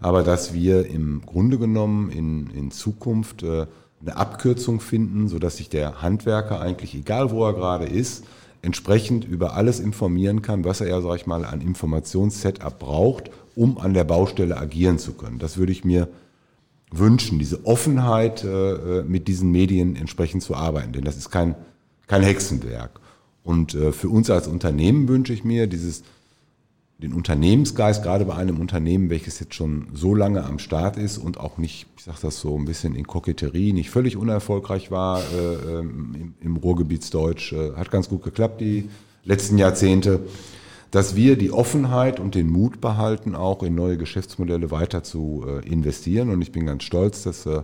aber 0.00 0.22
dass 0.22 0.54
wir 0.54 0.86
im 0.86 1.22
Grunde 1.26 1.58
genommen 1.58 2.10
in, 2.10 2.48
in 2.50 2.70
Zukunft 2.70 3.42
äh, 3.42 3.66
eine 4.00 4.16
Abkürzung 4.16 4.80
finden, 4.80 5.28
sodass 5.28 5.56
sich 5.56 5.68
der 5.68 6.02
Handwerker 6.02 6.60
eigentlich, 6.60 6.94
egal 6.94 7.30
wo 7.30 7.44
er 7.44 7.54
gerade 7.54 7.86
ist, 7.86 8.24
entsprechend 8.62 9.24
über 9.24 9.54
alles 9.54 9.80
informieren 9.80 10.42
kann, 10.42 10.64
was 10.64 10.80
er 10.80 10.88
ja, 10.88 11.00
sag 11.00 11.16
ich 11.16 11.26
mal, 11.26 11.44
an 11.44 11.60
Informationssetup 11.60 12.78
braucht, 12.78 13.30
um 13.54 13.78
an 13.78 13.94
der 13.94 14.04
Baustelle 14.04 14.56
agieren 14.56 14.98
zu 14.98 15.12
können. 15.12 15.38
Das 15.38 15.56
würde 15.56 15.72
ich 15.72 15.84
mir 15.84 16.08
wünschen, 16.98 17.38
diese 17.38 17.64
Offenheit, 17.66 18.44
äh, 18.44 19.00
äh, 19.00 19.02
mit 19.02 19.28
diesen 19.28 19.50
Medien 19.50 19.96
entsprechend 19.96 20.42
zu 20.42 20.54
arbeiten. 20.54 20.92
Denn 20.92 21.04
das 21.04 21.16
ist 21.16 21.30
kein, 21.30 21.54
kein 22.06 22.22
Hexenwerk. 22.22 23.00
Und 23.42 23.74
äh, 23.74 23.92
für 23.92 24.08
uns 24.08 24.30
als 24.30 24.48
Unternehmen 24.48 25.08
wünsche 25.08 25.32
ich 25.32 25.44
mir 25.44 25.66
dieses, 25.66 26.02
den 26.98 27.12
Unternehmensgeist, 27.12 28.02
gerade 28.02 28.24
bei 28.24 28.34
einem 28.34 28.60
Unternehmen, 28.60 29.10
welches 29.10 29.38
jetzt 29.40 29.54
schon 29.54 29.88
so 29.92 30.14
lange 30.14 30.44
am 30.44 30.58
Start 30.58 30.96
ist 30.96 31.18
und 31.18 31.38
auch 31.38 31.58
nicht, 31.58 31.86
ich 31.96 32.04
sage 32.04 32.18
das 32.22 32.40
so 32.40 32.56
ein 32.56 32.64
bisschen 32.64 32.94
in 32.94 33.06
Koketterie, 33.06 33.72
nicht 33.72 33.90
völlig 33.90 34.16
unerfolgreich 34.16 34.90
war 34.90 35.20
äh, 35.20 35.78
ähm, 35.78 36.14
im, 36.18 36.34
im 36.40 36.56
Ruhrgebietsdeutsch, 36.56 37.52
äh, 37.52 37.72
hat 37.76 37.90
ganz 37.90 38.08
gut 38.08 38.22
geklappt 38.22 38.60
die 38.60 38.88
letzten 39.24 39.58
Jahrzehnte 39.58 40.20
dass 40.94 41.16
wir 41.16 41.36
die 41.36 41.50
Offenheit 41.50 42.20
und 42.20 42.36
den 42.36 42.46
Mut 42.46 42.80
behalten, 42.80 43.34
auch 43.34 43.64
in 43.64 43.74
neue 43.74 43.96
Geschäftsmodelle 43.96 44.70
weiter 44.70 45.02
zu 45.02 45.44
äh, 45.44 45.68
investieren. 45.68 46.30
Und 46.30 46.40
ich 46.40 46.52
bin 46.52 46.66
ganz 46.66 46.84
stolz, 46.84 47.24
dass 47.24 47.46
äh, 47.46 47.62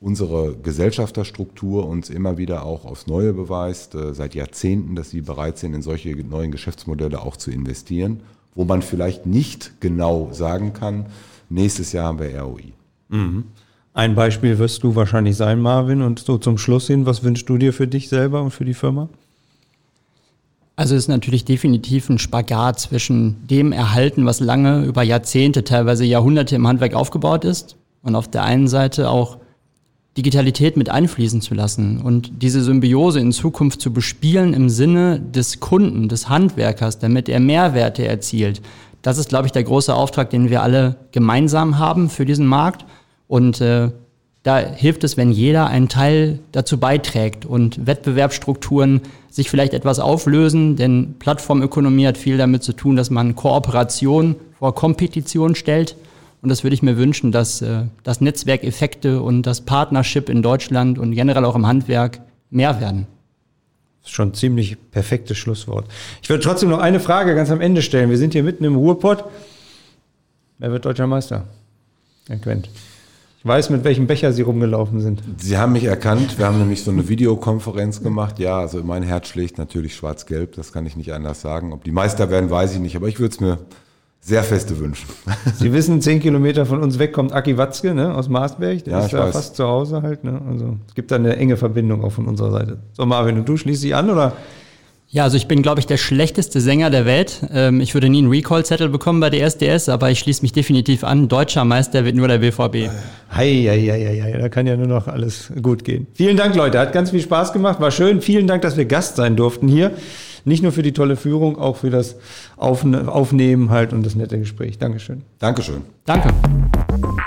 unsere 0.00 0.54
Gesellschafterstruktur 0.54 1.88
uns 1.88 2.08
immer 2.08 2.38
wieder 2.38 2.64
auch 2.64 2.84
aufs 2.84 3.08
Neue 3.08 3.32
beweist, 3.32 3.96
äh, 3.96 4.14
seit 4.14 4.36
Jahrzehnten, 4.36 4.94
dass 4.94 5.10
sie 5.10 5.22
bereit 5.22 5.58
sind, 5.58 5.74
in 5.74 5.82
solche 5.82 6.14
neuen 6.14 6.52
Geschäftsmodelle 6.52 7.20
auch 7.20 7.36
zu 7.36 7.50
investieren, 7.50 8.20
wo 8.54 8.64
man 8.64 8.82
vielleicht 8.82 9.26
nicht 9.26 9.80
genau 9.80 10.28
sagen 10.30 10.72
kann, 10.72 11.06
nächstes 11.48 11.90
Jahr 11.90 12.06
haben 12.06 12.20
wir 12.20 12.40
ROI. 12.40 12.74
Mhm. 13.08 13.44
Ein 13.92 14.14
Beispiel 14.14 14.60
wirst 14.60 14.84
du 14.84 14.94
wahrscheinlich 14.94 15.36
sein, 15.36 15.60
Marvin. 15.60 16.00
Und 16.00 16.20
so 16.20 16.38
zum 16.38 16.58
Schluss 16.58 16.86
hin, 16.86 17.06
was 17.06 17.24
wünschst 17.24 17.48
du 17.48 17.58
dir 17.58 17.72
für 17.72 17.88
dich 17.88 18.08
selber 18.08 18.40
und 18.40 18.52
für 18.52 18.64
die 18.64 18.74
Firma? 18.74 19.08
Also 20.82 20.96
ist 20.96 21.06
natürlich 21.06 21.44
definitiv 21.44 22.10
ein 22.10 22.18
Spagat 22.18 22.80
zwischen 22.80 23.46
dem 23.46 23.70
Erhalten, 23.70 24.26
was 24.26 24.40
lange 24.40 24.82
über 24.82 25.04
Jahrzehnte, 25.04 25.62
teilweise 25.62 26.04
Jahrhunderte 26.04 26.56
im 26.56 26.66
Handwerk 26.66 26.94
aufgebaut 26.94 27.44
ist, 27.44 27.76
und 28.02 28.16
auf 28.16 28.26
der 28.26 28.42
einen 28.42 28.66
Seite 28.66 29.08
auch 29.08 29.38
Digitalität 30.16 30.76
mit 30.76 30.90
einfließen 30.90 31.40
zu 31.40 31.54
lassen 31.54 32.00
und 32.00 32.42
diese 32.42 32.64
Symbiose 32.64 33.20
in 33.20 33.30
Zukunft 33.30 33.80
zu 33.80 33.92
bespielen 33.92 34.54
im 34.54 34.68
Sinne 34.68 35.20
des 35.20 35.60
Kunden, 35.60 36.08
des 36.08 36.28
Handwerkers, 36.28 36.98
damit 36.98 37.28
er 37.28 37.38
Mehrwerte 37.38 38.04
erzielt. 38.04 38.60
Das 39.02 39.18
ist, 39.18 39.28
glaube 39.28 39.46
ich, 39.46 39.52
der 39.52 39.62
große 39.62 39.94
Auftrag, 39.94 40.30
den 40.30 40.50
wir 40.50 40.64
alle 40.64 40.96
gemeinsam 41.12 41.78
haben 41.78 42.10
für 42.10 42.26
diesen 42.26 42.46
Markt. 42.46 42.84
Und 43.28 43.60
äh, 43.60 43.92
Da 44.42 44.58
hilft 44.58 45.04
es, 45.04 45.16
wenn 45.16 45.30
jeder 45.30 45.68
einen 45.68 45.88
Teil 45.88 46.40
dazu 46.50 46.78
beiträgt 46.78 47.46
und 47.46 47.86
Wettbewerbsstrukturen 47.86 49.02
sich 49.30 49.48
vielleicht 49.48 49.72
etwas 49.72 50.00
auflösen, 50.00 50.74
denn 50.76 51.14
Plattformökonomie 51.20 52.06
hat 52.08 52.18
viel 52.18 52.38
damit 52.38 52.64
zu 52.64 52.72
tun, 52.72 52.96
dass 52.96 53.10
man 53.10 53.36
Kooperation 53.36 54.34
vor 54.58 54.74
Kompetition 54.74 55.54
stellt. 55.54 55.96
Und 56.42 56.48
das 56.48 56.64
würde 56.64 56.74
ich 56.74 56.82
mir 56.82 56.96
wünschen, 56.96 57.30
dass 57.30 57.62
äh, 57.62 57.84
das 58.02 58.20
Netzwerkeffekte 58.20 59.22
und 59.22 59.42
das 59.42 59.60
Partnership 59.60 60.28
in 60.28 60.42
Deutschland 60.42 60.98
und 60.98 61.12
generell 61.12 61.44
auch 61.44 61.54
im 61.54 61.66
Handwerk 61.66 62.20
mehr 62.50 62.80
werden. 62.80 63.06
Das 64.00 64.10
ist 64.10 64.16
schon 64.16 64.30
ein 64.30 64.34
ziemlich 64.34 64.76
perfektes 64.90 65.38
Schlusswort. 65.38 65.86
Ich 66.20 66.28
würde 66.28 66.42
trotzdem 66.42 66.68
noch 66.68 66.80
eine 66.80 66.98
Frage 66.98 67.36
ganz 67.36 67.52
am 67.52 67.60
Ende 67.60 67.80
stellen. 67.80 68.10
Wir 68.10 68.18
sind 68.18 68.32
hier 68.32 68.42
mitten 68.42 68.64
im 68.64 68.74
Ruhrpott. 68.74 69.24
Wer 70.58 70.72
wird 70.72 70.84
deutscher 70.84 71.06
Meister? 71.06 71.44
Herr 72.26 72.38
Quent. 72.38 72.68
Ich 73.42 73.48
weiß, 73.48 73.70
mit 73.70 73.82
welchem 73.82 74.06
Becher 74.06 74.32
Sie 74.32 74.42
rumgelaufen 74.42 75.00
sind. 75.00 75.20
Sie 75.38 75.58
haben 75.58 75.72
mich 75.72 75.82
erkannt. 75.82 76.38
Wir 76.38 76.46
haben 76.46 76.58
nämlich 76.60 76.84
so 76.84 76.92
eine 76.92 77.08
Videokonferenz 77.08 78.00
gemacht. 78.00 78.38
Ja, 78.38 78.60
also 78.60 78.84
mein 78.84 79.02
Herz 79.02 79.26
schlägt 79.26 79.58
natürlich 79.58 79.96
schwarz-gelb. 79.96 80.54
Das 80.54 80.72
kann 80.72 80.86
ich 80.86 80.94
nicht 80.96 81.12
anders 81.12 81.40
sagen. 81.40 81.72
Ob 81.72 81.82
die 81.82 81.90
Meister 81.90 82.30
werden, 82.30 82.50
weiß 82.50 82.74
ich 82.74 82.78
nicht. 82.78 82.94
Aber 82.94 83.08
ich 83.08 83.18
würde 83.18 83.34
es 83.34 83.40
mir 83.40 83.58
sehr 84.20 84.44
feste 84.44 84.78
wünschen. 84.78 85.08
Sie 85.58 85.72
wissen, 85.72 86.00
zehn 86.00 86.20
Kilometer 86.20 86.66
von 86.66 86.80
uns 86.84 87.00
weg 87.00 87.12
kommt 87.12 87.32
Aki 87.32 87.58
Watzke 87.58 87.94
ne, 87.94 88.14
aus 88.14 88.28
Marsberg. 88.28 88.84
Der 88.84 88.92
Ja, 88.92 89.04
ist 89.06 89.12
da 89.12 89.24
weiß. 89.24 89.32
fast 89.34 89.56
zu 89.56 89.64
Hause 89.66 90.02
halt. 90.02 90.22
Ne? 90.22 90.40
Also 90.48 90.76
es 90.86 90.94
gibt 90.94 91.10
da 91.10 91.16
eine 91.16 91.34
enge 91.36 91.56
Verbindung 91.56 92.04
auch 92.04 92.12
von 92.12 92.28
unserer 92.28 92.52
Seite. 92.52 92.78
So, 92.92 93.04
Marvin, 93.06 93.38
und 93.38 93.48
du 93.48 93.56
schließt 93.56 93.82
dich 93.82 93.96
an 93.96 94.08
oder? 94.08 94.34
Ja, 95.14 95.24
also 95.24 95.36
ich 95.36 95.46
bin, 95.46 95.60
glaube 95.60 95.78
ich, 95.78 95.86
der 95.86 95.98
schlechteste 95.98 96.58
Sänger 96.62 96.88
der 96.88 97.04
Welt. 97.04 97.40
Ähm, 97.52 97.82
ich 97.82 97.92
würde 97.92 98.08
nie 98.08 98.20
einen 98.20 98.30
Recall-Zettel 98.30 98.88
bekommen 98.88 99.20
bei 99.20 99.28
der 99.28 99.44
SDS, 99.44 99.90
aber 99.90 100.10
ich 100.10 100.18
schließe 100.20 100.40
mich 100.40 100.52
definitiv 100.52 101.04
an. 101.04 101.28
Deutscher 101.28 101.66
Meister 101.66 102.06
wird 102.06 102.16
nur 102.16 102.28
der 102.28 102.38
BVB. 102.38 102.90
Hei, 103.30 103.66
hei, 103.68 103.78
hei, 103.78 104.06
hei, 104.06 104.22
hei, 104.22 104.38
da 104.38 104.48
kann 104.48 104.66
ja 104.66 104.74
nur 104.74 104.86
noch 104.86 105.08
alles 105.08 105.52
gut 105.60 105.84
gehen. 105.84 106.06
Vielen 106.14 106.38
Dank, 106.38 106.54
Leute. 106.54 106.78
Hat 106.78 106.94
ganz 106.94 107.10
viel 107.10 107.20
Spaß 107.20 107.52
gemacht. 107.52 107.78
War 107.78 107.90
schön. 107.90 108.22
Vielen 108.22 108.46
Dank, 108.46 108.62
dass 108.62 108.78
wir 108.78 108.86
Gast 108.86 109.16
sein 109.16 109.36
durften 109.36 109.68
hier. 109.68 109.90
Nicht 110.46 110.62
nur 110.62 110.72
für 110.72 110.82
die 110.82 110.92
tolle 110.92 111.16
Führung, 111.16 111.58
auch 111.58 111.76
für 111.76 111.90
das 111.90 112.16
Aufne 112.56 113.12
Aufnehmen 113.12 113.68
halt 113.68 113.92
und 113.92 114.06
das 114.06 114.14
nette 114.14 114.38
Gespräch. 114.38 114.78
Dankeschön. 114.78 115.24
Dankeschön. 115.38 115.82
Danke. 116.06 116.30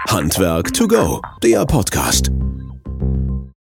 Handwerk 0.09 0.73
to 0.73 0.87
go, 0.87 1.21
der 1.43 1.63
Podcast. 1.67 2.31